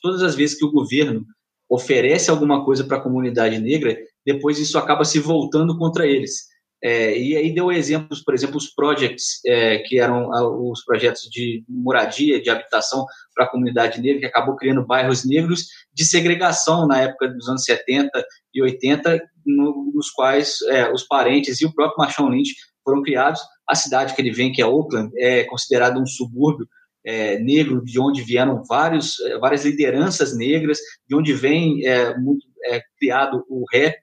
todas 0.00 0.22
as 0.22 0.34
vezes 0.34 0.56
que 0.56 0.64
o 0.64 0.72
governo 0.72 1.24
oferece 1.68 2.30
alguma 2.30 2.64
coisa 2.64 2.84
para 2.84 2.96
a 2.98 3.00
comunidade 3.00 3.58
negra, 3.58 3.96
depois 4.24 4.58
isso 4.58 4.78
acaba 4.78 5.04
se 5.04 5.18
voltando 5.18 5.76
contra 5.76 6.06
eles. 6.06 6.46
É, 6.82 7.18
e 7.18 7.36
aí 7.36 7.54
deu 7.54 7.72
exemplos, 7.72 8.22
por 8.22 8.34
exemplo, 8.34 8.56
os 8.56 8.68
projects, 8.68 9.40
é, 9.46 9.78
que 9.78 9.98
eram 9.98 10.28
os 10.70 10.84
projetos 10.84 11.22
de 11.22 11.64
moradia, 11.68 12.40
de 12.40 12.50
habitação 12.50 13.06
para 13.34 13.44
a 13.44 13.48
comunidade 13.48 14.00
negra, 14.00 14.20
que 14.20 14.26
acabou 14.26 14.56
criando 14.56 14.86
bairros 14.86 15.24
negros 15.24 15.66
de 15.92 16.04
segregação 16.04 16.86
na 16.86 17.00
época 17.00 17.28
dos 17.28 17.48
anos 17.48 17.64
70 17.64 18.10
e 18.54 18.62
80, 18.62 19.20
no, 19.44 19.90
nos 19.94 20.10
quais 20.10 20.58
é, 20.68 20.92
os 20.92 21.04
parentes 21.04 21.60
e 21.60 21.66
o 21.66 21.72
próprio 21.72 21.98
Marshawn 21.98 22.28
Lynch 22.28 22.54
foram 22.84 23.02
criados. 23.02 23.40
A 23.68 23.74
cidade 23.74 24.14
que 24.14 24.20
ele 24.20 24.30
vem, 24.30 24.52
que 24.52 24.62
é 24.62 24.66
Oakland, 24.66 25.10
é 25.16 25.44
considerada 25.44 25.98
um 25.98 26.06
subúrbio 26.06 26.68
é, 27.04 27.38
negro, 27.38 27.82
de 27.84 28.00
onde 28.00 28.22
vieram 28.22 28.64
vários, 28.64 29.18
é, 29.20 29.38
várias 29.38 29.64
lideranças 29.64 30.36
negras, 30.36 30.78
de 31.08 31.14
onde 31.14 31.32
vem 31.32 31.86
é, 31.86 32.16
muito, 32.18 32.44
é, 32.64 32.82
criado 32.98 33.44
o 33.48 33.64
rap, 33.72 33.96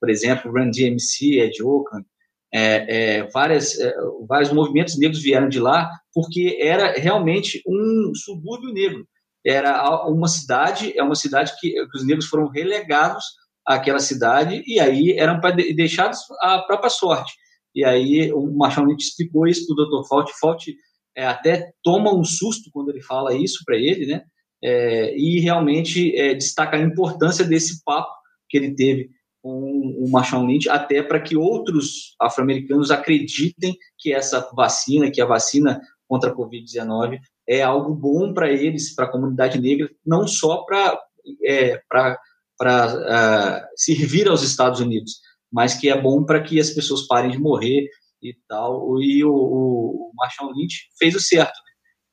por 0.00 0.10
exemplo, 0.10 0.52
Run 0.52 0.70
DMC 0.70 1.40
é 1.40 1.48
de 1.48 1.62
Oakland, 1.62 2.04
é, 2.52 3.18
é, 3.18 3.28
várias, 3.30 3.78
é, 3.78 3.94
vários 4.26 4.52
movimentos 4.52 4.98
negros 4.98 5.22
vieram 5.22 5.48
de 5.48 5.60
lá 5.60 5.90
porque 6.12 6.58
era 6.60 6.92
realmente 6.92 7.62
um 7.66 8.12
subúrbio 8.14 8.72
negro. 8.72 9.06
Era 9.44 10.06
uma 10.08 10.28
cidade, 10.28 10.96
é 10.98 11.02
uma 11.02 11.14
cidade 11.14 11.52
que, 11.60 11.70
que 11.70 11.96
os 11.96 12.06
negros 12.06 12.26
foram 12.26 12.48
relegados 12.48 13.24
àquela 13.66 13.98
cidade 13.98 14.62
e 14.66 14.80
aí 14.80 15.12
eram 15.12 15.40
deixados 15.76 16.18
à 16.40 16.58
própria 16.60 16.90
sorte. 16.90 17.32
E 17.74 17.84
aí 17.84 18.32
o 18.32 18.50
Machado 18.56 18.88
Lynch 18.88 19.04
explicou 19.04 19.46
isso 19.46 19.66
para 19.66 19.84
o 19.84 20.02
Dr. 20.02 20.08
Fault. 20.08 20.32
Fault 20.40 20.74
é, 21.16 21.26
até 21.26 21.70
toma 21.82 22.14
um 22.14 22.24
susto 22.24 22.70
quando 22.72 22.90
ele 22.90 23.02
fala 23.02 23.34
isso 23.34 23.62
para 23.64 23.76
ele, 23.76 24.06
né? 24.06 24.22
É, 24.62 25.16
e 25.16 25.38
realmente 25.38 26.16
é, 26.16 26.34
destaca 26.34 26.76
a 26.76 26.82
importância 26.82 27.44
desse 27.44 27.82
papo 27.84 28.10
que 28.48 28.56
ele 28.56 28.74
teve 28.74 29.08
com 29.48 30.04
o 30.04 30.10
Marshawn 30.10 30.46
Lynch, 30.46 30.68
até 30.68 31.02
para 31.02 31.20
que 31.20 31.36
outros 31.36 32.14
afro-americanos 32.20 32.90
acreditem 32.90 33.76
que 33.98 34.12
essa 34.12 34.46
vacina, 34.54 35.10
que 35.10 35.22
a 35.22 35.26
vacina 35.26 35.80
contra 36.06 36.30
a 36.30 36.34
Covid-19 36.34 37.18
é 37.48 37.62
algo 37.62 37.94
bom 37.94 38.34
para 38.34 38.50
eles, 38.50 38.94
para 38.94 39.06
a 39.06 39.10
comunidade 39.10 39.58
negra, 39.58 39.88
não 40.04 40.26
só 40.26 40.64
para 40.64 41.00
é, 41.44 41.76
uh, 41.76 43.66
servir 43.74 44.28
aos 44.28 44.42
Estados 44.42 44.80
Unidos, 44.80 45.12
mas 45.50 45.74
que 45.74 45.88
é 45.88 45.98
bom 45.98 46.24
para 46.24 46.42
que 46.42 46.60
as 46.60 46.70
pessoas 46.70 47.06
parem 47.06 47.30
de 47.30 47.38
morrer 47.38 47.88
e 48.22 48.34
tal. 48.46 49.00
E 49.00 49.24
o, 49.24 49.32
o 49.32 50.12
Marshall 50.14 50.52
Lynch 50.52 50.88
fez 50.98 51.14
o 51.14 51.20
certo, 51.20 51.58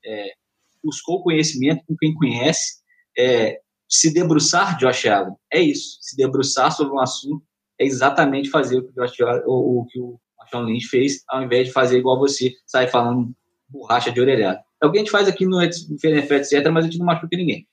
né? 0.05 0.13
é, 0.13 0.33
buscou 0.81 1.21
conhecimento 1.21 1.83
com 1.85 1.95
quem 1.97 2.13
conhece, 2.13 2.81
é, 3.17 3.59
se 3.95 4.13
debruçar, 4.13 4.77
Josh 4.77 5.05
Allen, 5.05 5.36
é 5.51 5.62
isso. 5.62 5.97
Se 6.01 6.15
debruçar 6.15 6.71
sobre 6.71 6.93
um 6.93 6.99
assunto 6.99 7.43
é 7.79 7.86
exatamente 7.86 8.49
fazer 8.49 8.77
o 8.77 8.84
que 8.84 8.89
o, 8.89 9.05
Josh, 9.05 9.19
o, 9.45 9.81
o, 9.81 9.86
que 9.86 9.99
o 9.99 10.19
Marshall 10.38 10.63
Lynch 10.63 10.88
fez, 10.88 11.23
ao 11.27 11.43
invés 11.43 11.67
de 11.67 11.73
fazer 11.73 11.97
igual 11.97 12.17
você, 12.17 12.53
sair 12.65 12.88
falando 12.88 13.34
borracha 13.67 14.12
de 14.12 14.21
orelhada. 14.21 14.62
É 14.81 14.86
o 14.86 14.91
que 14.91 14.97
a 14.97 15.01
gente 15.01 15.12
faz 15.12 15.27
aqui 15.27 15.45
no 15.45 15.62
NFL, 15.62 16.34
etc., 16.34 16.69
mas 16.71 16.86
a 16.86 16.88
gente 16.88 16.99
não 16.99 17.05
machuca 17.05 17.36
ninguém. 17.36 17.67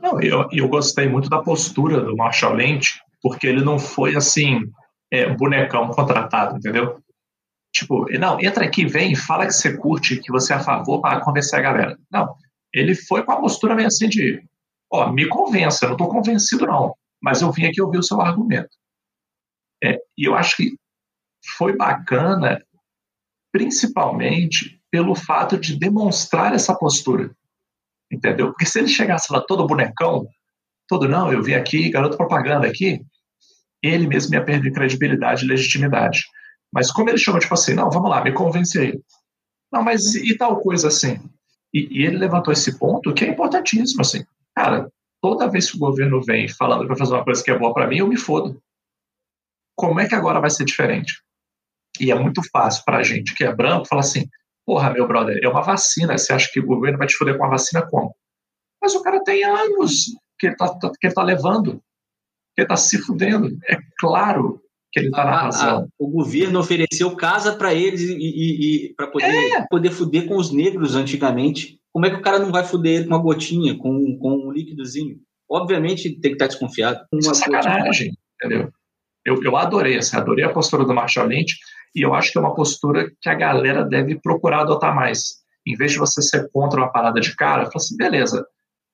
Não, 0.00 0.20
eu, 0.20 0.48
eu 0.50 0.68
gostei 0.68 1.08
muito 1.08 1.28
da 1.28 1.42
postura 1.42 2.00
do 2.00 2.16
Marshall 2.16 2.54
Lynch, 2.54 3.00
porque 3.22 3.46
ele 3.46 3.62
não 3.62 3.78
foi 3.78 4.16
assim, 4.16 4.60
é, 5.10 5.28
bonecão 5.34 5.88
contratado, 5.90 6.56
entendeu? 6.56 6.98
Tipo, 7.72 8.06
não, 8.18 8.40
entra 8.40 8.64
aqui, 8.64 8.86
vem, 8.86 9.14
fala 9.14 9.46
que 9.46 9.52
você 9.52 9.76
curte, 9.76 10.20
que 10.20 10.32
você 10.32 10.52
é 10.52 10.56
a 10.56 10.60
favor 10.60 11.00
para 11.00 11.20
convencer 11.20 11.58
a 11.58 11.62
galera. 11.62 11.98
Não, 12.10 12.34
ele 12.72 12.94
foi 12.94 13.22
com 13.22 13.32
a 13.32 13.40
postura 13.40 13.74
meio 13.74 13.88
assim 13.88 14.08
de 14.08 14.42
ó, 14.90 15.12
me 15.12 15.28
convença, 15.28 15.86
não 15.86 15.92
estou 15.92 16.08
convencido 16.08 16.66
não, 16.66 16.94
mas 17.22 17.42
eu 17.42 17.52
vim 17.52 17.66
aqui 17.66 17.80
ouvir 17.80 17.98
o 17.98 18.02
seu 18.02 18.20
argumento. 18.20 18.70
É, 19.82 19.98
e 20.16 20.28
eu 20.28 20.34
acho 20.34 20.56
que 20.56 20.74
foi 21.56 21.76
bacana, 21.76 22.62
principalmente 23.52 24.80
pelo 24.90 25.14
fato 25.14 25.58
de 25.58 25.78
demonstrar 25.78 26.54
essa 26.54 26.74
postura, 26.74 27.30
entendeu? 28.10 28.48
Porque 28.48 28.66
se 28.66 28.78
ele 28.78 28.88
chegasse 28.88 29.32
lá 29.32 29.40
todo 29.40 29.66
bonecão, 29.66 30.26
todo 30.88 31.08
não, 31.08 31.32
eu 31.32 31.42
vim 31.42 31.54
aqui, 31.54 31.88
garoto 31.88 32.16
propaganda 32.16 32.66
aqui, 32.66 33.00
ele 33.82 34.06
mesmo 34.06 34.34
ia 34.34 34.44
perder 34.44 34.72
credibilidade 34.72 35.44
e 35.44 35.48
legitimidade. 35.48 36.24
Mas 36.72 36.90
como 36.90 37.08
ele 37.08 37.18
chama, 37.18 37.38
tipo 37.38 37.54
assim, 37.54 37.74
não, 37.74 37.90
vamos 37.90 38.10
lá, 38.10 38.22
me 38.22 38.32
convence 38.32 38.78
aí. 38.78 39.00
Não, 39.72 39.82
mas 39.82 40.14
e 40.14 40.36
tal 40.36 40.60
coisa 40.60 40.88
assim? 40.88 41.18
E, 41.72 42.00
e 42.00 42.06
ele 42.06 42.18
levantou 42.18 42.52
esse 42.52 42.78
ponto 42.78 43.14
que 43.14 43.24
é 43.24 43.28
importantíssimo, 43.28 44.00
assim. 44.00 44.24
Cara, 44.62 44.92
toda 45.22 45.48
vez 45.48 45.70
que 45.70 45.78
o 45.78 45.80
governo 45.80 46.20
vem 46.22 46.46
falando 46.46 46.86
para 46.86 46.94
fazer 46.94 47.14
uma 47.14 47.24
coisa 47.24 47.42
que 47.42 47.50
é 47.50 47.58
boa 47.58 47.72
para 47.72 47.86
mim, 47.86 47.96
eu 47.96 48.06
me 48.06 48.18
fodo. 48.18 48.62
Como 49.74 49.98
é 49.98 50.06
que 50.06 50.14
agora 50.14 50.38
vai 50.38 50.50
ser 50.50 50.66
diferente? 50.66 51.14
E 51.98 52.10
é 52.10 52.14
muito 52.14 52.42
fácil 52.52 52.84
para 52.84 52.98
a 52.98 53.02
gente 53.02 53.34
que 53.34 53.42
é 53.42 53.54
branco 53.54 53.88
falar 53.88 54.02
assim: 54.02 54.28
porra, 54.66 54.90
meu 54.90 55.08
brother, 55.08 55.40
é 55.42 55.48
uma 55.48 55.62
vacina. 55.62 56.18
Você 56.18 56.34
acha 56.34 56.50
que 56.52 56.60
o 56.60 56.66
governo 56.66 56.98
vai 56.98 57.06
te 57.06 57.16
foder 57.16 57.38
com 57.38 57.44
a 57.46 57.48
vacina 57.48 57.88
como? 57.88 58.14
Mas 58.82 58.94
o 58.94 59.02
cara 59.02 59.24
tem 59.24 59.42
anos 59.44 60.04
que 60.38 60.48
ele 60.48 60.52
está 60.52 60.78
tá 61.14 61.22
levando, 61.22 61.82
que 62.54 62.60
ele 62.60 62.66
está 62.66 62.76
se 62.76 62.98
fudendo. 62.98 63.48
É 63.66 63.78
claro 63.98 64.60
que 64.92 65.00
ele 65.00 65.08
está 65.08 65.24
na 65.24 65.40
razão. 65.40 65.88
o 65.98 66.06
governo 66.06 66.60
ofereceu 66.60 67.16
casa 67.16 67.56
para 67.56 67.72
eles 67.72 68.02
e, 68.02 68.12
e, 68.12 68.88
e 68.88 68.94
para 68.94 69.06
poder, 69.06 69.52
é. 69.54 69.66
poder 69.70 69.90
fuder 69.90 70.26
com 70.26 70.36
os 70.36 70.52
negros 70.52 70.94
antigamente. 70.94 71.79
Como 71.92 72.06
é 72.06 72.10
que 72.10 72.16
o 72.16 72.22
cara 72.22 72.38
não 72.38 72.52
vai 72.52 72.64
fuder 72.64 73.00
ele 73.00 73.04
com 73.04 73.14
uma 73.14 73.22
gotinha, 73.22 73.76
com, 73.76 74.18
com 74.18 74.48
um 74.48 74.52
líquidozinho? 74.52 75.16
Obviamente 75.50 76.10
tem 76.20 76.30
que 76.30 76.36
estar 76.36 76.46
desconfiado. 76.46 77.00
Isso 77.14 77.30
é 77.30 77.34
sacanagem, 77.34 78.12
entendeu? 78.36 78.70
Eu, 79.24 79.42
eu 79.42 79.56
adorei, 79.56 79.98
assim, 79.98 80.16
adorei 80.16 80.44
a 80.44 80.52
postura 80.52 80.84
do 80.84 80.94
Marshall 80.94 81.26
Lynch 81.26 81.56
e 81.94 82.02
eu 82.02 82.14
acho 82.14 82.32
que 82.32 82.38
é 82.38 82.40
uma 82.40 82.54
postura 82.54 83.10
que 83.20 83.28
a 83.28 83.34
galera 83.34 83.84
deve 83.84 84.20
procurar 84.20 84.60
adotar 84.60 84.94
mais. 84.94 85.40
Em 85.66 85.74
vez 85.74 85.92
de 85.92 85.98
você 85.98 86.22
ser 86.22 86.48
contra 86.52 86.80
uma 86.80 86.90
parada 86.90 87.20
de 87.20 87.34
cara, 87.36 87.64
fala 87.64 87.76
assim, 87.76 87.96
beleza, 87.96 88.46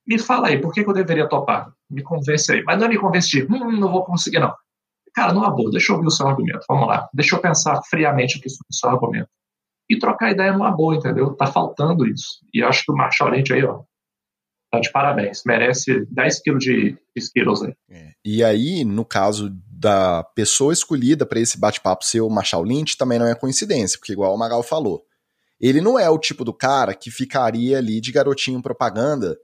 me 0.07 0.19
fala 0.19 0.49
aí, 0.49 0.61
por 0.61 0.73
que, 0.73 0.83
que 0.83 0.91
eu 0.91 0.95
deveria 0.95 1.29
topar? 1.29 1.71
Me 1.91 2.03
convence 2.03 2.51
aí. 2.51 2.63
Mas 2.65 2.79
não 2.79 2.87
é 2.87 2.89
me 2.89 2.99
convencer, 2.99 3.47
hum, 3.51 3.79
não 3.79 3.93
vou 3.93 4.05
conseguir 4.05 4.41
não. 4.41 4.53
Cara, 5.15 5.33
não 5.33 5.49
boa, 5.55 5.71
deixa 5.71 5.93
eu 5.93 5.97
ouvir 5.97 6.09
o 6.09 6.11
seu 6.11 6.27
argumento, 6.27 6.65
vamos 6.69 6.89
lá. 6.89 7.09
Deixa 7.13 7.37
eu 7.37 7.41
pensar 7.41 7.81
friamente 7.89 8.39
aqui 8.39 8.49
sobre 8.49 8.67
o 8.71 8.75
seu 8.75 8.91
argumento 8.91 9.29
e 9.89 9.99
trocar 9.99 10.33
ideia 10.33 10.53
numa 10.53 10.71
boa, 10.71 10.97
entendeu? 10.97 11.35
Tá 11.35 11.47
faltando 11.47 12.07
isso. 12.07 12.41
E 12.53 12.63
acho 12.63 12.85
que 12.85 12.93
o 12.93 12.97
Marshall 12.97 13.31
Lynch 13.31 13.53
aí, 13.53 13.65
ó, 13.65 13.83
tá 14.71 14.81
de 14.81 14.91
parabéns. 14.91 15.43
Merece 15.47 16.07
10 16.11 16.43
quilos 16.43 16.65
de 16.65 16.97
Skittles 17.17 17.63
aí. 17.63 17.75
É. 17.91 18.11
E 18.25 18.45
aí, 18.45 18.85
no 18.85 19.05
caso 19.05 19.51
da 19.67 20.25
pessoa 20.35 20.73
escolhida 20.73 21.25
para 21.25 21.41
esse 21.41 21.59
bate-papo 21.59 22.05
ser 22.05 22.21
o 22.21 22.31
Marshall 22.31 22.65
Lynch, 22.65 22.97
também 22.97 23.19
não 23.19 23.27
é 23.27 23.35
coincidência, 23.35 23.99
porque 23.99 24.13
igual 24.13 24.35
o 24.35 24.39
Magal 24.39 24.63
falou, 24.63 25.05
ele 25.61 25.81
não 25.81 25.99
é 25.99 26.09
o 26.11 26.19
tipo 26.19 26.45
do 26.45 26.53
cara 26.53 26.95
que 26.95 27.11
ficaria 27.11 27.79
ali 27.79 28.01
de 28.01 28.13
garotinho 28.13 28.63
propaganda 28.63 29.37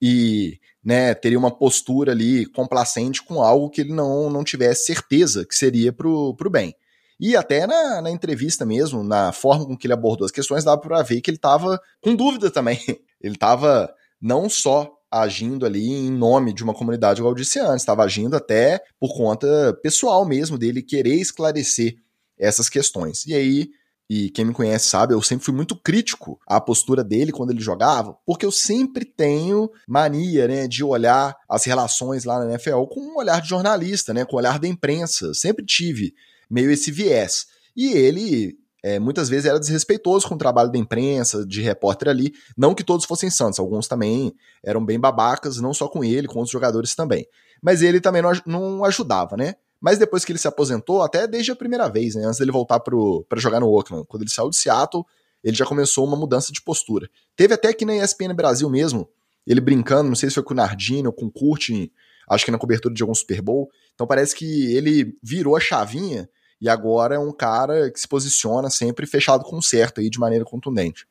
e 0.00 0.58
né, 0.84 1.14
teria 1.14 1.38
uma 1.38 1.50
postura 1.50 2.12
ali 2.12 2.46
complacente 2.46 3.22
com 3.22 3.42
algo 3.42 3.70
que 3.70 3.80
ele 3.80 3.92
não, 3.92 4.30
não 4.30 4.44
tivesse 4.44 4.86
certeza 4.86 5.44
que 5.44 5.54
seria 5.54 5.92
pro, 5.92 6.34
pro 6.36 6.50
bem. 6.50 6.74
E 7.18 7.36
até 7.36 7.66
na, 7.66 8.02
na 8.02 8.10
entrevista 8.10 8.64
mesmo, 8.64 9.02
na 9.02 9.32
forma 9.32 9.66
com 9.66 9.76
que 9.76 9.86
ele 9.86 9.94
abordou 9.94 10.24
as 10.24 10.30
questões, 10.30 10.64
dava 10.64 10.80
para 10.80 11.02
ver 11.02 11.20
que 11.20 11.30
ele 11.30 11.38
estava 11.38 11.80
com 12.02 12.14
dúvida 12.14 12.50
também. 12.50 12.78
Ele 13.18 13.34
estava 13.34 13.90
não 14.20 14.48
só 14.48 14.92
agindo 15.10 15.64
ali 15.64 15.90
em 15.90 16.10
nome 16.10 16.52
de 16.52 16.62
uma 16.62 16.74
comunidade, 16.74 17.22
antes, 17.22 17.56
estava 17.76 18.04
agindo 18.04 18.36
até 18.36 18.80
por 19.00 19.16
conta 19.16 19.72
pessoal 19.82 20.24
mesmo 20.26 20.58
dele 20.58 20.82
querer 20.82 21.14
esclarecer 21.14 21.96
essas 22.38 22.68
questões. 22.68 23.24
E 23.26 23.34
aí, 23.34 23.70
e 24.08 24.30
quem 24.30 24.44
me 24.44 24.52
conhece 24.52 24.88
sabe, 24.88 25.14
eu 25.14 25.22
sempre 25.22 25.44
fui 25.44 25.54
muito 25.54 25.74
crítico 25.74 26.38
à 26.46 26.60
postura 26.60 27.02
dele 27.02 27.32
quando 27.32 27.50
ele 27.50 27.60
jogava, 27.60 28.16
porque 28.24 28.46
eu 28.46 28.52
sempre 28.52 29.04
tenho 29.04 29.70
mania, 29.88 30.46
né, 30.46 30.68
de 30.68 30.84
olhar 30.84 31.34
as 31.48 31.64
relações 31.64 32.24
lá 32.24 32.38
na 32.38 32.50
NFL 32.50 32.84
com 32.84 33.00
um 33.00 33.16
olhar 33.16 33.40
de 33.40 33.48
jornalista, 33.48 34.12
né, 34.12 34.24
com 34.24 34.36
o 34.36 34.38
olhar 34.38 34.58
da 34.58 34.68
imprensa. 34.68 35.32
Sempre 35.34 35.64
tive 35.64 36.14
meio 36.50 36.70
esse 36.70 36.90
viés. 36.90 37.46
E 37.76 37.92
ele 37.92 38.58
é, 38.86 39.00
muitas 39.00 39.28
vezes 39.28 39.46
era 39.46 39.58
desrespeitoso 39.58 40.28
com 40.28 40.36
o 40.36 40.38
trabalho 40.38 40.70
da 40.70 40.78
imprensa, 40.78 41.44
de 41.44 41.60
repórter 41.60 42.08
ali. 42.08 42.32
Não 42.56 42.74
que 42.74 42.84
todos 42.84 43.04
fossem 43.04 43.28
santos, 43.28 43.58
alguns 43.58 43.88
também 43.88 44.32
eram 44.64 44.84
bem 44.84 44.98
babacas, 44.98 45.60
não 45.60 45.74
só 45.74 45.88
com 45.88 46.04
ele, 46.04 46.28
com 46.28 46.38
outros 46.38 46.52
jogadores 46.52 46.94
também. 46.94 47.26
Mas 47.60 47.82
ele 47.82 48.00
também 48.00 48.22
não, 48.22 48.30
não 48.46 48.84
ajudava, 48.84 49.36
né? 49.36 49.56
Mas 49.80 49.98
depois 49.98 50.24
que 50.24 50.32
ele 50.32 50.38
se 50.38 50.46
aposentou, 50.46 51.02
até 51.02 51.26
desde 51.26 51.50
a 51.50 51.56
primeira 51.56 51.88
vez, 51.88 52.14
né, 52.14 52.24
antes 52.24 52.38
dele 52.38 52.52
voltar 52.52 52.78
para 52.78 53.40
jogar 53.40 53.60
no 53.60 53.68
Oakland, 53.68 54.06
quando 54.06 54.22
ele 54.22 54.30
saiu 54.30 54.50
de 54.50 54.56
Seattle, 54.56 55.04
ele 55.42 55.56
já 55.56 55.66
começou 55.66 56.06
uma 56.06 56.16
mudança 56.16 56.52
de 56.52 56.62
postura. 56.62 57.08
Teve 57.34 57.54
até 57.54 57.68
aqui 57.68 57.84
na 57.84 57.96
ESPN 57.96 58.34
Brasil 58.34 58.70
mesmo, 58.70 59.08
ele 59.46 59.60
brincando, 59.60 60.08
não 60.08 60.16
sei 60.16 60.28
se 60.28 60.34
foi 60.34 60.42
com 60.42 60.54
o 60.54 60.56
Nardini 60.56 61.06
ou 61.06 61.12
com 61.12 61.26
o 61.26 61.30
Curtin, 61.30 61.90
acho 62.28 62.44
que 62.44 62.50
na 62.50 62.58
cobertura 62.58 62.94
de 62.94 63.02
algum 63.02 63.14
Super 63.14 63.40
Bowl. 63.40 63.68
Então 63.94 64.06
parece 64.06 64.34
que 64.34 64.74
ele 64.74 65.16
virou 65.22 65.56
a 65.56 65.60
chavinha 65.60 66.28
E 66.60 66.68
agora 66.68 67.16
é 67.16 67.18
um 67.18 67.32
cara 67.32 67.90
que 67.90 68.00
se 68.00 68.08
posiciona 68.08 68.70
sempre 68.70 69.06
fechado 69.06 69.44
com 69.44 69.60
certo 69.60 70.00
aí 70.00 70.08
de 70.08 70.18
maneira 70.18 70.44
contundente. 70.44 71.06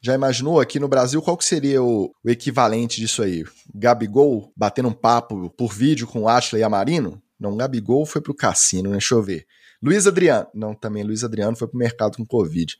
Já 0.00 0.14
imaginou 0.14 0.60
aqui 0.60 0.78
no 0.78 0.88
Brasil 0.88 1.22
qual 1.22 1.36
que 1.36 1.44
seria 1.44 1.82
o, 1.82 2.14
o 2.22 2.30
equivalente 2.30 3.00
disso 3.00 3.22
aí? 3.22 3.44
Gabigol 3.74 4.52
batendo 4.54 4.88
um 4.88 4.92
papo 4.92 5.48
por 5.50 5.72
vídeo 5.72 6.06
com 6.06 6.22
o 6.22 6.28
Ashley 6.28 6.62
Amarino? 6.62 7.22
Não, 7.38 7.56
Gabigol 7.56 8.04
foi 8.04 8.20
pro 8.20 8.34
cassino, 8.34 8.90
né? 8.90 8.96
Deixa 8.96 9.14
eu 9.14 9.22
ver. 9.22 9.46
Luiz 9.82 10.06
Adriano. 10.06 10.46
Não, 10.54 10.74
também 10.74 11.02
Luiz 11.02 11.24
Adriano 11.24 11.56
foi 11.56 11.68
pro 11.68 11.78
mercado 11.78 12.16
com 12.16 12.26
Covid. 12.26 12.76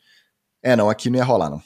É, 0.63 0.75
não, 0.75 0.89
aqui 0.89 1.11
não 1.11 1.19
ia 1.19 1.25
rolar, 1.25 1.51
não. 1.51 1.63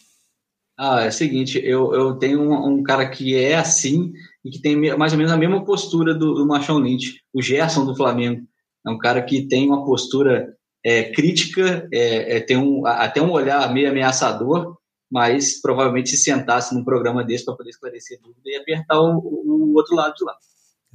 Ah, 0.78 1.02
é 1.02 1.08
o 1.08 1.12
seguinte, 1.12 1.60
eu, 1.64 1.92
eu 1.92 2.14
tenho 2.14 2.40
um, 2.40 2.74
um 2.74 2.82
cara 2.84 3.08
que 3.10 3.34
é 3.36 3.56
assim 3.56 4.12
e 4.44 4.50
que 4.50 4.60
tem 4.60 4.76
mais 4.96 5.12
ou 5.12 5.18
menos 5.18 5.32
a 5.32 5.36
mesma 5.36 5.64
postura 5.64 6.14
do, 6.14 6.34
do 6.34 6.46
Machão 6.46 6.78
Lynch, 6.78 7.20
o 7.34 7.42
Gerson 7.42 7.84
do 7.84 7.96
Flamengo. 7.96 8.46
É 8.86 8.90
um 8.90 8.96
cara 8.96 9.20
que 9.20 9.48
tem 9.48 9.66
uma 9.66 9.84
postura 9.84 10.56
é, 10.84 11.10
crítica, 11.10 11.88
é, 11.92 12.36
é, 12.36 12.40
tem 12.40 12.56
um, 12.56 12.86
até 12.86 13.20
um 13.20 13.32
olhar 13.32 13.72
meio 13.72 13.90
ameaçador, 13.90 14.78
mas 15.10 15.60
provavelmente 15.60 16.10
se 16.10 16.18
sentasse 16.18 16.72
num 16.72 16.84
programa 16.84 17.24
desse 17.24 17.44
para 17.44 17.56
poder 17.56 17.70
esclarecer 17.70 18.20
dúvida 18.20 18.42
e 18.46 18.56
apertar 18.56 19.00
o, 19.00 19.18
o, 19.18 19.74
outro 19.74 19.96
lado 19.96 20.14
de 20.14 20.24
lá. 20.24 20.36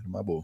Uma 0.05 0.23
boa. 0.23 0.43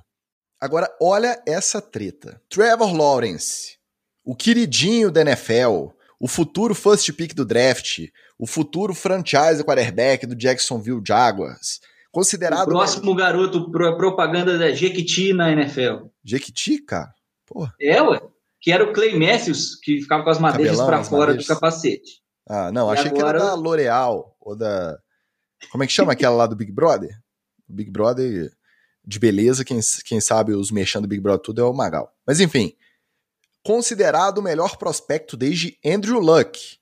Agora, 0.60 0.94
olha 1.02 1.42
essa 1.48 1.82
treta. 1.82 2.42
Trevor 2.50 2.94
Lawrence, 2.94 3.78
o 4.26 4.36
queridinho 4.36 5.10
da 5.10 5.22
NFL, 5.22 5.92
o 6.20 6.28
futuro 6.28 6.76
first 6.76 7.10
pick 7.14 7.34
do 7.34 7.46
draft, 7.46 8.00
o 8.40 8.48
futuro 8.48 8.96
franchise 8.96 9.64
quarterback 9.64 10.26
do 10.26 10.34
Jacksonville 10.34 11.02
Jaguars, 11.06 11.82
considerado... 12.10 12.70
O 12.70 12.72
próximo 12.72 13.14
garoto 13.14 13.70
propaganda 13.70 14.58
da 14.58 14.72
Jequiti 14.72 15.34
na 15.34 15.52
NFL. 15.52 16.08
Jequiti, 16.24 16.80
cara? 16.80 17.14
Porra. 17.46 17.76
É, 17.82 18.02
ué. 18.02 18.22
Que 18.62 18.72
era 18.72 18.84
o 18.84 18.94
Clay 18.94 19.18
Matthews, 19.18 19.76
que 19.76 20.02
ficava 20.02 20.24
com 20.24 20.30
as 20.30 20.40
madeixas 20.40 20.82
para 20.82 21.04
fora 21.04 21.32
madeixas. 21.32 21.46
do 21.46 21.54
capacete. 21.54 22.22
Ah, 22.48 22.72
não, 22.72 22.90
e 22.90 22.94
achei 22.94 23.12
agora... 23.12 23.24
que 23.24 23.30
era 23.30 23.52
da 23.52 23.56
L'Oreal, 23.56 24.36
ou 24.40 24.56
da... 24.56 24.98
Como 25.72 25.84
é 25.84 25.88
que 25.88 25.94
chama 25.94 26.14
aquela 26.14 26.36
lá 26.36 26.48
do 26.48 26.56
Big 26.56 26.72
Brother? 26.72 27.12
O 27.70 27.74
Big 27.74 27.92
Brother 27.92 28.52
de 29.06 29.20
beleza, 29.20 29.66
quem, 29.66 29.80
quem 30.06 30.22
sabe 30.22 30.54
os 30.54 30.72
mexendo 30.72 31.04
do 31.04 31.08
Big 31.10 31.22
Brother 31.22 31.42
tudo 31.42 31.62
é 31.62 31.64
o 31.66 31.74
Magal. 31.74 32.14
Mas 32.26 32.40
enfim, 32.40 32.74
considerado 33.64 34.38
o 34.38 34.42
melhor 34.44 34.78
prospecto 34.78 35.36
desde 35.36 35.78
Andrew 35.86 36.20
Luck. 36.20 36.79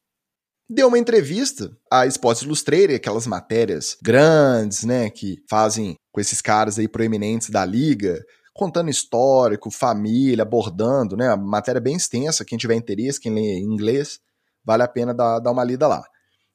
Deu 0.70 0.90
uma 0.90 1.00
entrevista 1.00 1.72
à 1.90 2.06
Sports 2.08 2.44
Illustrated, 2.44 2.96
aquelas 2.96 3.26
matérias 3.26 3.98
grandes, 4.02 4.84
né, 4.84 5.10
que 5.10 5.42
fazem 5.50 5.96
com 6.12 6.20
esses 6.20 6.42
caras 6.42 6.78
aí 6.78 6.90
proeminentes 6.90 7.50
da 7.50 7.64
liga, 7.64 8.22
contando 8.54 8.90
histórico, 8.90 9.72
família, 9.72 10.42
abordando, 10.42 11.16
né? 11.16 11.34
Matéria 11.36 11.80
bem 11.80 11.96
extensa, 11.96 12.44
quem 12.44 12.58
tiver 12.58 12.76
interesse, 12.76 13.20
quem 13.20 13.34
lê 13.34 13.60
em 13.60 13.64
inglês, 13.64 14.20
vale 14.66 14.84
a 14.84 14.88
pena 14.88 15.14
dar, 15.14 15.40
dar 15.40 15.52
uma 15.52 15.64
lida 15.64 15.88
lá. 15.88 16.04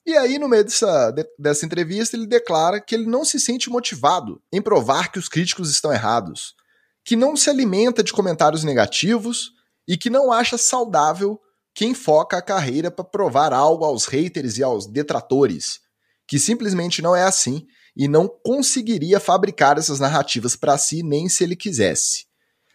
E 0.05 0.17
aí, 0.17 0.37
no 0.39 0.49
meio 0.49 0.65
dessa, 0.65 1.15
dessa 1.39 1.65
entrevista, 1.65 2.17
ele 2.17 2.27
declara 2.27 2.81
que 2.81 2.95
ele 2.95 3.07
não 3.07 3.25
se 3.25 3.39
sente 3.39 3.71
motivado 3.71 4.43
em 4.53 4.61
provar 4.61 5.13
que 5.13 5.19
os 5.19 5.29
críticos 5.29 5.71
estão 5.71 5.93
errados, 5.93 6.57
que 7.05 7.15
não 7.15 7.37
se 7.37 7.49
alimenta 7.49 8.03
de 8.03 8.13
comentários 8.13 8.65
negativos 8.65 9.53
e 9.87 9.97
que 9.97 10.11
não 10.11 10.33
acha 10.33 10.59
saudável 10.59 11.41
quem 11.75 11.95
foca 11.95 12.37
a 12.37 12.43
carreira 12.43 12.91
para 12.91 13.05
provar 13.05 13.53
algo 13.53 13.85
aos 13.85 14.07
haters 14.07 14.59
e 14.59 14.63
aos 14.63 14.87
detratores, 14.87 15.81
que 16.27 16.39
simplesmente 16.39 17.03
não 17.03 17.15
é 17.17 17.23
assim 17.23 17.67
e 17.97 18.09
não 18.09 18.29
conseguiria 18.29 19.21
fabricar 19.21 19.79
essas 19.79 20.01
narrativas 20.01 20.57
para 20.57 20.79
si 20.79 21.03
nem 21.03 21.29
se 21.29 21.45
ele 21.45 21.57
quisesse. 21.57 22.27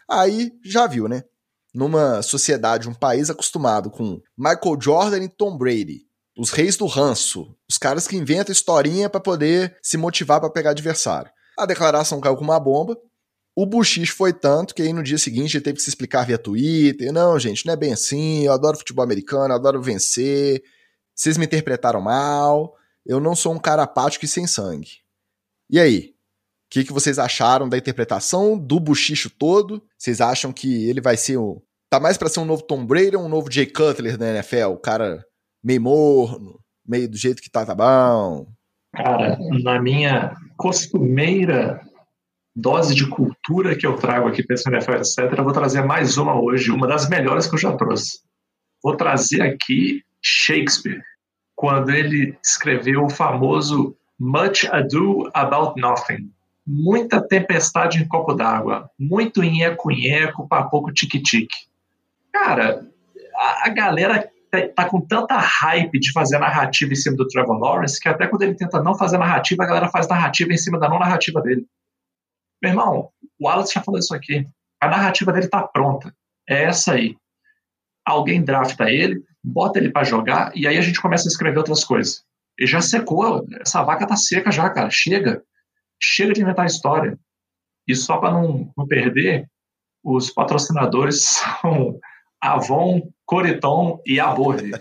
Aí 0.10 0.52
já 0.64 0.88
viu, 0.88 1.08
né? 1.08 1.24
Numa 1.74 2.22
sociedade, 2.22 2.90
um 2.90 2.94
país 2.94 3.30
acostumado 3.30 3.90
com 3.90 4.22
Michael 4.38 4.82
Jordan 4.82 5.24
e 5.24 5.30
Tom 5.30 5.58
Brady, 5.58 6.08
os 6.38 6.52
reis 6.52 6.78
do 6.78 6.86
ranço, 6.86 7.56
os 7.70 7.78
caras 7.78 8.08
que 8.08 8.16
inventam 8.16 8.54
historinha 8.54 9.10
para 9.10 9.20
poder 9.20 9.78
se 9.82 9.98
motivar 9.98 10.40
para 10.40 10.50
pegar 10.50 10.72
adversário. 10.72 11.32
A 11.58 11.66
declaração 11.66 12.22
caiu 12.22 12.38
com 12.38 12.44
uma 12.44 12.60
bomba. 12.60 12.96
O 13.58 13.66
buchicho 13.66 14.16
foi 14.16 14.32
tanto 14.32 14.76
que 14.76 14.84
aí 14.84 14.94
no 14.94 15.02
dia 15.02 15.18
seguinte 15.18 15.58
ele 15.58 15.64
teve 15.64 15.78
que 15.78 15.82
se 15.82 15.90
explicar 15.90 16.28
via 16.28 16.38
Twitter. 16.38 17.12
Não, 17.12 17.40
gente, 17.40 17.66
não 17.66 17.74
é 17.74 17.76
bem 17.76 17.92
assim. 17.92 18.46
Eu 18.46 18.54
adoro 18.54 18.78
futebol 18.78 19.04
americano, 19.04 19.52
adoro 19.52 19.82
vencer. 19.82 20.62
Vocês 21.16 21.40
me 21.40 21.46
interpretaram 21.46 22.00
mal. 22.00 22.76
Eu 23.04 23.20
não 23.20 23.36
sou 23.36 23.52
um 23.52 23.58
cara 23.58 23.82
apático 23.82 24.26
e 24.26 24.28
sem 24.28 24.46
sangue. 24.46 25.00
E 25.72 25.80
aí? 25.80 26.14
O 26.68 26.70
que, 26.70 26.84
que 26.84 26.94
vocês 26.94 27.18
acharam 27.18 27.68
da 27.68 27.80
interpretação 27.80 28.56
do 28.56 28.80
buchicho 28.80 29.28
todo? 29.28 29.82
Vocês 29.98 30.22
acham 30.22 30.54
que 30.54 30.88
ele 30.88 31.02
vai 31.02 31.18
ser 31.18 31.38
o. 31.38 31.60
Tá 31.90 32.00
mais 32.00 32.16
para 32.16 32.30
ser 32.30 32.42
um 32.42 32.46
novo 32.46 32.62
Tom 32.62 32.86
Brady 32.86 33.16
ou 33.16 33.26
um 33.26 33.30
novo 33.30 33.52
Jay 33.52 33.66
Cutler 33.66 34.20
da 34.20 34.36
NFL? 34.36 34.74
O 34.74 34.78
cara 34.78 35.26
meio 35.64 35.82
morno, 35.82 36.60
meio 36.86 37.10
do 37.10 37.18
jeito 37.18 37.42
que 37.42 37.50
tá, 37.50 37.66
tá 37.66 37.74
bom? 37.74 38.46
Cara, 38.94 39.36
na 39.64 39.82
minha 39.82 40.36
costumeira 40.58 41.82
dose 42.60 42.96
de 42.96 43.08
cultura 43.08 43.76
que 43.76 43.86
eu 43.86 43.96
trago 43.98 44.28
aqui 44.28 44.44
para 44.44 44.56
esse 44.56 44.68
NFL, 44.68 44.94
etc., 44.94 45.38
eu 45.38 45.44
vou 45.44 45.54
trazer 45.54 45.84
mais 45.84 46.18
uma 46.18 46.42
hoje, 46.42 46.72
uma 46.72 46.88
das 46.88 47.08
melhores 47.08 47.46
que 47.46 47.54
eu 47.54 47.60
já 47.60 47.78
trouxe. 47.78 48.20
Vou 48.84 48.98
trazer 48.98 49.44
aqui 49.44 50.04
Shakespeare, 50.20 51.04
quando 51.56 51.92
ele 51.92 52.36
escreveu 52.44 53.06
o 53.06 53.10
famoso 53.12 53.96
Much 54.20 54.66
Ado 54.72 55.30
About 55.36 55.80
Nothing. 55.80 56.32
Muita 56.66 57.22
tempestade 57.22 58.02
em 58.02 58.08
copo 58.08 58.34
d'água, 58.34 58.90
muito 59.00 59.44
nheco-nheco 59.44 60.48
para 60.48 60.64
pouco 60.64 60.92
tique-tique. 60.92 61.56
Cara, 62.34 62.88
a, 63.36 63.68
a 63.68 63.70
galera 63.70 64.28
tá, 64.50 64.68
tá 64.76 64.86
com 64.86 65.00
tanta 65.00 65.38
hype 65.38 66.00
de 66.00 66.12
fazer 66.12 66.40
narrativa 66.40 66.92
em 66.92 66.96
cima 66.96 67.16
do 67.16 67.28
Trevor 67.28 67.60
Lawrence 67.60 68.00
que 68.00 68.10
até 68.10 68.26
quando 68.26 68.42
ele 68.42 68.56
tenta 68.56 68.82
não 68.82 68.98
fazer 68.98 69.20
narrativa, 69.20 69.64
a 69.64 69.68
galera 69.68 69.90
faz 69.90 70.08
narrativa 70.08 70.52
em 70.52 70.58
cima 70.58 70.80
da 70.80 70.90
não 70.90 70.98
narrativa 70.98 71.40
dele. 71.40 71.64
Meu 72.62 72.72
irmão, 72.72 73.10
o 73.40 73.48
Wallace 73.48 73.74
já 73.74 73.82
falou 73.82 74.00
isso 74.00 74.14
aqui. 74.16 74.46
A 74.82 74.88
narrativa 74.88 75.32
dele 75.32 75.48
tá 75.48 75.62
pronta. 75.68 76.14
É 76.48 76.64
essa 76.64 76.94
aí. 76.94 77.16
Alguém 78.06 78.44
drafta 78.44 78.90
ele, 78.90 79.24
bota 79.44 79.80
ele 79.80 79.92
para 79.92 80.04
jogar 80.04 80.52
e 80.56 80.68
aí 80.68 80.78
a 80.78 80.82
gente 80.82 81.02
começa 81.02 81.28
a 81.28 81.32
escrever 81.32 81.58
outras 81.58 81.84
coisas. 81.84 82.24
E 82.60 82.66
já 82.66 82.82
secou, 82.82 83.46
essa 83.62 83.84
vaca 83.84 84.08
tá 84.08 84.16
seca 84.16 84.52
já, 84.52 84.70
cara. 84.70 84.90
Chega. 84.90 85.44
Chega 86.02 86.34
de 86.34 86.42
inventar 86.42 86.66
história. 86.66 87.18
E 87.88 87.96
só 87.96 88.18
para 88.18 88.32
não, 88.32 88.72
não 88.76 88.88
perder, 88.88 89.50
os 90.04 90.32
patrocinadores 90.32 91.24
são 91.62 92.00
Avon, 92.42 93.12
Coriton 93.26 94.02
e 94.06 94.20
Aborde. 94.20 94.72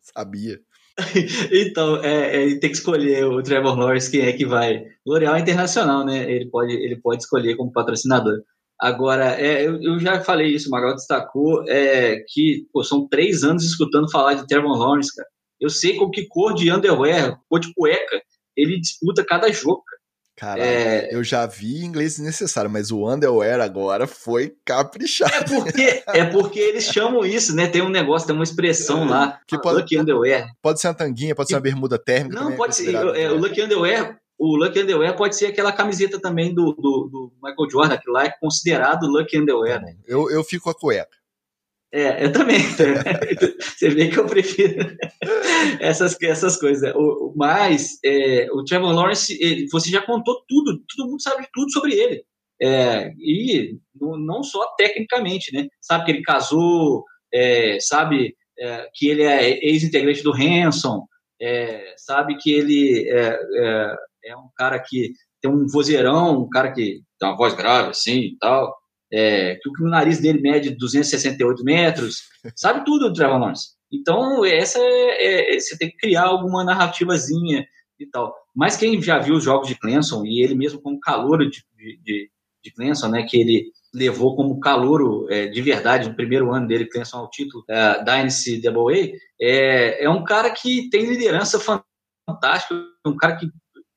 Sabia. 0.00 0.60
então, 1.52 2.02
é, 2.04 2.52
é, 2.52 2.58
tem 2.58 2.70
que 2.70 2.76
escolher 2.76 3.24
o 3.24 3.42
Trevor 3.42 3.76
Lawrence 3.76 4.10
quem 4.10 4.22
é 4.22 4.32
que 4.32 4.46
vai. 4.46 4.84
L'Oréal 5.04 5.34
é 5.34 5.40
internacional, 5.40 6.04
né? 6.04 6.30
Ele 6.30 6.48
pode, 6.48 6.72
ele 6.72 6.96
pode 7.00 7.22
escolher 7.22 7.56
como 7.56 7.72
patrocinador. 7.72 8.42
Agora, 8.80 9.40
é, 9.40 9.66
eu, 9.66 9.80
eu, 9.82 9.98
já 9.98 10.20
falei 10.20 10.48
isso, 10.48 10.68
o 10.68 10.70
Magal 10.70 10.94
destacou, 10.94 11.64
é, 11.68 12.22
que 12.28 12.66
pô, 12.72 12.82
são 12.84 13.08
três 13.08 13.42
anos 13.42 13.64
escutando 13.64 14.10
falar 14.10 14.34
de 14.34 14.46
Trevor 14.46 14.76
Lawrence, 14.76 15.14
cara. 15.14 15.28
Eu 15.60 15.70
sei 15.70 15.96
com 15.96 16.10
que 16.10 16.26
cor 16.26 16.54
de 16.54 16.70
underwear, 16.70 17.40
cor 17.48 17.60
de 17.60 17.72
cueca, 17.74 18.20
ele 18.56 18.80
disputa 18.80 19.24
cada 19.24 19.50
jogo, 19.52 19.82
cara. 19.84 20.02
Cara, 20.36 20.60
é... 20.60 21.14
eu 21.14 21.22
já 21.22 21.46
vi 21.46 21.84
inglês 21.84 22.18
necessário, 22.18 22.68
mas 22.68 22.90
o 22.90 23.08
underwear 23.08 23.60
agora 23.60 24.06
foi 24.06 24.54
caprichado. 24.64 25.32
É 25.32 25.42
porque, 25.42 26.02
é 26.08 26.24
porque 26.24 26.58
eles 26.58 26.84
chamam 26.84 27.24
isso, 27.24 27.54
né? 27.54 27.68
Tem 27.68 27.82
um 27.82 27.88
negócio, 27.88 28.26
tem 28.26 28.34
uma 28.34 28.42
expressão 28.42 29.06
lá, 29.06 29.40
que 29.46 29.56
pode, 29.60 29.80
Lucky 29.80 29.98
Underwear. 29.98 30.48
Pode 30.60 30.80
ser 30.80 30.88
uma 30.88 30.94
tanguinha, 30.94 31.34
pode 31.34 31.48
ser 31.48 31.54
uma 31.54 31.60
bermuda 31.60 31.98
térmica. 31.98 32.40
Não, 32.40 32.56
pode 32.56 32.72
é 32.72 32.74
ser. 32.74 32.94
É, 32.94 33.30
o 33.30 33.36
Lucky 33.36 33.62
Underwear, 33.62 34.18
o 34.36 34.56
Lucky 34.56 34.80
Underwear 34.80 35.16
pode 35.16 35.36
ser 35.36 35.46
aquela 35.46 35.72
camiseta 35.72 36.20
também 36.20 36.52
do, 36.52 36.72
do, 36.72 37.08
do 37.10 37.32
Michael 37.42 37.70
Jordan, 37.70 37.96
que 37.96 38.10
lá 38.10 38.24
é 38.24 38.34
considerado 38.40 39.06
Lucky 39.06 39.38
Underwear. 39.38 39.80
Né? 39.80 39.94
Eu, 40.04 40.28
eu 40.30 40.42
fico 40.42 40.64
com 40.64 40.70
a 40.70 40.74
cueca. 40.74 41.16
É, 41.94 42.24
eu 42.24 42.32
também. 42.32 42.58
Você 43.60 43.88
vê 43.88 44.08
que 44.08 44.18
eu 44.18 44.26
prefiro 44.26 44.96
essas, 45.78 46.20
essas 46.20 46.56
coisas. 46.58 46.92
O, 46.96 47.32
mas 47.36 48.00
é, 48.04 48.48
o 48.50 48.64
Trevor 48.64 48.92
Lawrence, 48.92 49.38
ele, 49.40 49.68
você 49.70 49.90
já 49.90 50.02
contou 50.02 50.42
tudo, 50.48 50.82
todo 50.96 51.08
mundo 51.08 51.22
sabe 51.22 51.46
tudo 51.54 51.70
sobre 51.70 51.94
ele. 51.94 52.24
É, 52.60 53.12
e 53.16 53.78
não 53.94 54.42
só 54.42 54.66
tecnicamente, 54.76 55.54
né? 55.54 55.68
Sabe 55.80 56.04
que 56.04 56.10
ele 56.10 56.22
casou, 56.22 57.04
é, 57.32 57.78
sabe 57.78 58.34
é, 58.58 58.88
que 58.92 59.08
ele 59.08 59.22
é 59.22 59.64
ex-integrante 59.64 60.22
do 60.24 60.34
Hanson, 60.34 61.06
é, 61.40 61.94
sabe 61.96 62.36
que 62.38 62.52
ele 62.52 63.08
é, 63.08 63.38
é, 64.24 64.36
um 64.36 64.48
cara 64.56 64.80
que 64.80 65.12
tem 65.40 65.48
um 65.48 65.66
vozeirão, 65.68 66.42
um 66.42 66.48
cara 66.48 66.72
que 66.72 67.02
tem 67.20 67.28
uma 67.28 67.36
voz 67.36 67.54
grave 67.54 67.90
assim 67.90 68.18
e 68.18 68.36
tal 68.38 68.74
é, 69.14 69.56
que 69.56 69.82
o 69.82 69.88
nariz 69.88 70.20
dele 70.20 70.40
mede 70.40 70.76
268 70.76 71.62
metros, 71.62 72.22
sabe 72.56 72.84
tudo 72.84 73.08
do 73.08 73.14
Trevor 73.14 73.38
Lawrence. 73.38 73.68
Então, 73.92 74.44
essa 74.44 74.78
é, 74.80 75.54
é, 75.54 75.60
você 75.60 75.78
tem 75.78 75.90
que 75.90 75.96
criar 75.96 76.24
alguma 76.24 76.64
narrativazinha 76.64 77.64
e 77.98 78.06
tal. 78.06 78.34
Mas 78.54 78.76
quem 78.76 79.00
já 79.00 79.18
viu 79.18 79.36
os 79.36 79.44
jogos 79.44 79.68
de 79.68 79.78
Clemson, 79.78 80.24
e 80.24 80.42
ele 80.42 80.54
mesmo 80.54 80.80
como 80.80 80.98
calor 80.98 81.48
de, 81.48 81.62
de, 82.02 82.30
de 82.62 82.72
Clemson, 82.72 83.08
né, 83.08 83.22
que 83.22 83.38
ele, 83.38 83.70
levou 83.94 84.34
como 84.34 84.58
calouro 84.58 85.26
é, 85.30 85.46
de 85.46 85.62
verdade 85.62 86.08
no 86.08 86.16
primeiro 86.16 86.52
ano 86.52 86.66
dele, 86.66 86.86
que 86.86 87.00
ao 87.12 87.30
título 87.30 87.64
é, 87.70 88.02
da 88.02 88.22
NCAA, 88.22 89.12
é, 89.40 90.04
é 90.04 90.10
um 90.10 90.24
cara 90.24 90.50
que 90.50 90.90
tem 90.90 91.06
liderança 91.06 91.60
fantástica, 91.60 92.74
é 93.06 93.08
um 93.08 93.16
cara 93.16 93.36
que, 93.36 93.48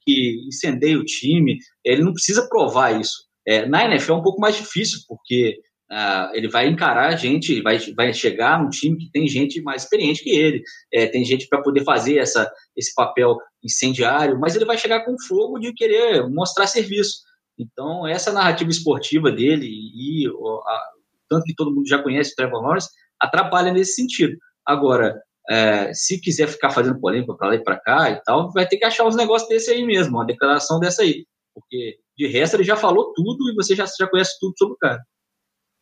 que 0.05 0.47
incendeia 0.47 0.99
o 0.99 1.03
time, 1.03 1.57
ele 1.83 2.03
não 2.03 2.13
precisa 2.13 2.47
provar 2.47 3.01
isso. 3.01 3.26
É, 3.47 3.65
na 3.65 3.85
NFL 3.85 4.11
é 4.11 4.15
um 4.15 4.23
pouco 4.23 4.41
mais 4.41 4.55
difícil, 4.55 4.99
porque 5.07 5.59
Uh, 5.89 6.35
ele 6.35 6.49
vai 6.49 6.67
encarar 6.67 7.15
gente, 7.15 7.61
vai, 7.61 7.79
vai 7.95 8.13
chegar 8.13 8.61
num 8.61 8.69
time 8.69 8.97
que 8.97 9.09
tem 9.09 9.25
gente 9.25 9.61
mais 9.61 9.83
experiente 9.83 10.21
que 10.21 10.31
ele, 10.31 10.61
é, 10.91 11.07
tem 11.07 11.23
gente 11.23 11.47
para 11.47 11.61
poder 11.61 11.85
fazer 11.85 12.17
essa, 12.17 12.51
esse 12.75 12.93
papel 12.93 13.37
incendiário, 13.63 14.37
mas 14.37 14.53
ele 14.53 14.65
vai 14.65 14.77
chegar 14.77 15.05
com 15.05 15.15
fogo 15.29 15.57
de 15.59 15.71
querer 15.71 16.27
mostrar 16.29 16.67
serviço. 16.67 17.19
Então, 17.57 18.05
essa 18.05 18.33
narrativa 18.33 18.69
esportiva 18.69 19.31
dele 19.31 19.65
e 19.65 20.27
a, 20.27 20.81
tanto 21.29 21.43
que 21.45 21.55
todo 21.55 21.73
mundo 21.73 21.87
já 21.87 22.03
conhece 22.03 22.33
o 22.33 22.35
Trevor 22.35 22.61
Lawrence 22.61 22.89
atrapalha 23.17 23.71
nesse 23.71 23.93
sentido. 23.93 24.37
Agora, 24.65 25.17
é, 25.49 25.93
se 25.93 26.19
quiser 26.19 26.49
ficar 26.49 26.69
fazendo 26.71 26.99
polêmica 26.99 27.33
para 27.33 27.47
lá 27.47 27.55
e 27.55 27.63
para 27.63 27.79
cá 27.79 28.11
e 28.11 28.21
tal, 28.23 28.51
vai 28.51 28.67
ter 28.67 28.75
que 28.75 28.85
achar 28.85 29.05
uns 29.05 29.15
negócios 29.15 29.47
desse 29.47 29.71
aí 29.71 29.85
mesmo, 29.85 30.17
uma 30.17 30.25
declaração 30.25 30.81
dessa 30.81 31.01
aí, 31.01 31.25
porque 31.53 31.97
de 32.17 32.27
resto 32.27 32.55
ele 32.55 32.63
já 32.63 32.75
falou 32.75 33.13
tudo 33.13 33.49
e 33.49 33.55
você 33.55 33.75
já, 33.75 33.85
já 33.85 34.07
conhece 34.07 34.37
tudo 34.39 34.53
sobre 34.57 34.73
o 34.73 34.77
cara. 34.77 35.01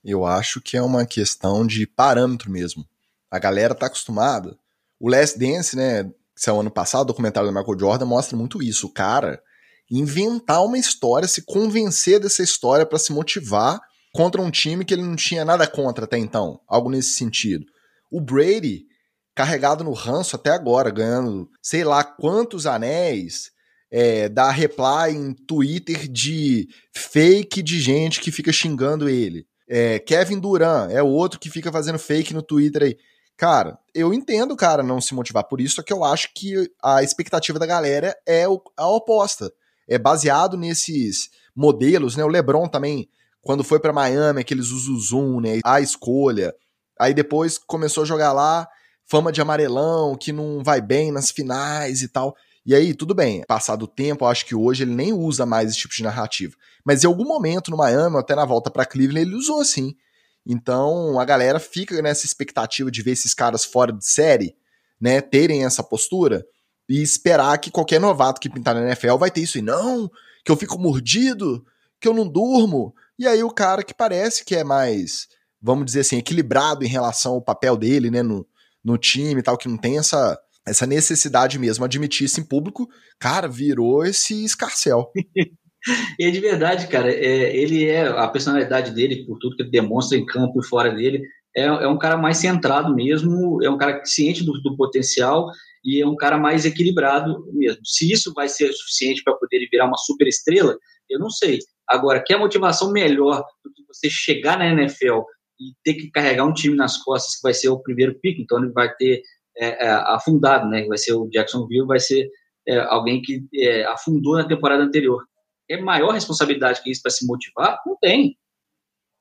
Eu 0.04 0.26
acho 0.26 0.62
que 0.62 0.78
é 0.78 0.82
uma 0.82 1.06
questão 1.06 1.66
de 1.66 1.88
parâmetro 1.88 2.52
mesmo. 2.52 2.86
A 3.32 3.40
galera 3.40 3.74
tá 3.74 3.88
acostumada. 3.88 4.58
O 5.00 5.10
Last 5.10 5.40
Dance, 5.40 5.76
né, 5.76 6.04
que 6.04 6.14
saiu 6.36 6.60
ano 6.60 6.70
passado, 6.70 7.02
o 7.02 7.08
documentário 7.08 7.50
do 7.50 7.56
Michael 7.58 7.80
Jordan, 7.80 8.06
mostra 8.06 8.38
muito 8.38 8.62
isso. 8.62 8.88
O 8.88 8.94
cara 8.94 9.42
inventar 9.90 10.64
uma 10.64 10.78
história, 10.78 11.28
se 11.28 11.44
convencer 11.44 12.20
dessa 12.20 12.44
história 12.44 12.86
para 12.86 13.00
se 13.00 13.14
motivar 13.14 13.80
contra 14.14 14.42
um 14.42 14.52
time 14.52 14.86
que 14.86 14.94
ele 14.94 15.04
não 15.04 15.16
tinha 15.16 15.44
nada 15.44 15.68
contra 15.68 16.06
até 16.06 16.18
então. 16.18 16.60
Algo 16.68 16.90
nesse 16.90 17.14
sentido. 17.14 17.66
O 18.12 18.22
Brady, 18.22 18.86
carregado 19.34 19.84
no 19.84 19.92
ranço 19.92 20.36
até 20.36 20.52
agora, 20.52 20.90
ganhando 20.90 21.50
sei 21.62 21.84
lá 21.84 22.04
quantos 22.04 22.66
anéis, 22.66 23.52
é, 23.98 24.28
dá 24.28 24.52
reply 24.52 25.16
em 25.16 25.34
Twitter 25.34 26.06
de 26.10 26.68
fake 26.94 27.64
de 27.64 27.80
gente 27.80 28.20
que 28.20 28.30
fica 28.30 28.52
xingando 28.52 29.08
ele. 29.08 29.48
É, 29.70 30.00
Kevin 30.00 30.38
Durant 30.38 30.92
é 30.92 31.02
o 31.02 31.08
outro 31.08 31.40
que 31.40 31.50
fica 31.50 31.72
fazendo 31.72 31.98
fake 31.98 32.34
no 32.34 32.42
Twitter 32.42 32.84
aí. 32.84 32.98
Cara, 33.38 33.80
eu 33.94 34.14
entendo 34.14 34.52
o 34.52 34.58
cara 34.58 34.84
não 34.84 35.00
se 35.00 35.14
motivar 35.14 35.46
por 35.46 35.62
isso, 35.62 35.76
só 35.76 35.82
que 35.82 35.94
eu 35.94 36.04
acho 36.04 36.28
que 36.36 36.70
a 36.84 37.04
expectativa 37.04 37.58
da 37.58 37.66
galera 37.66 38.14
é 38.28 38.44
a 38.76 38.88
oposta. 38.90 39.50
É 39.88 39.98
baseado 39.98 40.58
nesses 40.58 41.30
modelos, 41.56 42.18
né? 42.18 42.26
O 42.26 42.30
LeBron 42.30 42.68
também, 42.68 43.08
quando 43.42 43.64
foi 43.64 43.80
para 43.80 43.94
Miami, 43.94 44.42
aqueles 44.42 44.66
zoom, 44.66 45.40
né? 45.40 45.62
A 45.64 45.80
escolha. 45.80 46.54
Aí 47.00 47.14
depois 47.14 47.58
começou 47.58 48.04
a 48.04 48.06
jogar 48.06 48.34
lá, 48.34 48.68
fama 49.10 49.32
de 49.32 49.40
amarelão, 49.40 50.18
que 50.18 50.34
não 50.34 50.62
vai 50.62 50.82
bem 50.82 51.14
nas 51.14 51.32
finais 51.32 52.02
e 52.02 52.10
tal. 52.10 52.36
E 52.66 52.74
aí, 52.74 52.96
tudo 52.96 53.14
bem, 53.14 53.44
passado 53.46 53.84
o 53.84 53.88
tempo, 53.88 54.26
acho 54.26 54.46
que 54.46 54.56
hoje 54.56 54.84
ele 54.84 54.96
nem 54.96 55.14
usa 55.14 55.46
mais 55.46 55.70
esse 55.70 55.78
tipo 55.78 55.94
de 55.94 56.02
narrativa. 56.02 56.56
Mas 56.84 57.04
em 57.04 57.08
algum 57.08 57.24
momento 57.24 57.70
no 57.70 57.78
Miami, 57.78 58.18
até 58.18 58.34
na 58.34 58.44
volta 58.44 58.72
para 58.72 58.86
Cleveland, 58.86 59.28
ele 59.28 59.36
usou 59.36 59.64
sim. 59.64 59.96
Então 60.44 61.20
a 61.20 61.26
galera 61.26 61.60
fica 61.60 62.02
nessa 62.02 62.26
expectativa 62.26 62.90
de 62.90 63.04
ver 63.04 63.12
esses 63.12 63.34
caras 63.36 63.64
fora 63.64 63.94
de 63.94 64.06
série, 64.06 64.56
né, 65.00 65.22
terem 65.22 65.64
essa 65.64 65.84
postura 65.84 66.44
e 66.90 67.02
esperar 67.02 67.58
que 67.60 67.70
qualquer 67.70 68.00
novato 68.00 68.42
que 68.42 68.50
pintar 68.50 68.74
na 68.74 68.82
NFL 68.82 69.18
vai 69.18 69.30
ter 69.30 69.42
isso. 69.42 69.60
E 69.60 69.62
não, 69.62 70.10
que 70.44 70.52
eu 70.52 70.58
fico 70.58 70.80
mordido, 70.80 71.64
que 72.00 72.08
eu 72.08 72.14
não 72.14 72.28
durmo. 72.28 72.96
E 73.18 73.28
aí 73.28 73.44
o 73.44 73.52
cara 73.52 73.84
que 73.84 73.94
parece 73.94 74.44
que 74.44 74.56
é 74.56 74.64
mais, 74.64 75.28
vamos 75.62 75.86
dizer 75.86 76.02
assim, 76.02 76.18
equilibrado 76.18 76.84
em 76.84 76.88
relação 76.88 77.34
ao 77.34 77.42
papel 77.42 77.78
dele, 77.78 78.10
né, 78.10 78.24
no, 78.24 78.48
no 78.84 78.98
time 78.98 79.40
e 79.40 79.44
tal, 79.44 79.58
que 79.58 79.68
não 79.68 79.78
tem 79.78 80.00
essa 80.00 80.40
essa 80.68 80.86
necessidade 80.86 81.60
mesmo, 81.60 81.86
admitir 81.86 82.26
isso 82.26 82.40
em 82.40 82.44
público, 82.44 82.88
cara, 83.20 83.48
virou 83.48 84.04
esse 84.06 84.44
escarcel. 84.44 85.12
e 86.20 86.26
é 86.26 86.32
de 86.32 86.40
verdade, 86.40 86.88
cara, 86.88 87.12
é, 87.12 87.56
ele 87.56 87.86
é, 87.86 88.08
a 88.08 88.28
personalidade 88.28 88.92
dele, 88.92 89.26
por 89.26 89.38
tudo 89.40 89.56
que 89.56 89.64
ele 89.64 89.72
demonstra 89.72 90.18
em 90.18 90.26
campo 90.26 90.60
e 90.60 90.68
fora 90.68 90.94
dele, 90.94 91.22
é, 91.56 91.64
é 91.64 91.88
um 91.88 91.98
cara 91.98 92.18
mais 92.18 92.38
centrado 92.38 92.94
mesmo, 92.94 93.64
é 93.64 93.70
um 93.70 93.78
cara 93.78 94.04
ciente 94.04 94.44
do, 94.44 94.54
do, 94.62 94.76
potencial 94.76 95.50
e 95.84 96.02
é 96.02 96.08
um 96.08 96.16
cara 96.16 96.38
mais 96.38 96.66
equilibrado 96.66 97.46
mesmo. 97.54 97.80
Se 97.86 98.12
isso 98.12 98.34
vai 98.34 98.50
ser 98.50 98.74
suficiente 98.74 99.24
para 99.24 99.36
poder 99.36 99.66
virar 99.72 99.86
uma 99.86 99.98
super 99.98 100.28
estrela, 100.28 100.76
eu 101.10 101.20
não 101.20 101.30
sei. 101.30 101.60
Agora, 101.88 102.22
que 102.22 102.34
a 102.34 102.40
motivação 102.40 102.92
melhor 102.92 103.44
do 103.64 103.72
que 103.72 103.84
você 103.88 104.10
chegar 104.10 104.58
na 104.58 104.68
NFL 104.68 105.22
e 105.60 105.72
ter 105.84 105.94
que 105.94 106.12
carregar 106.12 106.44
um 106.44 106.54
time 106.54 106.76
nas 106.76 106.98
costas 106.98 107.36
que 107.36 107.44
vai 107.44 107.54
ser 107.54 107.70
o 107.70 107.82
primeiro 107.82 108.20
pick, 108.20 108.40
então 108.40 108.62
ele 108.62 108.74
vai 108.74 108.94
ter 108.96 109.22
é, 109.58 109.86
é, 109.86 109.90
afundado, 109.90 110.70
né? 110.70 110.86
Vai 110.86 110.98
ser 110.98 111.14
o 111.14 111.30
Jacksonville, 111.30 111.88
vai 111.88 112.00
ser 112.00 112.30
é, 112.68 112.80
alguém 112.80 113.22
que 113.22 113.46
é, 113.56 113.86
afundou 113.86 114.36
na 114.36 114.48
temporada 114.48 114.84
anterior. 114.84 115.24
É 115.70 115.78
maior 115.78 116.12
responsabilidade 116.12 116.82
que 116.82 116.92
isso 116.92 117.02
para 117.02 117.12
se 117.12 117.26
motivar? 117.26 117.80
Não 117.86 117.98
tem. 118.00 118.38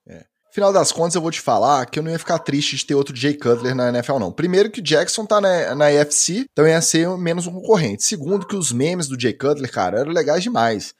É. 0.08 0.24
Final 0.52 0.72
das 0.72 0.92
contas, 0.92 1.14
eu 1.14 1.20
vou 1.20 1.30
te 1.30 1.40
falar 1.40 1.86
que 1.86 1.98
eu 1.98 2.02
não 2.02 2.10
ia 2.10 2.18
ficar 2.18 2.38
triste 2.38 2.76
de 2.76 2.86
ter 2.86 2.94
outro 2.94 3.16
Jay 3.16 3.34
Cutler 3.34 3.74
na 3.74 3.88
NFL, 3.88 4.18
não. 4.18 4.30
Primeiro, 4.30 4.70
que 4.70 4.80
o 4.80 4.84
Jackson 4.84 5.26
tá 5.26 5.40
na, 5.40 5.74
na 5.74 5.86
AFC, 5.86 6.46
então 6.52 6.66
ia 6.66 6.80
ser 6.80 7.08
menos 7.16 7.46
um 7.46 7.52
concorrente. 7.52 8.04
Segundo, 8.04 8.46
que 8.46 8.54
os 8.54 8.70
memes 8.70 9.08
do 9.08 9.20
Jay 9.20 9.32
Cutler, 9.32 9.70
cara, 9.70 10.00
eram 10.00 10.12
legais 10.12 10.42
demais. 10.42 10.94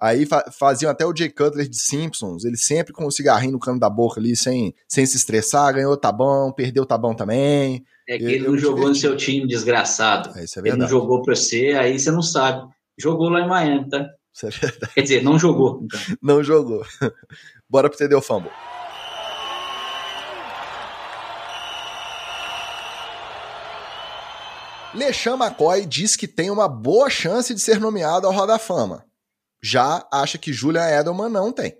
Aí 0.00 0.24
fa 0.24 0.50
faziam 0.50 0.90
até 0.90 1.04
o 1.04 1.14
Jay 1.14 1.28
Cutler 1.28 1.68
de 1.68 1.76
Simpsons, 1.76 2.44
ele 2.44 2.56
sempre 2.56 2.92
com 2.92 3.04
o 3.04 3.10
cigarrinho 3.10 3.52
no 3.52 3.58
cano 3.58 3.78
da 3.78 3.90
boca 3.90 4.18
ali, 4.18 4.34
sem, 4.34 4.74
sem 4.88 5.04
se 5.04 5.16
estressar, 5.16 5.74
ganhou 5.74 5.94
tá 5.94 6.10
bom, 6.10 6.50
perdeu 6.50 6.86
tá 6.86 6.96
bom 6.96 7.14
também. 7.14 7.84
É 8.10 8.18
que 8.18 8.24
ele 8.24 8.48
não 8.48 8.58
jogou 8.58 8.88
no 8.88 8.94
seu 8.94 9.16
time, 9.16 9.46
desgraçado. 9.46 10.36
É, 10.38 10.44
isso 10.44 10.58
é 10.58 10.62
verdade. 10.62 10.82
Ele 10.82 10.82
não 10.82 10.88
jogou 10.88 11.22
pra 11.22 11.34
você, 11.34 11.74
aí 11.78 11.98
você 11.98 12.10
não 12.10 12.22
sabe. 12.22 12.68
Jogou 12.98 13.28
lá 13.28 13.40
em 13.40 13.48
Miami, 13.48 13.88
tá? 13.88 14.06
Isso 14.34 14.46
é 14.46 14.50
verdade. 14.50 14.92
Quer 14.94 15.02
dizer, 15.02 15.22
não 15.22 15.38
jogou. 15.38 15.82
Então. 15.84 16.00
Não 16.22 16.42
jogou. 16.42 16.84
Bora 17.68 17.88
pro 17.88 17.98
TD 17.98 18.20
Fumble. 18.20 18.50
LeSean 24.92 25.36
McCoy 25.36 25.86
diz 25.86 26.16
que 26.16 26.26
tem 26.26 26.50
uma 26.50 26.68
boa 26.68 27.08
chance 27.08 27.54
de 27.54 27.60
ser 27.60 27.78
nomeado 27.78 28.26
ao 28.26 28.32
Roda 28.32 28.58
Fama 28.58 29.04
já 29.62 30.06
acha 30.10 30.38
que 30.38 30.52
Julian 30.52 30.88
Edelman 30.88 31.28
não 31.28 31.52
tem. 31.52 31.76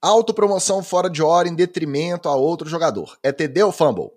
Autopromoção 0.00 0.82
fora 0.82 1.10
de 1.10 1.22
hora 1.22 1.48
em 1.48 1.54
detrimento 1.54 2.28
a 2.28 2.34
outro 2.34 2.68
jogador. 2.68 3.18
É 3.22 3.32
TD 3.32 3.62
ou 3.64 3.72
fumble? 3.72 4.10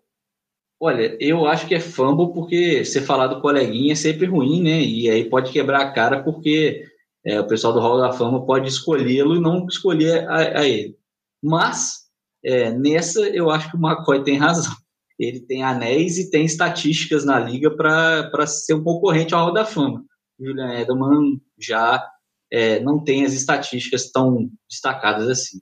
Olha, 0.83 1.15
eu 1.19 1.45
acho 1.45 1.67
que 1.67 1.75
é 1.75 1.79
fumble 1.79 2.33
porque 2.33 2.83
você 2.83 3.01
falar 3.01 3.27
do 3.27 3.39
coleguinha 3.39 3.93
é 3.93 3.95
sempre 3.95 4.25
ruim, 4.25 4.63
né? 4.63 4.81
E 4.81 5.07
aí 5.11 5.29
pode 5.29 5.51
quebrar 5.51 5.81
a 5.81 5.91
cara 5.91 6.23
porque 6.23 6.83
é, 7.23 7.39
o 7.39 7.45
pessoal 7.45 7.71
do 7.71 7.79
Hall 7.79 7.99
da 7.99 8.11
Fama 8.11 8.43
pode 8.43 8.67
escolhê-lo 8.67 9.35
e 9.35 9.39
não 9.39 9.67
escolher 9.67 10.27
a, 10.27 10.61
a 10.61 10.67
ele. 10.67 10.97
Mas 11.39 11.99
é, 12.43 12.71
nessa 12.71 13.21
eu 13.29 13.51
acho 13.51 13.69
que 13.69 13.77
o 13.77 13.79
McCoy 13.79 14.23
tem 14.23 14.37
razão. 14.37 14.73
Ele 15.19 15.39
tem 15.39 15.61
anéis 15.61 16.17
e 16.17 16.31
tem 16.31 16.45
estatísticas 16.45 17.23
na 17.23 17.37
liga 17.37 17.69
para 17.69 18.47
ser 18.47 18.73
um 18.73 18.83
concorrente 18.83 19.35
ao 19.35 19.45
Hall 19.45 19.53
da 19.53 19.63
Fama. 19.63 20.03
Julian 20.39 20.79
Edelman 20.79 21.39
já 21.59 22.03
é, 22.51 22.79
não 22.79 23.03
tem 23.03 23.23
as 23.23 23.33
estatísticas 23.33 24.11
tão 24.11 24.49
destacadas 24.67 25.29
assim. 25.29 25.59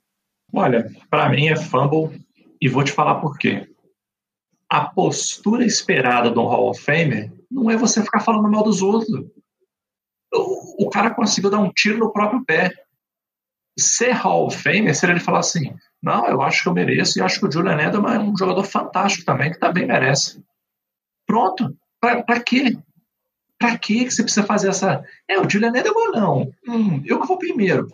Olha, 0.54 0.90
para 1.10 1.28
mim 1.28 1.48
é 1.48 1.56
fumble 1.56 2.24
e 2.58 2.70
vou 2.70 2.82
te 2.82 2.92
falar 2.92 3.16
por 3.16 3.36
quê. 3.36 3.69
A 4.70 4.84
postura 4.84 5.64
esperada 5.64 6.30
do 6.30 6.42
Hall 6.42 6.70
of 6.70 6.80
Famer 6.80 7.32
não 7.50 7.68
é 7.68 7.76
você 7.76 8.02
ficar 8.02 8.20
falando 8.20 8.48
mal 8.48 8.62
dos 8.62 8.80
outros. 8.80 9.26
O, 10.32 10.86
o 10.86 10.90
cara 10.90 11.10
conseguiu 11.10 11.50
dar 11.50 11.58
um 11.58 11.72
tiro 11.72 11.98
no 11.98 12.12
próprio 12.12 12.44
pé. 12.44 12.72
Ser 13.76 14.12
Hall 14.12 14.46
of 14.46 14.56
Famer 14.56 14.94
seria 14.94 15.14
ele 15.14 15.24
falar 15.24 15.40
assim: 15.40 15.74
não, 16.00 16.26
eu 16.26 16.40
acho 16.40 16.62
que 16.62 16.68
eu 16.68 16.72
mereço 16.72 17.18
e 17.18 17.22
acho 17.22 17.40
que 17.40 17.46
o 17.46 17.52
Julian 17.52 17.80
Edelman 17.80 18.14
é 18.14 18.18
um 18.20 18.36
jogador 18.36 18.62
fantástico 18.62 19.24
também, 19.24 19.50
que 19.50 19.58
também 19.58 19.86
merece. 19.86 20.42
Pronto. 21.26 21.76
Para 22.00 22.40
quê? 22.40 22.78
Pra 23.58 23.76
que 23.76 24.08
você 24.10 24.22
precisa 24.22 24.46
fazer 24.46 24.68
essa. 24.68 25.04
É, 25.28 25.38
o 25.38 25.50
Julian 25.50 25.76
Edelman 25.76 26.12
não. 26.12 26.52
Hum, 26.66 27.02
eu 27.04 27.20
que 27.20 27.26
vou 27.26 27.38
primeiro. 27.38 27.88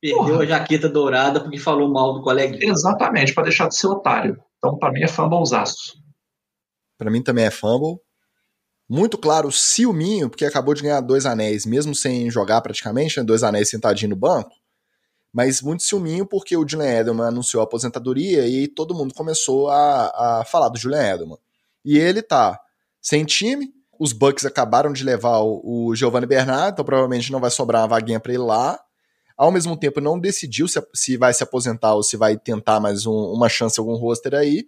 Perdeu 0.00 0.18
Porra. 0.18 0.42
a 0.42 0.46
jaqueta 0.46 0.88
dourada 0.88 1.40
porque 1.40 1.58
falou 1.58 1.90
mal 1.90 2.14
do 2.14 2.22
colega. 2.22 2.58
Exatamente, 2.60 3.34
para 3.34 3.44
deixar 3.44 3.68
de 3.68 3.76
ser 3.76 3.88
otário. 3.88 4.38
Então, 4.58 4.78
para 4.78 4.92
mim, 4.92 5.02
é 5.02 5.08
fumblezaço. 5.08 6.03
Para 7.04 7.12
mim 7.12 7.22
também 7.22 7.44
é 7.44 7.50
fumble. 7.50 8.00
Muito 8.88 9.18
claro, 9.18 9.52
ciúminho, 9.52 10.30
porque 10.30 10.46
acabou 10.46 10.72
de 10.72 10.82
ganhar 10.82 11.02
dois 11.02 11.26
anéis, 11.26 11.66
mesmo 11.66 11.94
sem 11.94 12.30
jogar 12.30 12.62
praticamente, 12.62 13.18
né, 13.18 13.22
dois 13.22 13.42
anéis 13.42 13.68
sentadinho 13.68 14.08
no 14.08 14.16
banco. 14.16 14.52
Mas 15.30 15.60
muito 15.60 15.82
ciúminho 15.82 16.24
porque 16.24 16.56
o 16.56 16.66
Julian 16.66 17.00
Edelman 17.00 17.26
anunciou 17.26 17.60
a 17.60 17.64
aposentadoria 17.64 18.48
e 18.48 18.66
todo 18.66 18.94
mundo 18.94 19.12
começou 19.12 19.68
a, 19.68 20.40
a 20.40 20.44
falar 20.46 20.70
do 20.70 20.78
Julian 20.78 21.14
Edelman. 21.14 21.38
E 21.84 21.98
ele 21.98 22.22
tá 22.22 22.58
sem 23.02 23.22
time, 23.26 23.70
os 24.00 24.14
Bucks 24.14 24.46
acabaram 24.46 24.94
de 24.94 25.04
levar 25.04 25.40
o, 25.40 25.88
o 25.88 25.94
Giovanni 25.94 26.24
Bernard, 26.26 26.72
então 26.72 26.86
provavelmente 26.86 27.30
não 27.30 27.38
vai 27.38 27.50
sobrar 27.50 27.82
uma 27.82 27.88
vaguinha 27.88 28.18
para 28.18 28.32
ele 28.32 28.42
lá. 28.42 28.80
ao 29.36 29.52
mesmo 29.52 29.76
tempo 29.76 30.00
não 30.00 30.18
decidiu 30.18 30.66
se, 30.66 30.82
se 30.94 31.18
vai 31.18 31.34
se 31.34 31.42
aposentar 31.42 31.94
ou 31.94 32.02
se 32.02 32.16
vai 32.16 32.38
tentar 32.38 32.80
mais 32.80 33.04
um, 33.04 33.12
uma 33.12 33.50
chance 33.50 33.78
algum 33.78 33.94
roster 33.94 34.34
aí. 34.34 34.66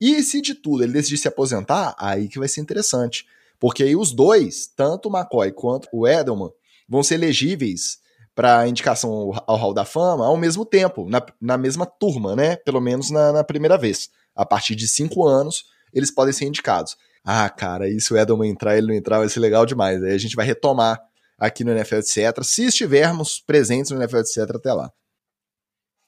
E 0.00 0.22
se 0.22 0.40
de 0.40 0.54
tudo 0.54 0.82
ele 0.82 0.92
decidir 0.92 1.18
se 1.18 1.28
aposentar, 1.28 1.94
aí 1.98 2.28
que 2.28 2.38
vai 2.38 2.48
ser 2.48 2.60
interessante. 2.60 3.26
Porque 3.58 3.82
aí 3.82 3.94
os 3.94 4.12
dois, 4.12 4.66
tanto 4.74 5.08
o 5.08 5.16
McCoy 5.16 5.52
quanto 5.52 5.88
o 5.92 6.08
Edelman, 6.08 6.50
vão 6.88 7.02
ser 7.02 7.14
elegíveis 7.14 7.98
para 8.34 8.66
indicação 8.66 9.32
ao 9.46 9.56
Hall 9.56 9.74
da 9.74 9.84
Fama 9.84 10.26
ao 10.26 10.36
mesmo 10.36 10.64
tempo, 10.64 11.08
na, 11.08 11.24
na 11.38 11.58
mesma 11.58 11.84
turma, 11.84 12.34
né? 12.34 12.56
Pelo 12.56 12.80
menos 12.80 13.10
na, 13.10 13.32
na, 13.32 13.44
primeira 13.44 13.76
vez. 13.76 14.08
A 14.34 14.46
partir 14.46 14.74
de 14.74 14.88
cinco 14.88 15.26
anos, 15.26 15.64
eles 15.92 16.10
podem 16.10 16.32
ser 16.32 16.46
indicados. 16.46 16.96
Ah, 17.22 17.50
cara, 17.50 17.86
e 17.88 18.00
se 18.00 18.14
o 18.14 18.16
Edelman 18.16 18.48
entrar 18.48 18.78
ele 18.78 18.86
não 18.86 18.94
entrar, 18.94 19.18
vai 19.18 19.28
ser 19.28 19.40
legal 19.40 19.66
demais. 19.66 20.02
Aí 20.02 20.14
a 20.14 20.18
gente 20.18 20.34
vai 20.34 20.46
retomar 20.46 20.98
aqui 21.38 21.64
no 21.64 21.72
NFL, 21.72 21.96
etc., 21.96 22.42
se 22.42 22.64
estivermos 22.64 23.40
presentes 23.40 23.90
no 23.90 23.98
NFL, 23.98 24.18
etc., 24.18 24.38
até 24.54 24.72
lá. 24.72 24.90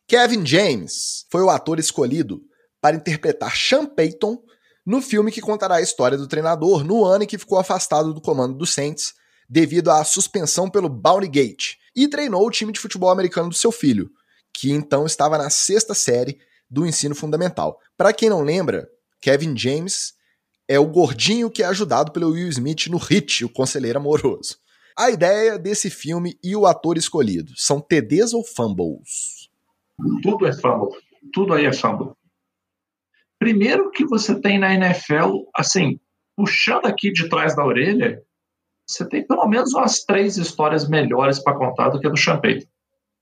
Kevin 0.09 0.45
James 0.45 1.27
foi 1.31 1.43
o 1.43 1.51
ator 1.51 1.79
escolhido 1.79 2.43
para 2.83 2.97
interpretar 2.97 3.57
Sean 3.57 3.87
Payton 3.87 4.43
no 4.85 5.01
filme 5.01 5.31
que 5.31 5.41
contará 5.41 5.77
a 5.77 5.81
história 5.81 6.19
do 6.19 6.27
treinador 6.27 6.83
no 6.83 7.05
ano 7.05 7.23
em 7.23 7.27
que 7.27 7.39
ficou 7.39 7.59
afastado 7.59 8.13
do 8.13 8.21
comando 8.21 8.59
do 8.59 8.67
Saints 8.67 9.15
devido 9.49 9.91
à 9.91 10.03
suspensão 10.03 10.69
pelo 10.69 10.89
Bounty 10.89 11.29
Gate 11.29 11.77
e 11.95 12.09
treinou 12.09 12.45
o 12.45 12.51
time 12.51 12.73
de 12.73 12.81
futebol 12.81 13.11
americano 13.11 13.49
do 13.49 13.55
seu 13.55 13.71
filho, 13.71 14.11
que 14.53 14.73
então 14.73 15.07
estava 15.07 15.39
na 15.39 15.49
sexta 15.49 15.95
série 15.95 16.41
do 16.69 16.85
ensino 16.85 17.15
fundamental. 17.15 17.79
Para 17.97 18.13
quem 18.13 18.29
não 18.29 18.43
lembra, 18.43 18.89
Kevin 19.21 19.57
James 19.57 20.15
é 20.67 20.79
o 20.79 20.87
gordinho 20.87 21.51
que 21.51 21.63
é 21.63 21.67
ajudado 21.67 22.11
pelo 22.11 22.31
Will 22.31 22.49
Smith 22.49 22.89
no 22.89 22.97
Hit, 22.97 23.45
o 23.45 23.49
conselheiro 23.49 23.99
amoroso. 23.99 24.57
A 24.99 25.11
ideia 25.11 25.59
desse 25.59 25.89
filme 25.89 26.37
e 26.43 26.57
o 26.57 26.67
ator 26.67 26.99
escolhido 26.99 27.53
são 27.57 27.81
TDs 27.81 28.33
ou 28.33 28.45
fumbles? 28.45 29.49
Tudo 30.23 30.47
é 30.47 30.53
fumble. 30.53 30.99
Tudo 31.33 31.55
aí 31.55 31.67
é 31.67 31.73
fumble. 31.73 32.13
Primeiro 33.43 33.91
que 33.91 34.07
você 34.07 34.41
tem 34.41 34.57
na 34.57 34.73
NFL, 34.73 35.47
assim, 35.57 35.99
puxando 36.37 36.87
aqui 36.87 37.11
de 37.11 37.29
trás 37.29 37.57
da 37.57 37.67
orelha, 37.67 38.23
você 38.89 39.05
tem 39.09 39.27
pelo 39.27 39.45
menos 39.49 39.75
umas 39.75 40.05
três 40.05 40.37
histórias 40.37 40.89
melhores 40.89 41.43
para 41.43 41.59
contar 41.59 41.89
do 41.89 41.99
que 41.99 42.07
a 42.07 42.11
do 42.11 42.17
Champagne. 42.17 42.65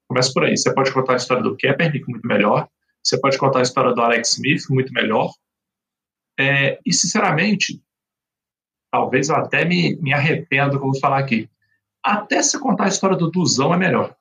Começa 0.06 0.30
por 0.30 0.44
aí. 0.44 0.54
Você 0.54 0.74
pode 0.74 0.92
contar 0.92 1.14
a 1.14 1.16
história 1.16 1.42
do 1.42 1.56
Kaepernick 1.56 2.06
muito 2.06 2.26
melhor. 2.26 2.68
Você 3.02 3.18
pode 3.18 3.38
contar 3.38 3.60
a 3.60 3.62
história 3.62 3.94
do 3.94 4.00
Alex 4.02 4.32
Smith 4.32 4.64
muito 4.68 4.92
melhor. 4.92 5.32
É, 6.38 6.78
e, 6.84 6.92
sinceramente, 6.92 7.82
talvez 8.92 9.30
eu 9.30 9.36
até 9.36 9.64
me, 9.64 9.96
me 10.02 10.12
arrependo 10.12 10.72
do 10.72 10.78
que 10.80 10.84
eu 10.84 10.90
vou 10.90 11.00
falar 11.00 11.20
aqui. 11.20 11.48
Até 12.04 12.42
se 12.42 12.60
contar 12.60 12.84
a 12.84 12.88
história 12.88 13.16
do 13.16 13.30
Duzão 13.30 13.72
é 13.72 13.78
melhor. 13.78 14.14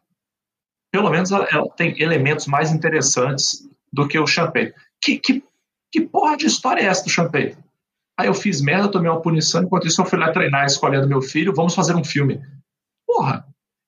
Pelo 0.94 1.10
menos 1.10 1.30
ela, 1.30 1.46
ela 1.52 1.70
tem 1.76 2.02
elementos 2.02 2.48
mais 2.48 2.72
interessantes 2.72 3.68
do 3.92 4.08
que 4.08 4.18
o 4.18 4.26
Champagne. 4.26 4.72
Que, 5.02 5.20
que 5.20 5.49
que 5.92 6.02
porra 6.02 6.38
de 6.38 6.46
história 6.46 6.82
é 6.82 6.86
essa 6.86 7.04
do 7.04 7.10
Champagne? 7.10 7.58
Aí 8.18 8.28
eu 8.28 8.34
fiz 8.34 8.62
merda, 8.62 8.92
tomei 8.92 9.10
uma 9.10 9.22
punição, 9.22 9.64
enquanto 9.64 9.88
isso 9.88 10.02
eu 10.02 10.06
fui 10.06 10.20
lá 10.20 10.32
treinar 10.32 10.64
a 10.64 10.66
escolinha 10.66 11.02
do 11.02 11.08
meu 11.08 11.22
filho, 11.22 11.54
vamos 11.56 11.74
fazer 11.74 11.96
um 11.96 12.04
filme. 12.04 12.42
Porra! 13.08 13.46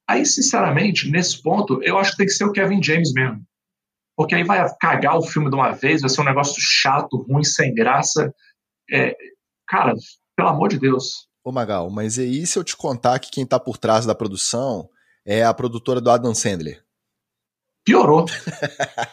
Aí, 0.09 0.25
sinceramente, 0.25 1.09
nesse 1.09 1.41
ponto, 1.41 1.81
eu 1.83 1.97
acho 1.97 2.11
que 2.11 2.17
tem 2.17 2.25
que 2.25 2.33
ser 2.33 2.45
o 2.45 2.51
Kevin 2.51 2.81
James 2.81 3.13
mesmo. 3.13 3.41
Porque 4.15 4.35
aí 4.35 4.43
vai 4.43 4.65
cagar 4.79 5.17
o 5.17 5.23
filme 5.23 5.49
de 5.49 5.55
uma 5.55 5.71
vez, 5.71 6.01
vai 6.01 6.09
ser 6.09 6.21
um 6.21 6.25
negócio 6.25 6.55
chato, 6.59 7.25
ruim, 7.29 7.43
sem 7.43 7.73
graça. 7.73 8.33
É, 8.89 9.15
cara, 9.67 9.93
pelo 10.35 10.49
amor 10.49 10.69
de 10.69 10.79
Deus. 10.79 11.27
Ô 11.43 11.51
Magal, 11.51 11.89
mas 11.89 12.17
e 12.17 12.21
aí 12.21 12.45
se 12.45 12.59
eu 12.59 12.63
te 12.63 12.75
contar 12.75 13.19
que 13.19 13.31
quem 13.31 13.45
tá 13.45 13.59
por 13.59 13.77
trás 13.77 14.05
da 14.05 14.13
produção 14.13 14.89
é 15.25 15.43
a 15.43 15.53
produtora 15.53 15.99
do 15.99 16.09
Adam 16.09 16.35
Sandler? 16.35 16.83
Piorou. 17.83 18.25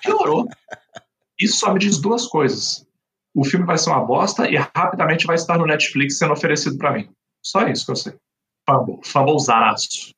Piorou. 0.02 0.46
Isso 1.40 1.58
só 1.58 1.72
me 1.72 1.78
diz 1.78 2.00
duas 2.00 2.26
coisas. 2.26 2.86
O 3.34 3.44
filme 3.44 3.64
vai 3.64 3.78
ser 3.78 3.90
uma 3.90 4.04
bosta 4.04 4.48
e 4.50 4.56
rapidamente 4.56 5.26
vai 5.26 5.36
estar 5.36 5.58
no 5.58 5.66
Netflix 5.66 6.18
sendo 6.18 6.32
oferecido 6.32 6.76
para 6.76 6.92
mim. 6.92 7.08
Só 7.44 7.66
isso 7.68 7.84
que 7.84 7.92
eu 7.92 7.96
sei. 7.96 8.14
Fumble, 8.68 8.98
fumblezaço. 9.04 10.10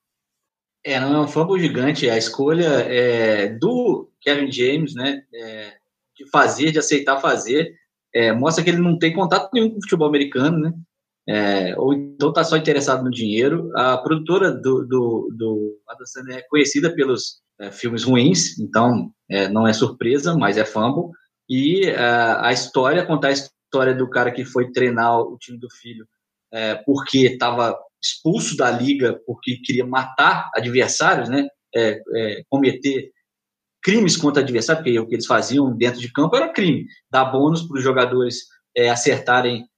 É, 0.84 0.98
não 0.98 1.14
é 1.14 1.20
um 1.20 1.28
fumble 1.28 1.60
gigante. 1.60 2.08
A 2.08 2.16
escolha 2.16 2.68
é, 2.88 3.48
do 3.48 4.10
Kevin 4.20 4.50
James, 4.50 4.94
né, 4.94 5.22
é, 5.34 5.76
de 6.16 6.28
fazer, 6.30 6.72
de 6.72 6.78
aceitar 6.78 7.20
fazer, 7.20 7.74
é, 8.14 8.32
mostra 8.32 8.64
que 8.64 8.70
ele 8.70 8.80
não 8.80 8.98
tem 8.98 9.12
contato 9.12 9.50
nenhum 9.52 9.70
com 9.70 9.78
o 9.78 9.82
futebol 9.82 10.08
americano, 10.08 10.58
né? 10.58 10.72
É, 11.32 11.78
ou 11.78 11.94
então 11.94 12.30
está 12.30 12.42
só 12.42 12.56
interessado 12.56 13.04
no 13.04 13.10
dinheiro. 13.10 13.70
A 13.76 13.96
produtora 13.96 14.50
do, 14.50 14.84
do, 14.84 15.32
do 15.32 15.80
Adam 15.88 16.04
Sandler 16.04 16.38
é 16.38 16.42
conhecida 16.42 16.92
pelos 16.92 17.40
é, 17.60 17.70
filmes 17.70 18.02
ruins, 18.02 18.58
então 18.58 19.12
é, 19.30 19.48
não 19.48 19.64
é 19.64 19.72
surpresa, 19.72 20.36
mas 20.36 20.58
é 20.58 20.64
fumble. 20.64 21.12
E 21.48 21.84
é, 21.86 21.96
a 21.96 22.52
história, 22.52 23.06
contar 23.06 23.28
a 23.28 23.32
história 23.32 23.94
do 23.94 24.10
cara 24.10 24.32
que 24.32 24.44
foi 24.44 24.72
treinar 24.72 25.20
o 25.20 25.38
time 25.38 25.56
do 25.56 25.70
filho 25.70 26.04
é, 26.52 26.74
porque 26.74 27.18
estava 27.18 27.78
expulso 28.02 28.56
da 28.56 28.68
liga, 28.68 29.20
porque 29.24 29.58
queria 29.58 29.86
matar 29.86 30.50
adversários, 30.52 31.28
né? 31.28 31.46
É, 31.72 32.00
cometer 32.48 33.12
crimes 33.80 34.16
contra 34.16 34.42
adversários, 34.42 34.82
porque 34.82 34.98
o 34.98 35.06
que 35.06 35.14
eles 35.14 35.26
faziam 35.26 35.76
dentro 35.76 36.00
de 36.00 36.10
campo 36.10 36.34
era 36.34 36.52
crime. 36.52 36.86
Dar 37.08 37.26
bônus 37.26 37.62
para 37.62 37.76
os 37.76 37.84
jogadores 37.84 38.46
acertarem, 38.90 39.69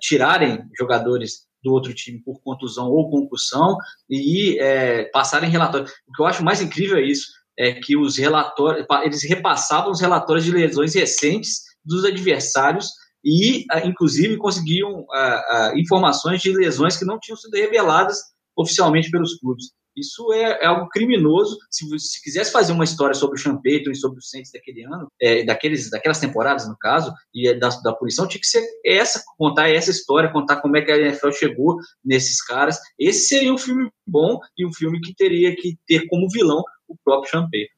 tirarem 0.00 0.62
jogadores 0.78 1.48
do 1.62 1.72
outro 1.72 1.94
time 1.94 2.22
por 2.22 2.40
contusão 2.42 2.88
ou 2.88 3.10
concussão 3.10 3.76
e 4.08 4.58
é, 4.58 5.04
passarem 5.06 5.50
relatórios. 5.50 5.90
O 6.08 6.12
que 6.12 6.22
eu 6.22 6.26
acho 6.26 6.44
mais 6.44 6.60
incrível 6.60 6.96
é 6.96 7.02
isso, 7.02 7.26
é 7.58 7.74
que 7.74 7.96
os 7.96 8.16
relatórios, 8.16 8.86
eles 9.04 9.22
repassavam 9.24 9.90
os 9.90 10.00
relatórios 10.00 10.44
de 10.44 10.52
lesões 10.52 10.94
recentes 10.94 11.62
dos 11.84 12.04
adversários 12.04 12.88
e, 13.24 13.66
inclusive, 13.84 14.38
conseguiam 14.38 15.04
informações 15.76 16.40
de 16.40 16.52
lesões 16.52 16.96
que 16.96 17.04
não 17.04 17.18
tinham 17.18 17.36
sido 17.36 17.54
reveladas 17.54 18.18
oficialmente 18.56 19.10
pelos 19.10 19.38
clubes. 19.38 19.66
Isso 20.00 20.32
é, 20.32 20.62
é 20.62 20.66
algo 20.66 20.88
criminoso. 20.88 21.58
Se, 21.70 21.86
se 21.98 22.22
quisesse 22.22 22.50
fazer 22.50 22.72
uma 22.72 22.84
história 22.84 23.14
sobre 23.14 23.40
o 23.40 23.62
Payton 23.62 23.90
e 23.90 23.96
sobre 23.96 24.18
o 24.18 24.22
Saints 24.22 24.50
daquele 24.52 24.84
ano, 24.84 25.10
é, 25.20 25.44
daqueles, 25.44 25.90
daquelas 25.90 26.18
temporadas, 26.18 26.66
no 26.68 26.76
caso, 26.76 27.12
e 27.34 27.48
é 27.48 27.54
da, 27.54 27.68
da 27.68 27.92
punição, 27.92 28.26
tinha 28.26 28.40
que 28.40 28.46
ser 28.46 28.66
essa, 28.84 29.22
contar 29.38 29.68
essa 29.68 29.90
história, 29.90 30.32
contar 30.32 30.56
como 30.56 30.76
é 30.76 30.82
que 30.82 30.90
a 30.90 30.98
NFL 30.98 31.30
chegou 31.32 31.76
nesses 32.04 32.42
caras. 32.42 32.78
Esse 32.98 33.28
seria 33.28 33.52
um 33.52 33.58
filme 33.58 33.90
bom 34.06 34.40
e 34.56 34.66
um 34.66 34.72
filme 34.72 35.00
que 35.00 35.14
teria 35.14 35.54
que 35.54 35.78
ter 35.86 36.06
como 36.08 36.28
vilão 36.28 36.62
o 36.88 36.96
próprio 37.04 37.48
Payton. 37.50 37.74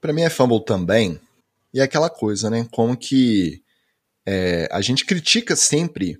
Pra 0.00 0.12
mim 0.12 0.22
é 0.22 0.30
fumble 0.30 0.64
também, 0.64 1.20
e 1.72 1.80
é 1.80 1.82
aquela 1.82 2.10
coisa, 2.10 2.50
né? 2.50 2.66
Como 2.70 2.96
que 2.96 3.62
é, 4.26 4.68
a 4.70 4.80
gente 4.80 5.04
critica 5.04 5.56
sempre 5.56 6.18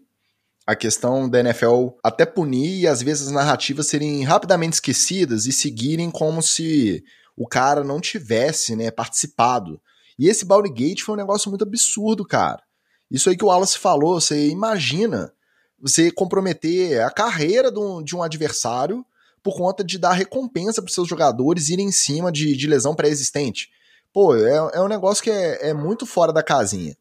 a 0.67 0.77
questão 0.77 1.29
da 1.29 1.41
NFL 1.41 1.89
até 2.03 2.25
punir 2.25 2.81
e 2.81 2.87
às 2.87 3.03
vezes 3.03 3.27
as 3.27 3.33
narrativas 3.33 3.87
serem 3.87 4.23
rapidamente 4.23 4.75
esquecidas 4.75 5.47
e 5.47 5.53
seguirem 5.53 6.11
como 6.11 6.43
se 6.43 7.03
o 7.37 7.47
cara 7.49 7.83
não 7.83 8.01
tivesse 8.01 8.77
né, 8.77 8.91
participado. 8.91 9.81
E 10.19 10.29
esse 10.29 10.45
Gate 10.45 11.03
foi 11.03 11.15
um 11.15 11.19
negócio 11.19 11.49
muito 11.49 11.65
absurdo, 11.65 12.25
cara. 12.25 12.63
Isso 13.11 13.29
aí 13.29 13.37
que 13.37 13.45
o 13.45 13.49
Wallace 13.49 13.79
falou, 13.79 14.21
você 14.21 14.49
imagina 14.49 15.33
você 15.81 16.13
comprometer 16.13 17.03
a 17.03 17.11
carreira 17.11 17.71
de 17.71 17.79
um, 17.79 18.03
de 18.03 18.15
um 18.15 18.23
adversário 18.23 19.05
por 19.43 19.57
conta 19.57 19.83
de 19.83 19.99
dar 19.99 20.13
recompensa 20.13 20.81
para 20.81 20.93
seus 20.93 21.09
jogadores 21.09 21.69
irem 21.69 21.89
em 21.89 21.93
cima 21.93 22.31
de, 22.31 22.57
de 22.57 22.67
lesão 22.69 22.95
pré-existente. 22.95 23.69
Pô, 24.13 24.37
é, 24.37 24.71
é 24.75 24.81
um 24.81 24.87
negócio 24.87 25.25
que 25.25 25.31
é, 25.31 25.71
é 25.71 25.75
muito 25.75 26.07
fora 26.07 26.33
da 26.33 26.43
casinha. 26.43 26.97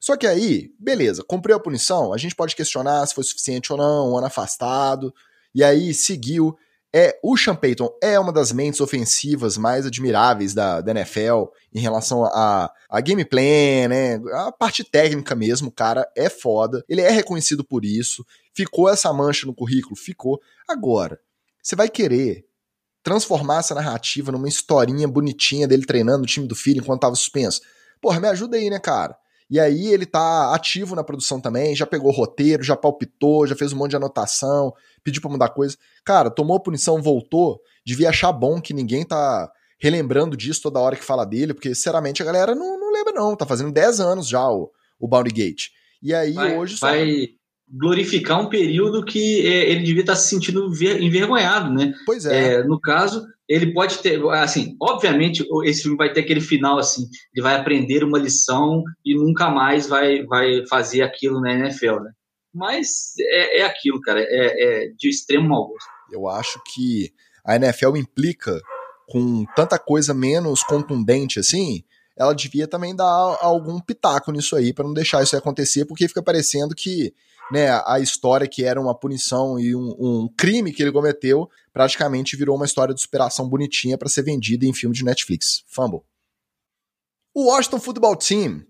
Só 0.00 0.16
que 0.16 0.26
aí, 0.26 0.70
beleza, 0.78 1.24
cumpriu 1.26 1.56
a 1.56 1.60
punição, 1.60 2.12
a 2.12 2.18
gente 2.18 2.34
pode 2.34 2.54
questionar 2.54 3.04
se 3.06 3.14
foi 3.14 3.24
suficiente 3.24 3.72
ou 3.72 3.78
não, 3.78 4.12
um 4.12 4.16
ano 4.16 4.26
afastado, 4.26 5.12
e 5.54 5.64
aí 5.64 5.92
seguiu. 5.92 6.56
É, 6.90 7.18
o 7.22 7.36
Sean 7.36 7.54
Payton 7.54 7.90
é 8.02 8.18
uma 8.18 8.32
das 8.32 8.50
mentes 8.50 8.80
ofensivas 8.80 9.58
mais 9.58 9.84
admiráveis 9.84 10.54
da, 10.54 10.80
da 10.80 10.92
NFL 10.92 11.44
em 11.70 11.80
relação 11.80 12.24
a, 12.24 12.72
a 12.88 13.00
gameplay, 13.02 13.86
né? 13.86 14.14
A 14.32 14.50
parte 14.50 14.82
técnica 14.82 15.34
mesmo, 15.34 15.68
o 15.68 15.72
cara 15.72 16.10
é 16.16 16.30
foda. 16.30 16.82
Ele 16.88 17.02
é 17.02 17.10
reconhecido 17.10 17.62
por 17.62 17.84
isso. 17.84 18.24
Ficou 18.54 18.88
essa 18.88 19.12
mancha 19.12 19.46
no 19.46 19.54
currículo? 19.54 19.96
Ficou. 19.96 20.40
Agora, 20.66 21.20
você 21.62 21.76
vai 21.76 21.90
querer 21.90 22.46
transformar 23.02 23.58
essa 23.58 23.74
narrativa 23.74 24.32
numa 24.32 24.48
historinha 24.48 25.06
bonitinha 25.06 25.68
dele 25.68 25.84
treinando 25.84 26.22
o 26.22 26.26
time 26.26 26.46
do 26.46 26.54
filho 26.54 26.80
enquanto 26.80 27.02
tava 27.02 27.14
suspenso? 27.16 27.60
Porra, 28.00 28.18
me 28.18 28.28
ajuda 28.28 28.56
aí, 28.56 28.70
né, 28.70 28.78
cara? 28.78 29.14
E 29.50 29.58
aí 29.58 29.86
ele 29.88 30.04
tá 30.04 30.54
ativo 30.54 30.94
na 30.94 31.02
produção 31.02 31.40
também, 31.40 31.74
já 31.74 31.86
pegou 31.86 32.12
roteiro, 32.12 32.62
já 32.62 32.76
palpitou, 32.76 33.46
já 33.46 33.56
fez 33.56 33.72
um 33.72 33.76
monte 33.76 33.90
de 33.90 33.96
anotação, 33.96 34.74
pediu 35.02 35.22
pra 35.22 35.30
mudar 35.30 35.48
coisa. 35.48 35.76
Cara, 36.04 36.30
tomou 36.30 36.60
punição, 36.60 37.00
voltou, 37.00 37.58
devia 37.84 38.10
achar 38.10 38.30
bom 38.32 38.60
que 38.60 38.74
ninguém 38.74 39.04
tá 39.04 39.50
relembrando 39.80 40.36
disso 40.36 40.62
toda 40.62 40.80
hora 40.80 40.96
que 40.96 41.04
fala 41.04 41.24
dele, 41.24 41.54
porque 41.54 41.74
sinceramente 41.74 42.22
a 42.22 42.26
galera 42.26 42.54
não, 42.54 42.78
não 42.78 42.92
lembra 42.92 43.14
não, 43.14 43.34
tá 43.34 43.46
fazendo 43.46 43.72
10 43.72 44.00
anos 44.00 44.28
já 44.28 44.46
o, 44.50 44.70
o 44.98 45.08
Bounty 45.08 45.30
Gate. 45.30 45.68
E 46.02 46.12
aí 46.12 46.32
vai, 46.32 46.56
hoje 46.56 46.76
só... 46.76 46.88
Vai 46.88 47.28
glorificar 47.70 48.40
um 48.40 48.48
período 48.48 49.04
que 49.04 49.46
é, 49.46 49.70
ele 49.70 49.84
devia 49.84 50.00
estar 50.00 50.14
tá 50.14 50.18
se 50.18 50.28
sentindo 50.28 50.70
envergonhado, 51.00 51.72
né? 51.72 51.92
Pois 52.06 52.24
é. 52.24 52.54
é. 52.54 52.64
No 52.64 52.80
caso, 52.80 53.26
ele 53.48 53.72
pode 53.72 53.98
ter, 53.98 54.22
assim, 54.30 54.76
obviamente 54.80 55.42
esse 55.64 55.82
filme 55.82 55.96
vai 55.96 56.12
ter 56.12 56.20
aquele 56.20 56.40
final 56.40 56.78
assim, 56.78 57.02
ele 57.34 57.42
vai 57.42 57.56
aprender 57.56 58.04
uma 58.04 58.18
lição 58.18 58.82
e 59.04 59.14
nunca 59.14 59.48
mais 59.48 59.88
vai, 59.88 60.22
vai 60.24 60.66
fazer 60.66 61.02
aquilo 61.02 61.40
na 61.40 61.54
NFL, 61.54 62.00
né? 62.00 62.10
Mas 62.54 63.14
é, 63.18 63.60
é 63.60 63.64
aquilo, 63.64 64.00
cara, 64.00 64.20
é, 64.20 64.26
é 64.86 64.88
de 64.96 65.08
extremo 65.08 65.48
mau 65.48 65.68
gosto. 65.68 65.88
Eu 66.10 66.28
acho 66.28 66.60
que 66.74 67.12
a 67.44 67.56
NFL 67.56 67.96
implica 67.96 68.60
com 69.08 69.44
tanta 69.56 69.78
coisa 69.78 70.12
menos 70.12 70.62
contundente 70.62 71.38
assim, 71.38 71.82
ela 72.16 72.34
devia 72.34 72.66
também 72.66 72.94
dar 72.94 73.38
algum 73.40 73.80
pitaco 73.80 74.32
nisso 74.32 74.56
aí 74.56 74.72
para 74.74 74.84
não 74.84 74.92
deixar 74.92 75.22
isso 75.22 75.36
acontecer, 75.36 75.86
porque 75.86 76.08
fica 76.08 76.22
parecendo 76.22 76.74
que 76.74 77.14
né, 77.50 77.70
a 77.86 77.98
história 78.00 78.46
que 78.46 78.64
era 78.64 78.80
uma 78.80 78.94
punição 78.94 79.58
e 79.58 79.74
um, 79.74 79.94
um 79.98 80.28
crime 80.36 80.72
que 80.72 80.82
ele 80.82 80.92
cometeu 80.92 81.48
praticamente 81.72 82.36
virou 82.36 82.56
uma 82.56 82.66
história 82.66 82.94
de 82.94 83.00
superação 83.00 83.48
bonitinha 83.48 83.96
para 83.96 84.08
ser 84.08 84.22
vendida 84.22 84.66
em 84.66 84.74
filme 84.74 84.94
de 84.94 85.04
Netflix. 85.04 85.64
Fumble. 85.66 86.00
O 87.34 87.46
Washington 87.46 87.80
Football 87.80 88.16
Team 88.16 88.64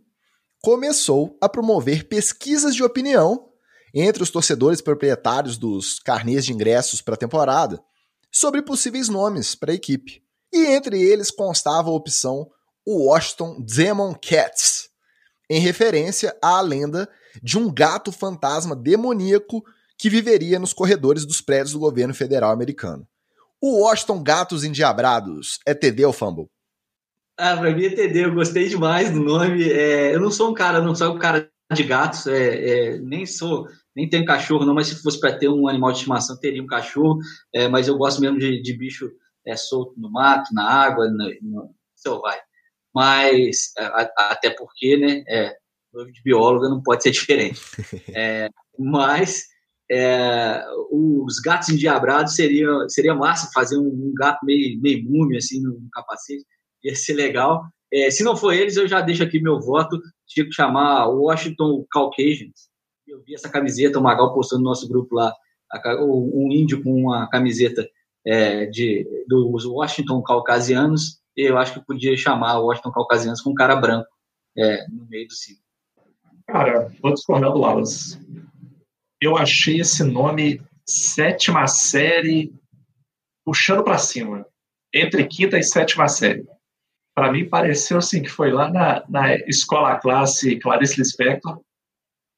começou 0.61 1.37
a 1.41 1.49
promover 1.49 2.09
pesquisas 2.09 2.75
de 2.75 2.83
opinião 2.83 3.49
entre 3.95 4.23
os 4.23 4.31
torcedores 4.31 4.81
proprietários 4.81 5.57
dos 5.57 5.99
carnês 5.99 6.45
de 6.45 6.53
ingressos 6.53 7.01
para 7.01 7.15
a 7.15 7.19
temporada 7.19 7.83
sobre 8.31 8.63
possíveis 8.63 9.09
nomes 9.09 9.55
para 9.55 9.73
a 9.73 9.75
equipe. 9.75 10.23
E 10.53 10.67
entre 10.67 11.01
eles 11.01 11.31
constava 11.31 11.89
a 11.89 11.95
opção 11.95 12.49
Washington 12.87 13.61
Demon 13.61 14.15
Cats, 14.15 14.89
em 15.51 15.61
referência 15.61 16.37
à 16.43 16.61
lenda 16.61 17.09
de 17.43 17.59
um 17.59 17.73
gato 17.73 18.13
fantasma 18.13 18.75
demoníaco 18.75 19.65
que 19.97 20.09
viveria 20.09 20.59
nos 20.59 20.73
corredores 20.73 21.25
dos 21.25 21.41
prédios 21.41 21.73
do 21.73 21.79
governo 21.79 22.15
federal 22.15 22.53
americano. 22.53 23.07
O 23.61 23.83
Washington 23.83 24.23
Gatos 24.23 24.63
Endiabrados 24.63 25.59
é 25.67 25.75
TD 25.75 26.05
ou 26.05 26.13
Fumble? 26.13 26.49
Ah, 27.37 27.57
pra 27.57 27.75
mim 27.75 27.85
é 27.85 27.91
TD, 27.91 28.27
eu 28.27 28.35
gostei 28.35 28.69
demais 28.69 29.11
do 29.11 29.21
nome. 29.21 29.69
É, 29.71 30.15
eu 30.15 30.21
não 30.21 30.31
sou 30.31 30.51
um 30.51 30.55
cara, 30.55 30.81
não 30.81 30.95
sou 30.95 31.15
um 31.15 31.19
cara 31.19 31.51
de 31.73 31.83
gatos, 31.83 32.27
é, 32.27 32.95
é, 32.95 32.99
nem 32.99 33.27
sou, 33.27 33.67
nem 33.95 34.09
tenho 34.09 34.25
cachorro, 34.25 34.65
não, 34.65 34.75
mas 34.75 34.87
se 34.87 35.03
fosse 35.03 35.21
para 35.21 35.37
ter 35.37 35.49
um 35.49 35.69
animal 35.69 35.93
de 35.93 35.99
estimação, 35.99 36.39
teria 36.39 36.63
um 36.63 36.67
cachorro, 36.67 37.19
é, 37.53 37.69
mas 37.69 37.89
eu 37.89 37.99
gosto 37.99 38.21
mesmo 38.21 38.39
de, 38.39 38.63
de 38.63 38.73
bicho 38.77 39.11
é, 39.47 39.55
solto 39.57 39.93
no 39.99 40.11
mato, 40.11 40.55
na 40.55 40.65
água, 40.65 41.09
no, 41.09 41.29
no 41.43 41.75
selvagem 41.95 42.49
mas 42.99 43.73
a, 43.79 44.11
até 44.31 44.51
porque, 44.51 44.97
né, 44.97 45.23
é, 46.01 46.11
de 46.11 46.23
bióloga 46.23 46.69
não 46.69 46.83
pode 46.83 47.03
ser 47.03 47.11
diferente. 47.11 47.61
É, 48.15 48.49
mas 48.79 49.45
é, 49.91 50.65
os 50.91 51.41
gatos 51.41 51.69
endiabrados 51.69 52.35
seria, 52.35 52.69
seria 52.89 53.15
massa 53.15 53.51
fazer 53.53 53.79
um, 53.79 53.87
um 53.87 54.13
gato 54.15 54.45
meio, 54.45 54.81
meio 54.81 55.05
múmia 55.05 55.39
assim 55.39 55.61
no, 55.61 55.71
no, 55.71 55.91
capacete, 55.93 56.45
ia 56.85 56.95
ser 56.95 57.15
legal. 57.15 57.63
É, 57.93 58.11
se 58.11 58.23
não 58.23 58.37
for 58.37 58.53
eles, 58.53 58.77
eu 58.77 58.87
já 58.87 59.01
deixo 59.01 59.23
aqui 59.23 59.41
meu 59.41 59.61
voto, 59.61 60.01
tinha 60.27 60.45
que 60.45 60.53
chamar 60.53 61.07
Washington 61.07 61.87
Caucasians. 61.91 62.69
Eu 63.07 63.23
vi 63.25 63.35
essa 63.35 63.49
camiseta, 63.49 63.99
o 63.99 64.03
Magal 64.03 64.35
postou 64.35 64.59
no 64.59 64.65
nosso 64.65 64.87
grupo 64.89 65.15
lá, 65.15 65.33
um 66.01 66.49
índio 66.53 66.83
com 66.83 66.93
uma 66.93 67.29
camiseta 67.29 67.89
é, 68.27 68.67
de, 68.67 69.07
dos 69.27 69.65
Washington 69.65 70.23
Caucasianos, 70.23 71.19
eu 71.37 71.57
acho 71.57 71.75
que 71.75 71.87
podia 71.87 72.17
chamar 72.17 72.59
o 72.59 72.67
Washington 72.67 72.91
Caucasianos 72.91 73.41
com 73.41 73.51
um 73.51 73.55
cara 73.55 73.77
branco 73.77 74.09
é, 74.57 74.87
no 74.89 75.07
meio 75.07 75.27
do 75.29 75.35
ciclo. 75.35 75.63
Cara, 76.49 76.91
vou 77.03 77.13
discordar 77.13 77.53
do 77.53 77.61
Wallace. 77.61 78.19
Eu 79.21 79.37
achei 79.37 79.81
esse 79.81 80.03
nome 80.03 80.63
sétima 80.87 81.67
série 81.67 82.55
puxando 83.45 83.85
para 83.85 83.99
cima, 83.99 84.47
entre 84.95 85.27
quinta 85.27 85.59
e 85.59 85.63
sétima 85.63 86.09
série. 86.09 86.47
Para 87.15 87.31
mim 87.31 87.49
pareceu 87.49 87.99
assim 87.99 88.23
que 88.23 88.31
foi 88.31 88.51
lá 88.51 88.71
na, 88.71 89.05
na 89.09 89.35
escola 89.47 89.99
classe 89.99 90.59
Clarice 90.59 90.99
Lispector 90.99 91.61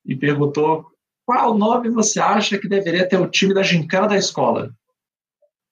e 0.05 0.17
perguntou 0.17 0.91
qual 1.25 1.57
nome 1.57 1.89
você 1.89 2.19
acha 2.19 2.59
que 2.59 2.69
deveria 2.69 3.09
ter 3.09 3.21
o 3.21 3.31
time 3.31 3.55
da 3.55 3.63
gincana 3.63 4.09
da 4.09 4.17
escola. 4.17 4.75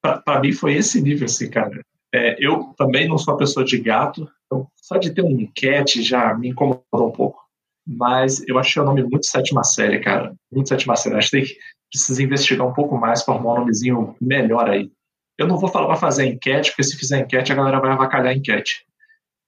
Para 0.01 0.41
mim 0.41 0.53
foi 0.53 0.75
esse 0.75 1.03
nível 1.03 1.25
assim, 1.25 1.51
cara. 1.51 1.81
É, 2.15 2.37
eu 2.39 2.73
também 2.77 3.09
não 3.09 3.19
sou 3.19 3.35
uma 3.35 3.39
pessoa 3.39 3.67
de 3.67 3.79
gato, 3.79 4.31
então 4.47 4.69
só 4.77 4.97
de 4.97 5.13
ter 5.13 5.23
um 5.23 5.51
cat 5.55 6.01
já 6.03 6.35
me 6.35 6.51
incomodou 6.51 7.09
um 7.09 7.13
pouco. 7.13 7.48
Mas 7.89 8.47
eu 8.47 8.59
achei 8.59 8.83
o 8.83 8.85
nome 8.85 9.03
muito 9.03 9.27
sétima 9.27 9.65
série, 9.65 10.01
cara. 10.01 10.35
Muito 10.53 10.69
sétima 10.69 10.95
série. 10.95 11.17
Acho 11.17 11.31
que 11.31 11.57
precisa 11.91 12.23
investigar 12.23 12.67
um 12.67 12.75
pouco 12.75 12.99
mais 12.99 13.23
para 13.23 13.35
um 13.35 13.43
nomezinho 13.43 14.15
melhor 14.21 14.69
aí. 14.69 14.91
Eu 15.39 15.47
não 15.47 15.57
vou 15.57 15.71
falar 15.71 15.87
para 15.87 15.97
fazer 15.97 16.27
enquete, 16.27 16.71
porque 16.71 16.83
se 16.83 16.97
fizer 16.97 17.21
enquete 17.21 17.53
a 17.53 17.55
galera 17.55 17.81
vai 17.81 17.91
avacalhar 17.93 18.33
a 18.33 18.37
enquete. 18.37 18.85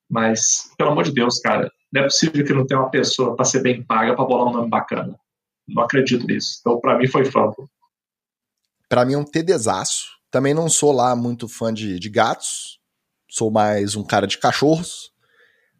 Mas, 0.08 0.72
pelo 0.78 0.90
amor 0.90 1.04
de 1.04 1.12
Deus, 1.12 1.38
cara, 1.40 1.70
não 1.92 2.02
é 2.02 2.04
possível 2.04 2.44
que 2.44 2.52
não 2.52 2.66
tenha 2.66 2.80
uma 2.80 2.90
pessoa 2.90 3.36
para 3.36 3.44
ser 3.44 3.62
bem 3.62 3.82
paga 3.82 4.14
para 4.14 4.24
bolar 4.24 4.48
um 4.48 4.52
nome 4.52 4.70
bacana. 4.70 5.18
Não 5.68 5.82
acredito 5.82 6.26
nisso. 6.26 6.58
Então, 6.60 6.80
para 6.80 6.96
mim, 6.96 7.06
foi 7.06 7.24
fanto. 7.24 7.68
Para 8.88 9.04
mim 9.04 9.14
é 9.14 9.18
um 9.18 9.24
tedesaço 9.24 10.20
também 10.30 10.54
não 10.54 10.68
sou 10.68 10.92
lá 10.92 11.16
muito 11.16 11.48
fã 11.48 11.74
de, 11.74 11.98
de 11.98 12.08
gatos, 12.08 12.78
sou 13.28 13.50
mais 13.50 13.96
um 13.96 14.04
cara 14.04 14.26
de 14.26 14.38
cachorros, 14.38 15.12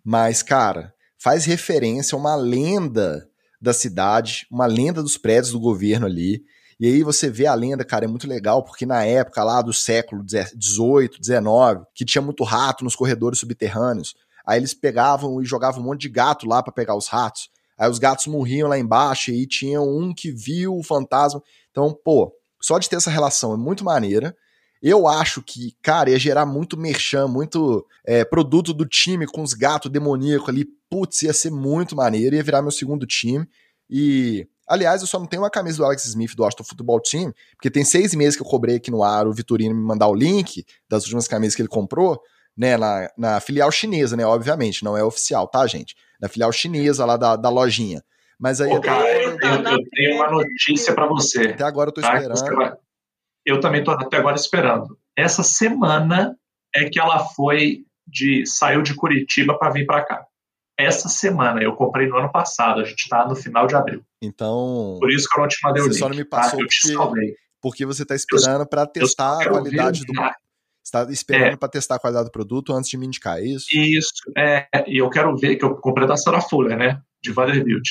mas, 0.04 0.42
cara, 0.42 0.92
faz 1.20 1.44
referência 1.44 2.16
a 2.16 2.18
uma 2.18 2.34
lenda 2.34 3.28
da 3.60 3.74
cidade, 3.74 4.46
uma 4.50 4.64
lenda 4.64 5.02
dos 5.02 5.18
prédios 5.18 5.52
do 5.52 5.60
governo 5.60 6.06
ali. 6.06 6.42
E 6.80 6.86
aí 6.86 7.02
você 7.02 7.28
vê 7.28 7.46
a 7.46 7.54
lenda, 7.54 7.84
cara, 7.84 8.06
é 8.06 8.08
muito 8.08 8.26
legal, 8.26 8.64
porque 8.64 8.86
na 8.86 9.04
época 9.04 9.44
lá 9.44 9.60
do 9.60 9.72
século 9.72 10.24
18, 10.24 11.20
19, 11.20 11.84
que 11.94 12.06
tinha 12.06 12.22
muito 12.22 12.42
rato 12.42 12.82
nos 12.82 12.96
corredores 12.96 13.38
subterrâneos, 13.38 14.14
aí 14.46 14.58
eles 14.58 14.72
pegavam 14.72 15.42
e 15.42 15.44
jogavam 15.44 15.82
um 15.82 15.84
monte 15.84 16.00
de 16.00 16.08
gato 16.08 16.48
lá 16.48 16.62
para 16.62 16.72
pegar 16.72 16.96
os 16.96 17.06
ratos. 17.06 17.50
Aí 17.76 17.88
os 17.88 17.98
gatos 17.98 18.26
morriam 18.26 18.68
lá 18.68 18.78
embaixo 18.78 19.30
e 19.30 19.34
aí 19.34 19.46
tinha 19.46 19.80
um 19.80 20.14
que 20.14 20.32
viu 20.32 20.74
o 20.74 20.82
fantasma. 20.82 21.42
Então, 21.70 21.94
pô, 22.02 22.32
só 22.60 22.78
de 22.78 22.88
ter 22.88 22.96
essa 22.96 23.10
relação 23.10 23.52
é 23.52 23.56
muito 23.58 23.84
maneira. 23.84 24.34
Eu 24.82 25.06
acho 25.06 25.42
que, 25.42 25.76
cara, 25.82 26.08
ia 26.08 26.18
gerar 26.18 26.46
muito 26.46 26.78
merchan, 26.78 27.28
muito 27.28 27.86
é, 28.06 28.24
produto 28.24 28.72
do 28.72 28.86
time 28.86 29.26
com 29.26 29.42
os 29.42 29.52
gatos 29.52 29.90
demoníacos 29.90 30.48
ali. 30.48 30.66
Putz, 30.91 31.22
ia 31.22 31.32
ser 31.32 31.51
muito 31.51 31.95
maneiro, 31.95 32.34
ia 32.34 32.43
virar 32.43 32.62
meu 32.62 32.70
segundo 32.70 33.07
time. 33.07 33.47
E, 33.88 34.47
aliás, 34.68 35.01
eu 35.01 35.07
só 35.07 35.18
não 35.18 35.26
tenho 35.26 35.43
uma 35.43 35.51
camisa 35.51 35.78
do 35.78 35.84
Alex 35.84 36.05
Smith 36.05 36.34
do 36.34 36.43
Washington 36.43 36.64
Football 36.64 37.01
Team, 37.01 37.32
porque 37.53 37.70
tem 37.70 37.84
seis 37.84 38.14
meses 38.14 38.36
que 38.36 38.43
eu 38.43 38.47
cobrei 38.47 38.76
aqui 38.76 38.91
no 38.91 39.03
ar 39.03 39.26
o 39.26 39.32
Vitorino 39.32 39.74
me 39.74 39.82
mandar 39.82 40.09
o 40.09 40.14
link 40.14 40.64
das 40.88 41.05
últimas 41.05 41.28
camisas 41.28 41.55
que 41.55 41.62
ele 41.62 41.68
comprou, 41.68 42.20
né, 42.57 42.76
na, 42.76 43.11
na 43.16 43.41
filial 43.41 43.70
chinesa, 43.70 44.16
né, 44.16 44.24
obviamente, 44.24 44.84
não 44.84 44.97
é 44.97 45.03
oficial, 45.03 45.49
tá, 45.49 45.66
gente? 45.66 45.95
Na 46.20 46.28
filial 46.28 46.53
chinesa 46.53 47.05
lá 47.05 47.16
da, 47.16 47.36
da 47.36 47.49
lojinha. 47.49 48.03
Mas 48.38 48.61
aí. 48.61 48.72
Ô, 48.72 48.80
cara, 48.80 49.07
eu, 49.22 49.36
tenho, 49.38 49.55
eu 49.55 49.78
tenho 49.91 50.16
uma 50.16 50.30
notícia 50.30 50.95
para 50.95 51.07
você. 51.07 51.49
Até 51.49 51.64
agora 51.64 51.91
eu 51.91 51.95
tô 51.95 52.01
tá? 52.01 52.18
esperando. 52.18 52.78
Eu 53.45 53.61
também 53.61 53.84
tô 53.84 53.91
até 53.91 54.16
agora 54.16 54.36
esperando. 54.36 54.99
Essa 55.16 55.43
semana 55.43 56.34
é 56.74 56.88
que 56.88 56.99
ela 56.99 57.18
foi 57.18 57.84
de. 58.07 58.47
saiu 58.47 58.82
de 58.82 58.95
Curitiba 58.95 59.59
para 59.59 59.72
vir 59.72 59.84
para 59.84 60.05
cá. 60.05 60.26
Essa 60.84 61.08
semana, 61.08 61.62
eu 61.62 61.74
comprei 61.74 62.08
no 62.08 62.16
ano 62.16 62.30
passado, 62.30 62.80
a 62.80 62.84
gente 62.84 63.08
tá 63.08 63.26
no 63.26 63.36
final 63.36 63.66
de 63.66 63.74
abril. 63.74 64.02
Então. 64.22 64.96
Por 65.00 65.10
isso 65.10 65.28
que 65.28 65.38
eu 65.38 65.42
não 65.42 65.48
te 65.48 65.58
mandei 65.62 65.82
o 65.82 65.86
link. 65.86 65.94
Você 65.94 65.98
só 65.98 66.08
não 66.08 66.16
me 66.16 66.24
passou 66.24 66.58
tá? 66.58 66.64
eu 66.64 66.68
te 66.68 66.92
salvei. 66.92 67.34
Porque 67.60 67.84
você 67.84 68.04
tá 68.04 68.14
esperando 68.14 68.66
para 68.66 68.86
testar 68.86 69.42
a 69.42 69.48
qualidade 69.48 70.04
do. 70.04 70.12
está 70.82 71.10
esperando 71.10 71.52
é. 71.52 71.56
para 71.56 71.68
testar 71.68 71.96
a 71.96 71.98
qualidade 71.98 72.28
do 72.28 72.32
produto 72.32 72.72
antes 72.72 72.88
de 72.88 72.96
me 72.96 73.06
indicar, 73.06 73.38
é 73.38 73.44
isso? 73.44 73.66
Isso, 73.70 74.12
é, 74.36 74.66
e 74.86 74.98
eu 74.98 75.10
quero 75.10 75.36
ver, 75.36 75.56
que 75.56 75.64
eu 75.64 75.76
comprei 75.76 76.06
da 76.06 76.16
Sarah 76.16 76.40
Fuller, 76.40 76.76
né, 76.76 77.00
de 77.22 77.32
Vanderbilt. 77.32 77.86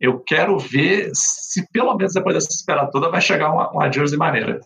Eu 0.00 0.18
quero 0.18 0.58
ver 0.58 1.10
se 1.14 1.66
pelo 1.70 1.96
menos 1.96 2.12
depois 2.12 2.34
dessa 2.34 2.50
espera 2.50 2.90
toda 2.90 3.08
vai 3.08 3.20
chegar 3.20 3.52
uma, 3.52 3.70
uma 3.70 3.90
jersey 3.90 4.18
maneira. 4.18 4.60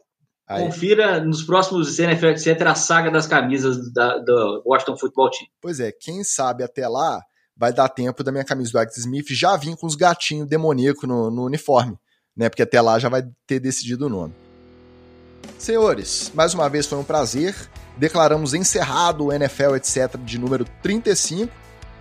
Aí. 0.48 0.64
Confira 0.64 1.22
nos 1.22 1.42
próximos 1.42 1.98
NFL, 1.98 2.28
etc., 2.28 2.62
a 2.62 2.74
saga 2.74 3.10
das 3.10 3.26
camisas 3.26 3.92
da, 3.92 4.16
do 4.16 4.62
Washington 4.64 4.96
Football 4.96 5.30
Team. 5.30 5.46
Pois 5.60 5.78
é, 5.78 5.92
quem 5.92 6.24
sabe 6.24 6.64
até 6.64 6.88
lá 6.88 7.20
vai 7.58 7.72
dar 7.72 7.88
tempo 7.88 8.22
da 8.22 8.30
minha 8.30 8.44
camisa 8.44 8.70
do 8.70 8.78
Alex 8.78 8.96
Smith 8.98 9.26
já 9.30 9.56
vir 9.56 9.76
com 9.76 9.86
os 9.86 9.96
gatinhos 9.96 10.48
demoníacos 10.48 11.08
no, 11.08 11.30
no 11.30 11.44
uniforme, 11.44 11.98
né? 12.36 12.48
Porque 12.48 12.62
até 12.62 12.80
lá 12.80 12.98
já 12.98 13.08
vai 13.08 13.24
ter 13.46 13.58
decidido 13.58 14.06
o 14.06 14.08
nome. 14.08 14.32
Senhores, 15.58 16.30
mais 16.34 16.54
uma 16.54 16.68
vez 16.68 16.86
foi 16.86 16.98
um 16.98 17.04
prazer. 17.04 17.54
Declaramos 17.96 18.54
encerrado 18.54 19.26
o 19.26 19.32
NFL, 19.32 19.74
etc., 19.74 20.16
de 20.24 20.38
número 20.38 20.64
35. 20.82 21.52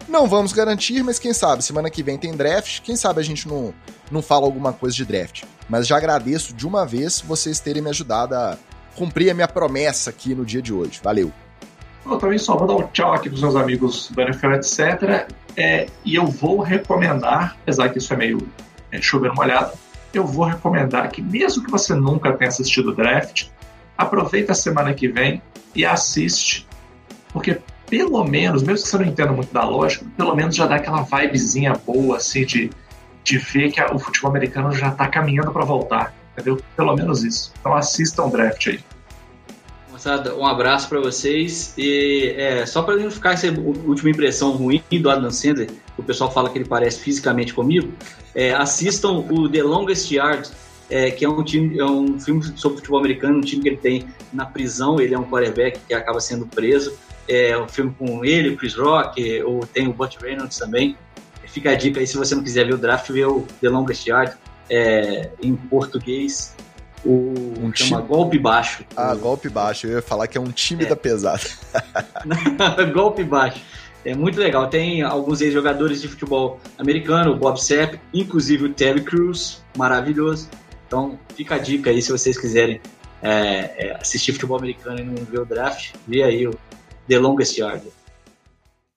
Não 0.08 0.28
vamos 0.28 0.54
garantir, 0.54 1.04
mas 1.04 1.18
quem 1.18 1.34
sabe, 1.34 1.64
semana 1.64 1.90
que 1.90 2.04
vem 2.04 2.18
tem 2.18 2.34
draft, 2.34 2.82
quem 2.82 2.96
sabe 2.96 3.20
a 3.20 3.24
gente 3.24 3.48
não, 3.48 3.74
não 4.12 4.22
fala 4.22 4.46
alguma 4.46 4.72
coisa 4.72 4.96
de 4.96 5.04
draft. 5.04 5.44
Mas 5.68 5.88
já 5.88 5.98
agradeço 5.98 6.54
de 6.54 6.66
uma 6.68 6.86
vez 6.86 7.20
vocês 7.20 7.60
terem 7.60 7.82
me 7.82 7.90
ajudado 7.90 8.36
a 8.36 8.58
cumprir 8.96 9.32
a 9.32 9.34
minha 9.34 9.48
promessa 9.48 10.12
aqui 10.12 10.34
no 10.34 10.46
dia 10.46 10.62
de 10.62 10.72
hoje. 10.72 11.02
Valeu! 11.04 11.34
Eu 12.10 12.18
também 12.18 12.38
só 12.38 12.56
vou 12.56 12.68
dar 12.68 12.76
um 12.76 12.88
tchau 12.88 13.14
aqui 13.14 13.30
para 13.30 13.36
os 13.36 13.42
meus 13.42 13.56
amigos 13.56 14.10
do 14.10 14.22
NFL, 14.22 14.54
etc. 14.54 15.30
É, 15.56 15.88
e 16.06 16.16
eu 16.16 16.26
vou 16.26 16.62
recomendar, 16.62 17.58
apesar 17.62 17.90
que 17.90 17.98
isso 17.98 18.14
é 18.14 18.18
meio 18.18 18.48
é, 18.92 19.02
chover 19.02 19.34
molhado, 19.34 19.72
eu 20.14 20.26
vou 20.26 20.46
recomendar 20.46 21.10
que 21.12 21.22
mesmo 21.22 21.64
que 21.64 21.72
você 21.72 21.94
nunca 21.94 22.32
tenha 22.34 22.48
assistido 22.48 22.92
o 22.92 22.96
draft, 22.96 23.48
aproveita 23.98 24.52
a 24.54 24.56
semana 24.56 24.94
que 24.94 25.08
vem 25.08 25.42
e 25.76 25.86
assiste. 25.86 26.68
Porque 27.34 27.60
pelo 27.90 28.24
menos, 28.24 28.64
mesmo 28.64 28.84
que 28.84 28.90
você 28.90 28.98
não 28.98 29.06
entenda 29.06 29.32
muito 29.32 29.54
da 29.54 29.64
lógica, 29.64 30.06
pelo 30.16 30.36
menos 30.36 30.56
já 30.56 30.66
dá 30.66 30.76
aquela 30.76 31.02
vibezinha 31.02 31.74
boa, 31.74 32.18
assim, 32.18 32.46
de, 32.46 32.70
de 33.24 33.38
ver 33.38 33.72
que 33.72 33.80
a, 33.80 33.94
o 33.94 34.00
futebol 34.00 34.30
americano 34.30 34.72
já 34.74 34.90
está 34.90 35.08
caminhando 35.08 35.52
para 35.52 35.64
voltar, 35.64 36.14
entendeu? 36.34 36.62
Pelo 36.76 36.96
menos 36.96 37.24
isso. 37.24 37.54
Então 37.60 37.74
assistam 37.74 38.26
o 38.26 38.30
draft 38.30 38.68
aí. 38.68 38.80
Moçada, 39.98 40.36
um 40.36 40.46
abraço 40.46 40.88
para 40.88 41.00
vocês. 41.00 41.74
E 41.76 42.36
é, 42.38 42.68
só 42.68 42.84
para 42.84 42.96
não 42.98 43.10
ficar 43.10 43.34
essa 43.34 43.48
última 43.48 44.12
impressão 44.12 44.52
ruim 44.52 44.84
do 44.92 45.10
Adam 45.10 45.32
Sandler, 45.32 45.72
o 45.98 46.04
pessoal 46.04 46.32
fala 46.32 46.52
que 46.52 46.60
ele 46.60 46.66
parece 46.66 47.00
fisicamente 47.00 47.52
comigo, 47.52 47.92
é, 48.36 48.54
assistam 48.54 49.26
o 49.28 49.50
The 49.50 49.64
Longest 49.64 50.12
Yard, 50.12 50.52
é, 50.88 51.10
que 51.10 51.26
é 51.26 51.30
um 51.30 51.44
time, 51.44 51.80
é 51.80 51.84
um 51.84 52.20
filme 52.20 52.44
sobre 52.56 52.78
futebol 52.78 53.00
americano, 53.00 53.40
um 53.40 53.42
time 53.42 53.64
que 53.64 53.70
ele 53.70 53.78
tem 53.78 54.08
na 54.32 54.46
prisão, 54.46 55.02
ele 55.02 55.16
é 55.16 55.20
um 55.20 55.24
quarterback 55.24 55.80
que 55.88 55.94
acaba 55.96 56.20
sendo 56.22 56.46
preso. 56.46 56.94
É 57.28 57.58
um 57.58 57.68
filme 57.68 57.94
com 57.98 58.24
ele, 58.24 58.50
o 58.50 58.56
Chris 58.56 58.76
Rock, 58.76 59.42
ou 59.42 59.66
tem 59.66 59.88
o 59.88 59.94
Butch 59.94 60.18
Reynolds 60.22 60.60
também. 60.60 60.96
Fica 61.48 61.72
a 61.72 61.76
dica 61.76 62.00
aí, 62.00 62.06
se 62.06 62.16
você 62.16 62.36
não 62.36 62.44
quiser 62.44 62.68
ver 62.68 62.76
o 62.76 62.78
draft, 62.78 63.10
vê 63.10 63.26
o 63.26 63.48
The 63.60 63.70
Longest 63.70 64.08
Yard, 64.08 64.38
é, 64.70 65.32
em 65.42 65.56
português 65.56 66.56
o 67.06 67.54
um 67.60 67.72
chama 67.74 68.02
time... 68.02 68.08
golpe 68.08 68.40
baixo. 68.40 68.86
Ah, 68.96 69.14
golpe 69.16 69.50
baixo. 69.50 69.88
Eu 69.88 69.94
ia 69.94 70.02
falar 70.02 70.28
que 70.28 70.38
é 70.38 70.42
um 70.42 70.52
time 70.52 70.84
é. 70.84 70.88
da 70.88 70.96
pesada. 70.96 71.44
golpe 72.94 73.24
baixo. 73.24 73.62
É 74.06 74.16
muito 74.16 74.40
legal. 74.40 74.68
Tem 74.70 75.02
alguns 75.02 75.42
ex-jogadores 75.42 76.02
de 76.02 76.08
futebol 76.08 76.60
americano, 76.78 77.32
o 77.32 77.36
Bob 77.36 77.62
Sepp, 77.62 78.00
inclusive 78.14 78.66
o 78.66 78.74
Terry 78.74 79.02
Crews, 79.02 79.62
maravilhoso. 79.78 80.50
Então, 80.88 81.20
fica 81.36 81.56
a 81.56 81.58
dica 81.58 81.90
aí 81.90 82.02
se 82.02 82.12
vocês 82.12 82.38
quiserem 82.40 82.80
é, 83.22 83.88
é, 83.88 83.98
assistir 84.00 84.32
futebol 84.34 84.58
americano 84.58 85.00
e 85.00 85.04
não 85.04 85.16
ver 85.26 85.40
o 85.40 85.46
draft, 85.46 85.94
vê 86.08 86.24
aí 86.24 86.48
o 86.48 86.54
The 87.08 87.20
Longest 87.20 87.58
Yard. 87.58 87.84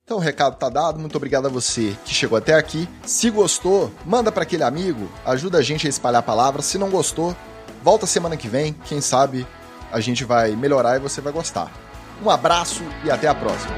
Então 0.05 0.19
o 0.19 0.21
recado 0.21 0.57
tá 0.57 0.69
dado, 0.69 0.99
muito 0.99 1.17
obrigado 1.17 1.47
a 1.47 1.49
você 1.49 1.97
que 2.05 2.13
chegou 2.13 2.37
até 2.37 2.55
aqui. 2.55 2.89
Se 3.05 3.31
gostou, 3.31 3.93
manda 4.05 4.33
para 4.33 4.43
aquele 4.43 4.65
amigo, 4.65 5.09
ajuda 5.25 5.59
a 5.59 5.63
gente 5.63 5.87
a 5.87 5.91
espalhar 5.91 6.19
a 6.19 6.23
palavra. 6.23 6.63
Se 6.63 6.79
não 6.79 6.91
gostou, 6.91 7.35
Volta 7.83 8.07
semana 8.07 8.37
que 8.37 8.49
vem, 8.49 8.75
quem 8.85 9.01
sabe 9.01 9.47
a 9.91 10.01
gente 10.01 10.25
vai 10.25 10.55
melhorar 10.55 10.97
e 10.97 11.01
você 11.01 11.21
vai 11.21 11.33
gostar. 11.33 11.71
Um 12.23 12.29
abraço 12.29 12.83
e 13.05 13.11
até 13.11 13.27
a 13.27 13.35
próxima. 13.35 13.75